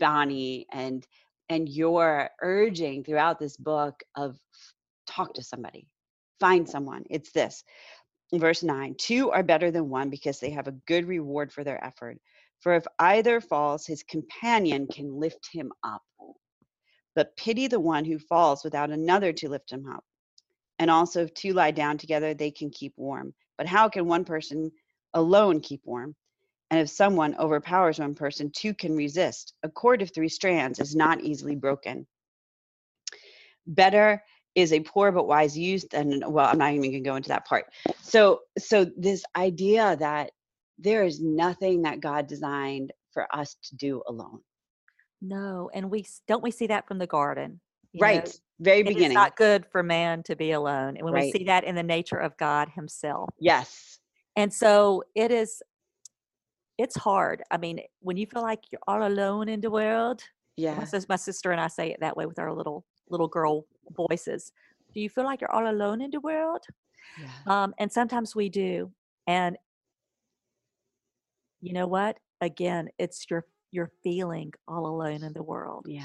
Bonnie 0.00 0.66
and 0.72 1.06
and 1.48 1.68
your 1.68 2.30
urging 2.40 3.04
throughout 3.04 3.38
this 3.38 3.56
book 3.56 4.02
of 4.16 4.38
talk 5.06 5.34
to 5.34 5.42
somebody, 5.42 5.86
find 6.38 6.68
someone. 6.68 7.04
It's 7.10 7.32
this. 7.32 7.62
Verse 8.32 8.62
9 8.62 8.94
Two 8.98 9.30
are 9.30 9.42
better 9.42 9.70
than 9.70 9.90
one 9.90 10.10
because 10.10 10.38
they 10.40 10.50
have 10.50 10.68
a 10.68 10.76
good 10.86 11.06
reward 11.06 11.52
for 11.52 11.64
their 11.64 11.84
effort. 11.84 12.18
For 12.60 12.74
if 12.74 12.84
either 12.98 13.40
falls, 13.40 13.86
his 13.86 14.02
companion 14.02 14.86
can 14.86 15.18
lift 15.18 15.48
him 15.52 15.72
up. 15.82 16.02
But 17.16 17.36
pity 17.36 17.66
the 17.66 17.80
one 17.80 18.04
who 18.04 18.18
falls 18.18 18.62
without 18.62 18.90
another 18.90 19.32
to 19.32 19.48
lift 19.48 19.72
him 19.72 19.86
up. 19.90 20.04
And 20.78 20.90
also, 20.90 21.22
if 21.24 21.34
two 21.34 21.52
lie 21.52 21.72
down 21.72 21.98
together, 21.98 22.32
they 22.32 22.50
can 22.50 22.70
keep 22.70 22.94
warm. 22.96 23.34
But 23.58 23.66
how 23.66 23.88
can 23.88 24.06
one 24.06 24.24
person 24.24 24.70
alone 25.14 25.60
keep 25.60 25.80
warm? 25.84 26.14
And 26.70 26.80
if 26.80 26.88
someone 26.88 27.36
overpowers 27.38 27.98
one 27.98 28.14
person, 28.14 28.50
two 28.50 28.74
can 28.74 28.96
resist. 28.96 29.54
A 29.64 29.68
cord 29.68 30.02
of 30.02 30.12
three 30.14 30.28
strands 30.28 30.78
is 30.78 30.94
not 30.94 31.20
easily 31.20 31.56
broken. 31.56 32.06
Better 33.66 34.22
is 34.54 34.72
a 34.72 34.80
poor 34.80 35.12
but 35.12 35.26
wise 35.26 35.56
use 35.56 35.84
than 35.90 36.22
well, 36.26 36.46
I'm 36.46 36.58
not 36.58 36.72
even 36.72 36.90
gonna 36.90 37.02
go 37.02 37.16
into 37.16 37.28
that 37.28 37.46
part. 37.46 37.66
So 38.02 38.40
so 38.58 38.86
this 38.96 39.24
idea 39.36 39.96
that 39.96 40.30
there 40.78 41.04
is 41.04 41.20
nothing 41.20 41.82
that 41.82 42.00
God 42.00 42.26
designed 42.26 42.92
for 43.12 43.26
us 43.34 43.56
to 43.64 43.76
do 43.76 44.02
alone. 44.08 44.40
No, 45.20 45.70
and 45.74 45.90
we 45.90 46.06
don't 46.26 46.42
we 46.42 46.50
see 46.50 46.68
that 46.68 46.88
from 46.88 46.98
the 46.98 47.06
garden. 47.06 47.60
You 47.92 48.00
know, 48.00 48.06
Right. 48.06 48.40
Very 48.60 48.82
beginning. 48.82 49.06
it 49.06 49.10
is 49.10 49.14
not 49.14 49.36
good 49.36 49.66
for 49.72 49.82
man 49.82 50.22
to 50.24 50.36
be 50.36 50.52
alone. 50.52 50.96
And 50.96 51.04
when 51.04 51.14
we 51.14 51.32
see 51.32 51.44
that 51.44 51.64
in 51.64 51.74
the 51.74 51.82
nature 51.82 52.18
of 52.18 52.36
God 52.36 52.68
himself. 52.68 53.30
Yes. 53.38 53.98
And 54.36 54.52
so 54.52 55.02
it 55.14 55.30
is 55.30 55.62
it's 56.82 56.96
hard. 56.96 57.42
I 57.50 57.56
mean, 57.58 57.80
when 58.00 58.16
you 58.16 58.26
feel 58.26 58.42
like 58.42 58.60
you're 58.70 58.80
all 58.88 59.06
alone 59.06 59.48
in 59.48 59.60
the 59.60 59.70
world, 59.70 60.22
my, 60.58 60.64
Yeah. 60.64 60.84
sis- 60.84 61.08
my 61.08 61.16
sister 61.16 61.52
and 61.52 61.60
I 61.60 61.68
say 61.68 61.90
it 61.92 62.00
that 62.00 62.16
way 62.16 62.26
with 62.26 62.38
our 62.38 62.52
little 62.52 62.84
little 63.08 63.28
girl 63.28 63.66
voices. 63.96 64.52
Do 64.94 65.00
you 65.00 65.08
feel 65.10 65.24
like 65.24 65.40
you're 65.40 65.50
all 65.52 65.68
alone 65.68 66.00
in 66.00 66.10
the 66.10 66.20
world? 66.20 66.62
Yeah. 67.20 67.30
Um, 67.46 67.74
and 67.78 67.90
sometimes 67.92 68.34
we 68.36 68.48
do. 68.48 68.92
And 69.26 69.56
you 71.60 71.72
know 71.72 71.86
what? 71.86 72.18
Again, 72.40 72.88
it's 72.98 73.26
your 73.30 73.44
you're 73.72 73.90
feeling 74.02 74.52
all 74.66 74.86
alone 74.86 75.22
in 75.22 75.32
the 75.32 75.42
world 75.42 75.86
Yeah. 75.88 76.02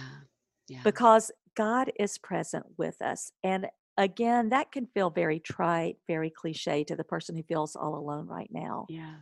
Yeah. 0.67 0.82
because 0.84 1.32
God 1.55 1.91
is 1.99 2.17
present 2.19 2.65
with 2.78 3.01
us. 3.01 3.32
And 3.43 3.67
again, 3.97 4.49
that 4.49 4.71
can 4.71 4.86
feel 4.88 5.09
very 5.09 5.39
trite, 5.39 5.97
very 6.07 6.30
cliche 6.30 6.84
to 6.84 6.95
the 6.95 7.03
person 7.03 7.36
who 7.36 7.41
feels 7.43 7.76
all 7.76 7.95
alone 7.95 8.28
right 8.28 8.49
now. 8.51 8.86
Yeah. 8.89 9.15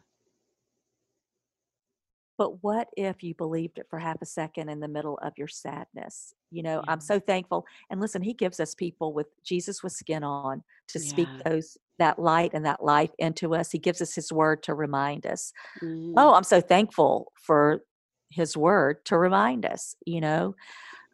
But 2.38 2.64
what 2.64 2.90
if 2.98 3.22
you 3.24 3.36
believed 3.36 3.78
it 3.78 3.88
for 3.90 4.00
half 4.00 4.22
a 4.22 4.26
second 4.26 4.70
in 4.70 4.80
the 4.80 4.88
middle 4.88 5.20
of 5.22 5.34
your 5.38 5.48
sadness? 5.48 6.34
You 6.52 6.64
know, 6.64 6.84
I'm 6.88 7.00
so 7.00 7.20
thankful. 7.20 7.66
And 7.90 8.02
listen, 8.02 8.22
he 8.22 8.34
gives 8.34 8.60
us 8.60 8.74
people 8.74 9.14
with 9.14 9.28
Jesus 9.44 9.84
with 9.84 9.94
skin 9.94 10.24
on 10.24 10.64
to 10.88 11.00
speak 11.00 11.30
those 11.46 11.78
that 12.00 12.18
light 12.18 12.52
and 12.54 12.66
that 12.66 12.84
life 12.84 13.12
into 13.20 13.54
us. 13.54 13.72
He 13.72 13.78
gives 13.78 14.02
us 14.02 14.16
his 14.16 14.32
word 14.32 14.64
to 14.64 14.74
remind 14.74 15.26
us. 15.28 15.54
Mhm. 15.82 16.14
Oh, 16.18 16.34
I'm 16.34 16.44
so 16.44 16.60
thankful 16.60 17.32
for 17.40 17.84
his 18.30 18.58
word 18.58 19.06
to 19.06 19.18
remind 19.18 19.66
us, 19.66 19.96
you 20.06 20.20
know. 20.22 20.56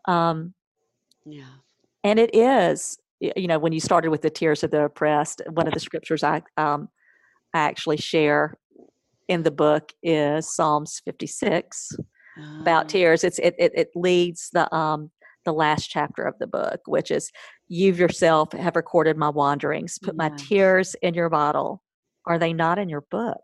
Um, 0.05 0.53
Yeah. 1.25 1.49
and 2.03 2.17
it 2.17 2.33
is, 2.33 2.97
you 3.19 3.47
know, 3.47 3.59
when 3.59 3.73
you 3.73 3.81
started 3.81 4.09
with 4.09 4.21
the 4.21 4.29
tears 4.29 4.63
of 4.63 4.71
the 4.71 4.85
oppressed, 4.85 5.41
one 5.49 5.67
of 5.67 5.73
the 5.73 5.79
scriptures 5.81 6.23
I 6.23 6.43
um, 6.57 6.89
I 7.53 7.59
actually 7.59 7.97
share 7.97 8.57
in 9.29 9.43
the 9.43 9.51
book 9.51 9.93
is 10.03 10.53
Psalms 10.53 11.01
56 11.05 11.91
about 12.61 12.85
Ah, 12.85 12.87
tears. 12.87 13.23
It's 13.23 13.39
it 13.39 13.55
it, 13.57 13.71
it 13.75 13.89
leads 13.95 14.49
the 14.51 14.73
um 14.75 15.11
the 15.45 15.53
last 15.53 15.87
chapter 15.89 16.23
of 16.23 16.35
the 16.39 16.47
book, 16.47 16.81
which 16.87 17.11
is 17.11 17.31
you 17.69 17.93
yourself 17.93 18.51
have 18.53 18.75
recorded 18.75 19.15
my 19.17 19.29
wanderings, 19.29 19.99
put 20.03 20.17
my 20.17 20.31
tears 20.37 20.95
in 21.01 21.13
your 21.13 21.29
bottle. 21.29 21.81
Are 22.25 22.37
they 22.39 22.51
not 22.53 22.77
in 22.79 22.89
your 22.89 23.05
book? 23.09 23.41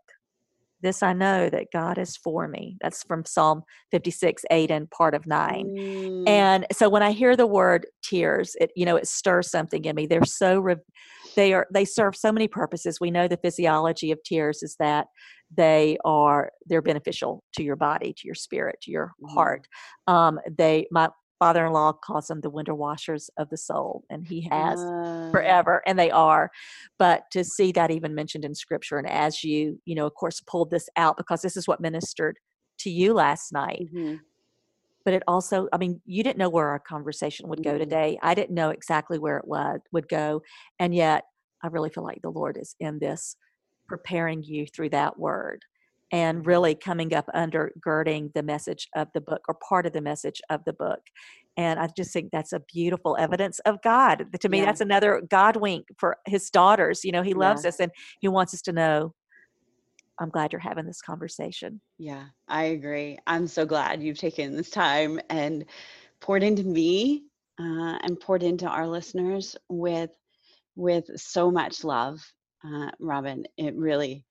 This 0.82 1.02
I 1.02 1.14
know 1.14 1.48
that 1.48 1.68
God 1.72 1.96
is 1.98 2.16
for 2.16 2.46
me. 2.48 2.76
That's 2.82 3.02
from 3.04 3.24
Psalm 3.24 3.62
56, 3.92 4.44
8 4.50 4.70
and 4.70 4.90
part 4.90 5.14
of 5.14 5.26
9. 5.26 5.66
Mm, 5.74 6.28
And 6.28 6.66
so 6.72 6.88
when 6.90 7.02
I 7.02 7.12
hear 7.12 7.34
the 7.36 7.46
word 7.46 7.86
tears, 8.02 8.54
it 8.60 8.70
you 8.76 8.84
know 8.84 8.96
it 8.96 9.08
stirs 9.08 9.50
something 9.50 9.84
in 9.84 9.96
me. 9.96 10.06
They're 10.06 10.24
so 10.24 10.58
re- 10.60 10.76
they 11.36 11.54
are 11.54 11.66
they 11.72 11.84
serve 11.84 12.16
so 12.16 12.30
many 12.32 12.48
purposes. 12.48 13.00
We 13.00 13.10
know 13.10 13.26
the 13.28 13.38
physiology 13.38 14.10
of 14.12 14.22
tears 14.22 14.62
is 14.62 14.76
that 14.78 15.06
they 15.50 15.98
are 16.04 16.52
they're 16.66 16.82
beneficial 16.82 17.44
to 17.54 17.62
your 17.62 17.76
body, 17.76 18.12
to 18.14 18.26
your 18.26 18.34
spirit, 18.34 18.76
to 18.82 18.90
your 18.90 19.12
Mhm. 19.18 19.36
heart. 19.36 19.66
Um, 20.06 20.40
they 20.50 20.86
my 20.90 21.08
father-in-law 21.38 21.92
calls 22.04 22.28
them 22.28 22.40
the 22.40 22.50
winter 22.50 22.74
washers 22.74 23.30
of 23.38 23.50
the 23.50 23.56
soul, 23.58 24.04
and 24.10 24.24
he 24.26 24.40
has 24.50 24.86
ah, 24.90 25.32
forever 25.32 25.82
and 25.86 25.98
they 25.98 26.10
are 26.10 26.50
but 26.98 27.24
to 27.32 27.44
see 27.44 27.72
that 27.72 27.90
even 27.90 28.14
mentioned 28.14 28.44
in 28.44 28.54
scripture 28.54 28.96
and 28.96 29.08
as 29.08 29.42
you 29.42 29.80
you 29.84 29.94
know 29.94 30.06
of 30.06 30.14
course 30.14 30.40
pulled 30.46 30.70
this 30.70 30.88
out 30.96 31.16
because 31.16 31.42
this 31.42 31.56
is 31.56 31.66
what 31.66 31.80
ministered 31.80 32.38
to 32.78 32.90
you 32.90 33.12
last 33.12 33.52
night 33.52 33.86
mhm, 33.88 34.26
but 35.04 35.14
it 35.14 35.22
also 35.28 35.68
i 35.72 35.78
mean 35.78 36.00
you 36.04 36.22
didn't 36.22 36.38
know 36.38 36.48
where 36.48 36.68
our 36.68 36.78
conversation 36.80 37.48
would 37.48 37.62
go 37.62 37.78
Mhm. 37.78 37.78
today 37.78 38.18
i 38.22 38.34
didn't 38.34 38.54
know 38.54 38.70
exactly 38.70 39.18
where 39.18 39.36
it 39.38 39.46
was 39.46 39.80
would 39.92 40.08
go 40.08 40.42
and 40.78 40.94
yet 40.94 41.24
i 41.62 41.66
really 41.68 41.90
feel 41.90 42.04
like 42.04 42.20
the 42.22 42.30
lord 42.30 42.56
is 42.60 42.74
in 42.80 42.98
this 42.98 43.36
preparing 43.88 44.42
you 44.42 44.66
through 44.66 44.90
that 44.90 45.18
word 45.18 45.62
and 46.12 46.46
really 46.46 46.74
coming 46.74 47.12
up 47.14 47.26
undergirding 47.34 48.32
the 48.34 48.42
message 48.42 48.88
of 48.94 49.08
the 49.12 49.20
book 49.20 49.40
or 49.48 49.56
part 49.68 49.86
of 49.86 49.92
the 49.92 50.00
message 50.00 50.40
of 50.50 50.60
the 50.64 50.72
book 50.72 51.00
and 51.56 51.80
i 51.80 51.88
just 51.96 52.12
think 52.12 52.30
that's 52.30 52.52
a 52.52 52.60
beautiful 52.72 53.16
evidence 53.18 53.58
of 53.60 53.76
god 53.82 54.24
to 54.40 54.48
me 54.48 54.58
Yeah. 54.58 54.66
that's 54.66 54.80
another 54.80 55.22
god 55.28 55.56
wink 55.56 55.86
for 55.98 56.16
his 56.26 56.48
daughters 56.50 57.04
you 57.04 57.10
know 57.12 57.22
he 57.22 57.34
loves 57.34 57.64
Yeah. 57.64 57.68
us 57.70 57.80
and 57.80 57.90
he 58.20 58.28
wants 58.28 58.54
us 58.54 58.62
to 58.62 58.72
know 58.72 59.14
i'm 60.20 60.30
glad 60.30 60.52
you're 60.52 60.60
having 60.60 60.86
this 60.86 61.02
conversation 61.02 61.80
Yeah, 61.98 62.26
I 62.48 62.64
agree. 62.64 63.18
I'm 63.26 63.46
so 63.46 63.64
glad 63.66 64.02
you've 64.02 64.18
taken 64.18 64.54
this 64.56 64.70
time 64.70 65.18
and 65.30 65.64
poured 66.20 66.42
into 66.42 66.62
me 66.64 67.24
uh, 67.58 67.98
and 68.02 68.20
poured 68.20 68.42
into 68.42 68.66
our 68.66 68.86
listeners 68.86 69.56
with 69.68 70.10
with 70.76 71.06
so 71.16 71.50
much 71.50 71.84
love, 71.84 72.20
uh, 72.66 72.90
Robin. 73.00 73.46
It 73.58 73.76
really, 73.76 74.24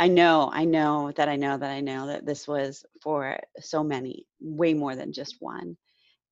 I 0.00 0.08
know, 0.08 0.50
I 0.52 0.66
know 0.66 1.12
that 1.16 1.28
I 1.28 1.36
know 1.36 1.58
that 1.58 1.70
I 1.70 1.80
know 1.80 2.08
that 2.08 2.26
this 2.26 2.48
was 2.48 2.84
for 3.02 3.38
so 3.60 3.84
many, 3.84 4.26
way 4.40 4.74
more 4.74 4.96
than 4.96 5.12
just 5.12 5.36
one. 5.40 5.76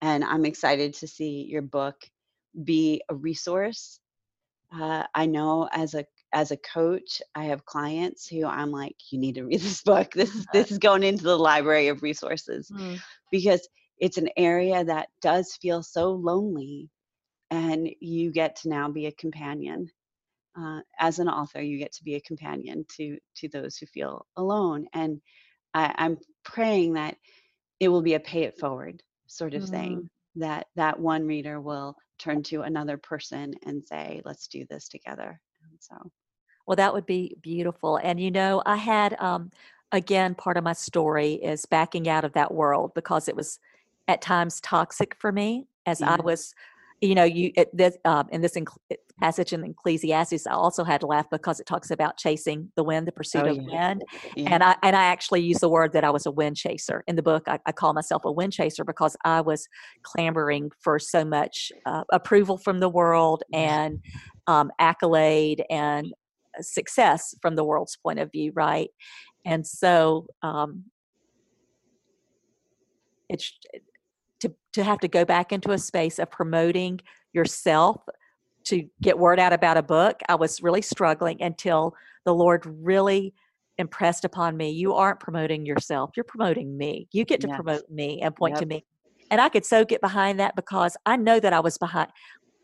And 0.03 0.25
I'm 0.25 0.47
excited 0.47 0.95
to 0.97 1.09
see 1.09 1.47
your 1.51 1.63
book 1.63 1.97
be 2.65 3.03
a 3.11 3.15
resource. 3.17 4.01
Uh, 4.75 5.05
I 5.15 5.27
know 5.27 5.69
as 5.73 5.95
a 5.95 6.07
as 6.33 6.53
a 6.53 6.59
coach, 6.59 7.23
I 7.35 7.47
have 7.47 7.67
clients 7.67 8.29
who 8.29 8.47
I'm 8.47 8.71
like, 8.73 8.97
you 9.11 9.19
need 9.19 9.37
to 9.37 9.45
read 9.45 9.61
this 9.63 9.83
book. 9.83 10.13
This 10.13 10.35
is 10.35 10.47
this 10.53 10.73
is 10.73 10.79
going 10.79 11.05
into 11.05 11.25
the 11.25 11.39
library 11.39 11.89
of 11.89 12.03
resources 12.03 12.73
because 13.33 13.69
it's 13.99 14.19
an 14.19 14.31
area 14.37 14.85
that 14.85 15.09
does 15.23 15.57
feel 15.63 15.83
so 15.83 16.13
lonely, 16.13 16.91
and 17.51 17.91
you 18.01 18.33
get 18.33 18.57
to 18.59 18.69
now 18.71 18.91
be 18.91 19.07
a 19.07 19.13
companion. 19.13 19.91
Uh, 20.59 20.81
as 20.99 21.19
an 21.21 21.29
author, 21.29 21.63
you 21.63 21.79
get 21.79 21.93
to 21.93 22.05
be 22.05 22.17
a 22.17 22.21
companion 22.21 22.85
to 22.97 23.19
to 23.37 23.49
those 23.49 23.77
who 23.77 23.87
feel 23.87 24.27
alone, 24.37 24.87
and 24.93 25.21
I, 25.75 25.95
I'm 25.99 26.19
praying 26.45 26.95
that 26.95 27.17
it 27.81 27.89
will 27.89 28.03
be 28.03 28.15
a 28.15 28.21
pay 28.21 28.43
it 28.45 28.59
forward 28.59 29.03
sort 29.29 29.55
of 29.55 29.69
thing. 29.69 30.09
That 30.37 30.67
that 30.77 30.99
one 30.99 31.27
reader 31.27 31.61
will 31.61 31.97
turn 32.19 32.43
to 32.45 32.63
another 32.63 32.97
person 32.99 33.55
and 33.67 33.85
say, 33.85 34.21
"Let's 34.25 34.49
do 34.49 34.67
this 34.69 34.89
together." 34.89 35.41
And 35.71 35.79
so, 35.81 36.11
Well, 36.67 36.77
that 36.77 36.93
would 36.93 37.07
be 37.07 37.37
beautiful. 37.41 37.99
And 37.99 38.21
you 38.21 38.31
know, 38.31 38.63
I 38.67 38.77
had 38.77 39.19
um 39.21 39.51
again 39.93 40.35
part 40.35 40.57
of 40.57 40.65
my 40.65 40.73
story 40.75 41.35
is 41.35 41.67
backing 41.67 42.09
out 42.09 42.25
of 42.25 42.33
that 42.35 42.53
world 42.53 42.93
because 42.95 43.29
it 43.29 43.37
was 43.37 43.59
at 44.09 44.23
times 44.23 44.61
toxic 44.61 45.15
for 45.15 45.33
me 45.33 45.69
as 45.87 46.03
I 46.03 46.17
was 46.23 46.55
you 47.01 47.15
know, 47.15 47.25
you 47.25 47.53
it, 47.57 47.75
this 47.77 47.97
um, 48.05 48.29
in 48.31 48.41
this 48.41 48.55
inc- 48.55 48.77
passage 49.21 49.53
in 49.53 49.65
Ecclesiastes, 49.65 50.47
I 50.47 50.53
also 50.53 50.85
had 50.85 51.01
to 51.03 51.07
laugh 51.07 51.29
because 51.31 51.61
it 51.61 51.67
talks 51.67 51.91
about 51.91 52.17
chasing 52.17 52.71
the 52.77 52.83
wind, 52.83 53.07
the 53.07 53.13
pursuit 53.13 53.43
Oh, 53.43 53.51
of 53.51 53.57
yeah. 53.57 53.89
wind, 53.89 54.05
yeah, 54.37 54.49
and 54.51 54.65
I 54.65 54.77
and 54.83 54.97
I 54.97 55.05
actually 55.05 55.43
use 55.43 55.59
the 55.59 55.69
word 55.69 55.93
that 55.93 56.05
I 56.05 56.11
was 56.11 56.27
a 56.27 56.31
wind 56.31 56.57
chaser 56.57 57.05
in 57.07 57.17
the 57.17 57.23
book. 57.23 57.45
I, 57.47 57.59
I 57.67 57.73
call 57.73 57.93
myself 57.93 58.25
a 58.25 58.33
wind 58.33 58.53
chaser 58.53 58.85
because 58.85 59.17
I 59.25 59.41
was 59.41 59.69
clamoring 60.03 60.71
for 60.81 60.99
so 60.99 61.25
much 61.25 61.71
uh, 61.87 62.05
approval 62.13 62.59
from 62.59 62.81
the 62.81 62.89
world 62.89 63.43
and 63.53 64.01
um, 64.47 64.71
accolade 64.79 65.65
and 65.71 66.13
success 66.61 67.35
from 67.41 67.55
the 67.55 67.65
world's 67.65 67.97
point 67.97 68.19
of 68.19 68.33
view, 68.33 68.53
right? 68.55 68.91
And 69.45 69.67
so 69.67 70.27
um, 70.43 70.85
it's 73.29 73.53
to 74.79 74.85
have 74.85 75.01
to 75.01 75.09
go 75.09 75.24
back 75.24 75.53
into 75.53 75.72
a 75.72 75.79
space 75.79 76.18
of 76.18 76.31
promoting 76.31 77.01
yourself 77.33 78.01
to 78.64 78.85
get 79.03 79.18
word 79.18 79.39
out 79.41 79.53
about 79.53 79.76
a 79.76 79.83
book. 79.83 80.20
I 80.29 80.37
was 80.37 80.62
really 80.62 80.83
struggling 80.83 81.43
until 81.43 81.95
the 82.24 82.35
Lord 82.35 82.64
really 82.66 83.35
impressed 83.79 84.24
upon 84.24 84.57
me 84.57 84.70
you 84.70 84.93
aren't 84.95 85.20
promoting 85.20 85.64
yourself 85.64 86.11
you're 86.16 86.24
promoting 86.24 86.76
me. 86.76 87.09
You 87.12 87.24
get 87.24 87.41
to 87.43 87.47
Yes. 87.47 87.55
promote 87.55 87.89
me 87.89 88.20
and 88.20 88.35
point 88.35 88.57
to 88.57 88.66
me. 88.66 88.85
And 89.31 89.41
i 89.41 89.49
could 89.49 89.64
so 89.64 89.85
get 89.85 90.01
behind 90.01 90.41
that 90.41 90.57
because 90.57 90.97
i 91.07 91.16
know 91.16 91.39
that 91.39 91.53
i 91.53 91.61
was 91.61 91.79
behind. 91.79 92.11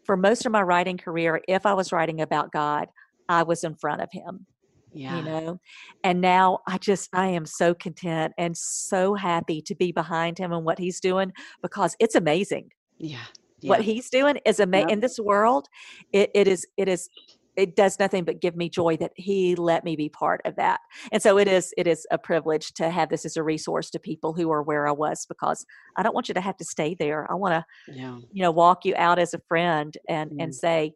For 0.07 0.17
most 0.17 0.45
of 0.45 0.53
my 0.53 0.63
writing 0.63 0.99
career 0.99 1.41
if 1.47 1.67
i 1.67 1.73
was 1.73 1.93
writing 1.93 2.21
about 2.21 2.51
god 2.51 2.89
i 3.29 3.45
was 3.45 3.63
in 3.63 3.77
front 3.77 4.03
of 4.03 4.09
him 4.11 4.47
yeah, 4.95 5.17
you 5.17 5.25
know 5.25 5.61
and 6.03 6.21
now 6.21 6.59
i 6.67 6.79
just 6.79 7.09
i 7.13 7.27
am 7.27 7.45
so 7.47 7.75
content 7.75 8.33
and 8.39 8.57
so 8.57 9.15
happy 9.15 9.61
to 9.61 9.75
be 9.75 9.93
behind 9.93 10.39
him 10.39 10.53
and 10.53 10.65
what 10.65 10.79
he's 10.79 11.01
doing 11.01 11.33
because 11.63 11.97
it's 12.01 12.15
amazing 12.15 12.69
yeah, 12.99 13.19
what 13.63 13.81
he's 13.81 14.11
doing 14.11 14.39
is 14.45 14.61
amazing 14.61 14.89
Yep. 14.89 14.95
in 14.95 15.01
this 15.01 15.19
world 15.19 15.69
it, 16.13 16.31
it 16.35 16.49
is 16.49 16.67
it 16.77 16.89
is 16.89 17.09
it 17.57 17.77
does 17.77 17.99
nothing 17.99 18.25
but 18.25 18.41
give 18.41 18.57
me 18.57 18.69
joy 18.69 18.97
that 18.97 19.13
he 19.17 19.55
let 19.55 19.85
me 19.85 19.97
be 19.97 20.09
part 20.09 20.41
of 20.45 20.57
that 20.57 20.81
and 21.13 21.23
so 21.23 21.39
it 21.39 21.49
is 21.49 21.73
it 21.77 21.87
is 21.87 22.07
a 22.11 22.19
privilege 22.19 22.73
to 22.75 22.91
have 22.91 23.09
this 23.09 23.25
as 23.25 23.37
a 23.37 23.43
resource 23.43 23.91
to 23.91 23.99
people 23.99 24.33
who 24.33 24.51
are 24.51 24.63
where 24.63 24.87
i 24.87 24.93
was 24.93 25.27
because 25.27 25.65
i 25.97 26.03
don't 26.03 26.15
want 26.15 26.29
you 26.29 26.35
to 26.35 26.41
have 26.41 26.57
to 26.57 26.65
stay 26.65 26.95
there 26.99 27.31
i 27.31 27.35
want 27.35 27.53
to 27.53 27.93
yeah. 27.93 28.19
you 28.33 28.43
know 28.43 28.51
walk 28.51 28.85
you 28.85 28.95
out 28.97 29.19
as 29.19 29.35
a 29.35 29.41
friend 29.49 29.97
and 30.09 30.31
mm. 30.33 30.43
and 30.43 30.55
say 30.55 30.93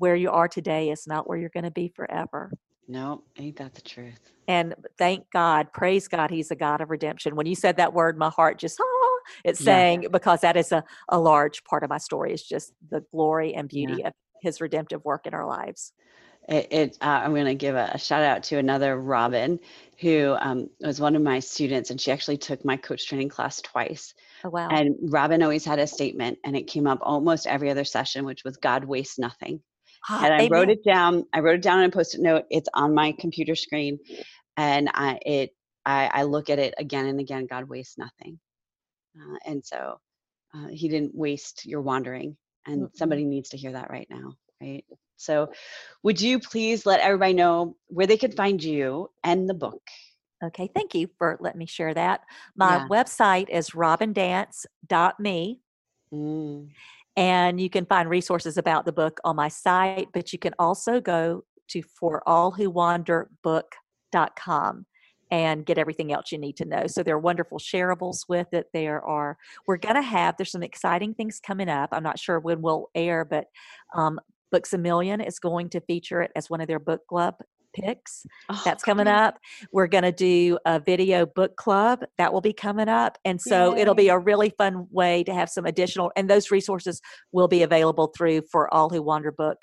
where 0.00 0.16
you 0.16 0.30
are 0.30 0.48
today 0.48 0.90
is 0.90 1.06
not 1.06 1.28
where 1.28 1.38
you're 1.38 1.50
going 1.50 1.64
to 1.64 1.70
be 1.70 1.92
forever 1.94 2.50
no 2.88 3.22
ain't 3.38 3.56
that 3.56 3.74
the 3.74 3.80
truth 3.80 4.32
and 4.48 4.74
thank 4.98 5.24
god 5.32 5.72
praise 5.72 6.08
god 6.08 6.30
he's 6.30 6.50
a 6.50 6.56
god 6.56 6.80
of 6.80 6.90
redemption 6.90 7.36
when 7.36 7.46
you 7.46 7.54
said 7.54 7.76
that 7.76 7.92
word 7.92 8.18
my 8.18 8.30
heart 8.30 8.58
just 8.58 8.78
oh, 8.80 9.20
it's 9.44 9.62
saying 9.62 10.02
yeah. 10.02 10.08
because 10.10 10.40
that 10.40 10.56
is 10.56 10.72
a, 10.72 10.82
a 11.08 11.18
large 11.18 11.64
part 11.64 11.84
of 11.84 11.90
my 11.90 11.98
story 11.98 12.32
is 12.32 12.42
just 12.42 12.72
the 12.90 13.04
glory 13.12 13.54
and 13.54 13.68
beauty 13.68 13.96
yeah. 14.00 14.08
of 14.08 14.14
his 14.42 14.60
redemptive 14.60 15.04
work 15.04 15.26
in 15.26 15.34
our 15.34 15.46
lives. 15.46 15.92
It, 16.48 16.68
it 16.72 16.98
uh, 17.00 17.20
I'm 17.22 17.32
going 17.32 17.44
to 17.44 17.54
give 17.54 17.76
a, 17.76 17.90
a, 17.94 17.98
shout 17.98 18.22
out 18.22 18.42
to 18.44 18.56
another 18.56 18.98
Robin, 18.98 19.60
who 20.00 20.36
um, 20.40 20.68
was 20.80 21.00
one 21.00 21.14
of 21.14 21.22
my 21.22 21.38
students, 21.38 21.90
and 21.90 22.00
she 22.00 22.10
actually 22.10 22.38
took 22.38 22.64
my 22.64 22.76
coach 22.76 23.06
training 23.06 23.28
class 23.28 23.60
twice. 23.60 24.14
Oh, 24.44 24.50
wow. 24.50 24.68
And 24.68 24.96
Robin 25.02 25.42
always 25.42 25.64
had 25.64 25.78
a 25.78 25.86
statement, 25.86 26.38
and 26.44 26.56
it 26.56 26.66
came 26.66 26.86
up 26.86 26.98
almost 27.02 27.46
every 27.46 27.70
other 27.70 27.84
session, 27.84 28.24
which 28.24 28.42
was 28.42 28.56
God 28.56 28.84
wastes 28.84 29.18
nothing. 29.18 29.60
Ah, 30.08 30.24
and 30.24 30.34
I 30.34 30.48
wrote 30.50 30.70
it 30.70 30.82
down. 30.84 31.26
I 31.32 31.40
wrote 31.40 31.56
it 31.56 31.62
down 31.62 31.80
on 31.80 31.84
a 31.84 31.90
post-it 31.90 32.20
note. 32.20 32.44
It's 32.50 32.68
on 32.74 32.94
my 32.94 33.12
computer 33.18 33.54
screen, 33.54 33.98
and 34.56 34.90
I 34.94 35.18
it 35.24 35.50
I, 35.84 36.10
I 36.12 36.22
look 36.24 36.50
at 36.50 36.58
it 36.58 36.74
again 36.78 37.06
and 37.06 37.20
again. 37.20 37.46
God 37.46 37.68
wastes 37.68 37.98
nothing, 37.98 38.38
uh, 39.16 39.36
and 39.46 39.64
so 39.64 40.00
uh, 40.54 40.68
He 40.68 40.88
didn't 40.88 41.14
waste 41.14 41.66
your 41.66 41.82
wandering 41.82 42.36
and 42.66 42.82
mm-hmm. 42.82 42.96
somebody 42.96 43.24
needs 43.24 43.50
to 43.50 43.56
hear 43.56 43.72
that 43.72 43.90
right 43.90 44.08
now 44.10 44.34
right 44.60 44.84
so 45.16 45.50
would 46.02 46.20
you 46.20 46.38
please 46.38 46.86
let 46.86 47.00
everybody 47.00 47.32
know 47.32 47.76
where 47.88 48.06
they 48.06 48.16
could 48.16 48.34
find 48.34 48.62
you 48.62 49.08
and 49.24 49.48
the 49.48 49.54
book 49.54 49.82
okay 50.44 50.68
thank 50.74 50.94
you 50.94 51.08
for 51.18 51.36
letting 51.40 51.58
me 51.58 51.66
share 51.66 51.94
that 51.94 52.22
my 52.56 52.76
yeah. 52.76 52.88
website 52.88 53.48
is 53.48 53.74
robindance.me 53.74 55.60
mm. 56.12 56.68
And 57.16 57.60
you 57.60 57.68
can 57.68 57.84
find 57.86 58.08
resources 58.08 58.56
about 58.56 58.84
the 58.84 58.92
book 58.92 59.18
on 59.24 59.36
my 59.36 59.48
site 59.48 60.08
but 60.12 60.32
you 60.32 60.38
can 60.38 60.54
also 60.58 61.00
go 61.00 61.44
to 61.68 61.82
for 61.82 62.22
all 62.28 62.50
who 62.50 62.70
wander 62.70 63.30
book.com 63.42 64.86
and 65.30 65.64
get 65.64 65.78
everything 65.78 66.12
else 66.12 66.32
you 66.32 66.38
need 66.38 66.56
to 66.56 66.64
know. 66.64 66.86
So 66.86 67.02
there 67.02 67.14
are 67.14 67.20
wonderful 67.20 67.58
shareables 67.58 68.24
with 68.28 68.48
it. 68.52 68.66
There 68.72 69.00
are, 69.00 69.38
we're 69.66 69.76
going 69.76 69.94
to 69.94 70.02
have, 70.02 70.36
there's 70.36 70.50
some 70.50 70.62
exciting 70.62 71.14
things 71.14 71.40
coming 71.44 71.68
up. 71.68 71.90
I'm 71.92 72.02
not 72.02 72.18
sure 72.18 72.40
when 72.40 72.62
we'll 72.62 72.90
air, 72.94 73.24
but 73.24 73.46
um, 73.94 74.18
Books 74.50 74.72
a 74.72 74.78
Million 74.78 75.20
is 75.20 75.38
going 75.38 75.68
to 75.70 75.80
feature 75.80 76.20
it 76.20 76.32
as 76.34 76.50
one 76.50 76.60
of 76.60 76.66
their 76.66 76.80
book 76.80 77.06
club 77.06 77.36
picks. 77.72 78.26
Oh, 78.48 78.60
That's 78.64 78.82
coming 78.82 79.06
up. 79.06 79.38
We're 79.72 79.86
going 79.86 80.04
to 80.04 80.12
do 80.12 80.58
a 80.66 80.80
video 80.80 81.26
book 81.26 81.56
club 81.56 82.00
that 82.18 82.32
will 82.32 82.40
be 82.40 82.52
coming 82.52 82.88
up. 82.88 83.18
And 83.24 83.40
so 83.40 83.74
Yay. 83.74 83.82
it'll 83.82 83.94
be 83.94 84.08
a 84.08 84.18
really 84.18 84.52
fun 84.58 84.86
way 84.90 85.24
to 85.24 85.34
have 85.34 85.48
some 85.48 85.66
additional, 85.66 86.12
and 86.16 86.28
those 86.28 86.50
resources 86.50 87.00
will 87.32 87.48
be 87.48 87.62
available 87.62 88.12
through 88.16 88.42
for 88.50 88.72
all 88.72 88.88
who 88.88 89.02
wander 89.02 89.32
book 89.32 89.58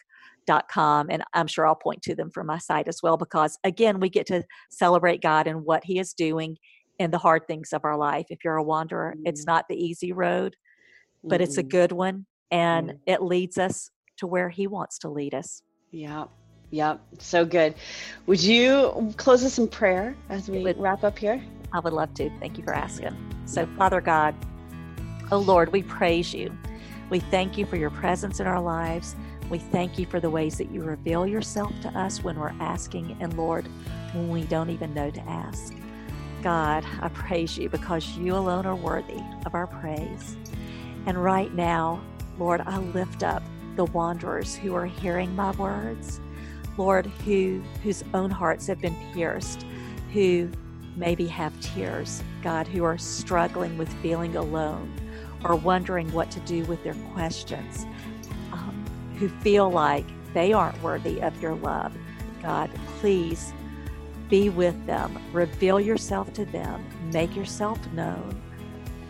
dot 0.48 0.68
com 0.70 1.08
and 1.12 1.24
i'm 1.34 1.46
sure 1.46 1.68
i'll 1.68 1.76
point 1.76 2.02
to 2.02 2.16
them 2.16 2.32
from 2.32 2.48
my 2.48 2.58
site 2.58 2.88
as 2.88 3.04
well 3.04 3.18
because 3.18 3.60
again 3.66 4.00
we 4.00 4.10
get 4.10 4.26
to 4.26 4.42
celebrate 4.72 5.22
god 5.22 5.46
and 5.46 5.64
what 5.66 5.84
he 5.84 6.00
is 6.00 6.14
doing 6.14 6.58
in 7.00 7.12
the 7.12 7.18
hard 7.18 7.46
things 7.48 7.74
of 7.74 7.84
our 7.84 7.98
life 7.98 8.26
if 8.30 8.40
you're 8.44 8.56
a 8.56 8.64
wanderer 8.64 9.14
mm-hmm. 9.14 9.28
it's 9.28 9.46
not 9.46 9.66
the 9.70 9.76
easy 9.76 10.14
road 10.14 10.56
but 11.24 11.36
mm-hmm. 11.36 11.44
it's 11.44 11.58
a 11.58 11.62
mm-hmm. 11.62 11.68
good 11.68 11.92
one 11.92 12.26
and 12.50 12.88
mm-hmm. 12.88 12.98
it 13.06 13.22
leads 13.22 13.58
us 13.58 13.92
to 14.16 14.26
where 14.26 14.50
he 14.50 14.68
wants 14.68 14.98
to 14.98 15.10
lead 15.10 15.36
us 15.36 15.62
yeah 15.92 16.24
Yep, 16.72 17.00
so 17.20 17.46
good. 17.46 17.76
Would 18.26 18.44
you 18.44 19.14
close 19.18 19.44
us 19.44 19.58
in 19.58 19.68
prayer 19.68 20.16
as 20.30 20.50
we 20.50 20.64
would, 20.64 20.78
wrap 20.78 21.04
up 21.04 21.18
here? 21.18 21.42
I 21.74 21.80
would 21.80 21.94
love 21.94 22.14
to. 22.16 22.30
Thank 22.40 22.58
you 22.58 22.64
for 22.64 22.74
asking. 22.74 23.16
So, 23.46 23.66
Father 23.78 24.02
God, 24.02 24.36
oh 25.32 25.40
Lord, 25.40 25.72
we 25.72 25.84
praise 25.84 26.34
you. 26.34 26.56
We 27.10 27.20
thank 27.20 27.58
you 27.58 27.66
for 27.66 27.78
your 27.78 27.90
presence 27.90 28.42
in 28.42 28.48
our 28.48 28.62
lives. 28.62 29.16
We 29.50 29.60
thank 29.60 29.98
you 29.98 30.06
for 30.06 30.20
the 30.20 30.30
ways 30.30 30.58
that 30.58 30.72
you 30.72 30.84
reveal 30.84 31.26
yourself 31.26 31.72
to 31.84 31.90
us 31.98 32.22
when 32.22 32.38
we're 32.38 32.54
asking, 32.60 33.18
and 33.22 33.38
Lord, 33.38 33.66
when 34.14 34.30
we 34.30 34.44
don't 34.44 34.70
even 34.70 34.94
know 34.94 35.10
to 35.10 35.22
ask. 35.22 35.74
God, 36.44 36.86
I 37.02 37.08
praise 37.10 37.58
you 37.58 37.70
because 37.70 38.18
you 38.18 38.36
alone 38.36 38.66
are 38.66 38.76
worthy 38.76 39.22
of 39.46 39.56
our 39.56 39.68
praise. 39.68 40.36
And 41.06 41.24
right 41.24 41.54
now, 41.54 42.02
Lord, 42.38 42.62
I 42.62 42.78
lift 42.78 43.24
up 43.24 43.42
the 43.78 43.86
wanderers 43.86 44.56
who 44.56 44.76
are 44.76 44.86
hearing 44.86 45.34
my 45.36 45.52
words. 45.52 46.20
Lord, 46.78 47.08
who 47.26 47.62
whose 47.84 48.04
own 48.14 48.30
hearts 48.30 48.68
have 48.68 48.80
been 48.80 48.96
pierced, 49.14 49.66
who 50.14 50.50
maybe 50.96 51.28
have 51.28 51.60
tears, 51.60 52.24
God, 52.42 52.68
who 52.68 52.84
are 52.84 52.98
struggling 52.98 53.78
with 53.78 53.92
feeling 54.02 54.36
alone 54.36 54.92
or 55.44 55.56
wondering 55.56 56.12
what 56.12 56.32
to 56.32 56.40
do 56.42 56.64
with 56.66 56.84
their 56.84 56.96
questions 57.14 57.86
um, 58.52 58.86
who 59.18 59.30
feel 59.30 59.70
like 59.70 60.06
they 60.34 60.54
aren't 60.54 60.82
worthy 60.82 61.22
of 61.22 61.40
your 61.42 61.56
love. 61.56 61.96
God, 62.42 62.70
please 63.00 63.54
be 64.30 64.50
with 64.50 64.86
them. 64.86 65.18
Reveal 65.32 65.80
yourself 65.80 66.34
to 66.34 66.46
them. 66.46 66.84
Make 67.14 67.36
yourself 67.36 67.80
known. 67.94 68.42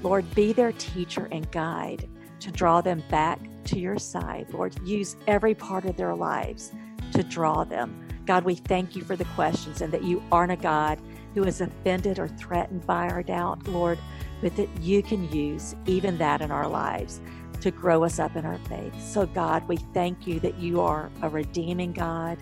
Lord, 0.03 0.33
be 0.35 0.53
their 0.53 0.73
teacher 0.73 1.27
and 1.31 1.49
guide 1.51 2.07
to 2.39 2.51
draw 2.51 2.81
them 2.81 3.03
back 3.09 3.39
to 3.65 3.79
your 3.79 3.97
side. 3.97 4.47
Lord, 4.53 4.77
use 4.87 5.15
every 5.25 5.55
part 5.55 5.85
of 5.85 5.97
their 5.97 6.15
lives 6.15 6.71
to 7.13 7.23
draw 7.23 7.63
them. 7.63 8.07
God, 8.25 8.43
we 8.43 8.55
thank 8.55 8.95
you 8.95 9.03
for 9.03 9.15
the 9.15 9.25
questions 9.25 9.81
and 9.81 9.91
that 9.93 10.03
you 10.03 10.21
aren't 10.31 10.51
a 10.51 10.57
God 10.57 10.99
who 11.33 11.43
is 11.43 11.61
offended 11.61 12.19
or 12.19 12.27
threatened 12.27 12.85
by 12.85 13.07
our 13.07 13.23
doubt, 13.23 13.65
Lord, 13.67 13.97
but 14.41 14.55
that 14.57 14.69
you 14.81 15.01
can 15.01 15.31
use 15.31 15.75
even 15.85 16.17
that 16.17 16.41
in 16.41 16.51
our 16.51 16.67
lives 16.67 17.21
to 17.61 17.71
grow 17.71 18.03
us 18.03 18.19
up 18.19 18.35
in 18.35 18.45
our 18.45 18.57
faith. 18.69 18.93
So, 19.01 19.25
God, 19.27 19.67
we 19.67 19.77
thank 19.77 20.27
you 20.27 20.39
that 20.41 20.57
you 20.57 20.81
are 20.81 21.09
a 21.21 21.29
redeeming 21.29 21.93
God, 21.93 22.37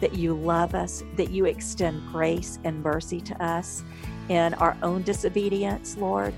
that 0.00 0.14
you 0.14 0.34
love 0.34 0.74
us, 0.74 1.02
that 1.16 1.30
you 1.30 1.46
extend 1.46 2.06
grace 2.12 2.58
and 2.64 2.82
mercy 2.82 3.20
to 3.22 3.42
us 3.42 3.82
in 4.28 4.54
our 4.54 4.76
own 4.82 5.02
disobedience, 5.02 5.96
Lord. 5.96 6.34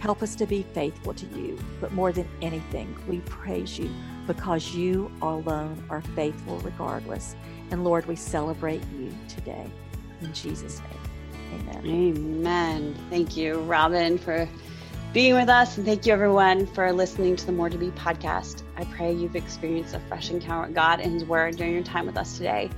Help 0.00 0.22
us 0.22 0.34
to 0.36 0.46
be 0.46 0.62
faithful 0.74 1.14
to 1.14 1.26
you. 1.26 1.58
But 1.80 1.92
more 1.92 2.12
than 2.12 2.28
anything, 2.42 2.94
we 3.08 3.20
praise 3.20 3.78
you 3.78 3.90
because 4.26 4.74
you 4.74 5.10
alone 5.22 5.82
are 5.90 6.00
faithful 6.00 6.58
regardless. 6.60 7.36
And 7.70 7.84
Lord, 7.84 8.06
we 8.06 8.16
celebrate 8.16 8.82
you 8.98 9.12
today. 9.28 9.70
In 10.20 10.32
Jesus' 10.32 10.80
name, 10.80 11.68
amen. 11.68 11.86
Amen. 11.86 12.94
Thank 13.10 13.36
you, 13.36 13.60
Robin, 13.62 14.18
for 14.18 14.48
being 15.12 15.34
with 15.34 15.48
us. 15.48 15.76
And 15.76 15.86
thank 15.86 16.06
you, 16.06 16.12
everyone, 16.12 16.66
for 16.66 16.92
listening 16.92 17.36
to 17.36 17.46
the 17.46 17.52
More 17.52 17.70
to 17.70 17.78
Be 17.78 17.90
podcast. 17.90 18.62
I 18.76 18.84
pray 18.84 19.12
you've 19.12 19.36
experienced 19.36 19.94
a 19.94 20.00
fresh 20.00 20.30
encounter 20.30 20.66
with 20.66 20.74
God 20.74 21.00
and 21.00 21.12
His 21.12 21.24
Word 21.24 21.56
during 21.56 21.72
your 21.72 21.84
time 21.84 22.06
with 22.06 22.16
us 22.16 22.36
today. 22.36 22.70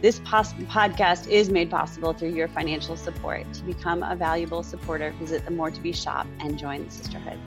This 0.00 0.20
pos- 0.24 0.54
podcast 0.54 1.28
is 1.28 1.50
made 1.50 1.70
possible 1.70 2.12
through 2.12 2.30
your 2.30 2.48
financial 2.48 2.96
support. 2.96 3.52
To 3.52 3.62
become 3.62 4.02
a 4.02 4.16
valuable 4.16 4.62
supporter, 4.62 5.14
visit 5.20 5.44
the 5.44 5.50
More 5.50 5.70
to 5.70 5.80
Be 5.80 5.92
shop 5.92 6.26
and 6.40 6.58
join 6.58 6.84
the 6.84 6.90
sisterhood. 6.90 7.38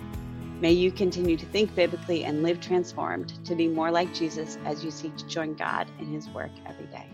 May 0.63 0.71
you 0.71 0.93
continue 0.93 1.35
to 1.35 1.45
think 1.47 1.75
biblically 1.75 2.23
and 2.23 2.41
live 2.41 2.61
transformed 2.61 3.33
to 3.43 3.53
be 3.53 3.67
more 3.67 3.91
like 3.91 4.13
Jesus 4.13 4.57
as 4.63 4.81
you 4.81 4.91
seek 4.91 5.13
to 5.17 5.27
join 5.27 5.55
God 5.55 5.91
in 5.99 6.05
His 6.05 6.29
work 6.29 6.51
every 6.65 6.85
day. 6.85 7.12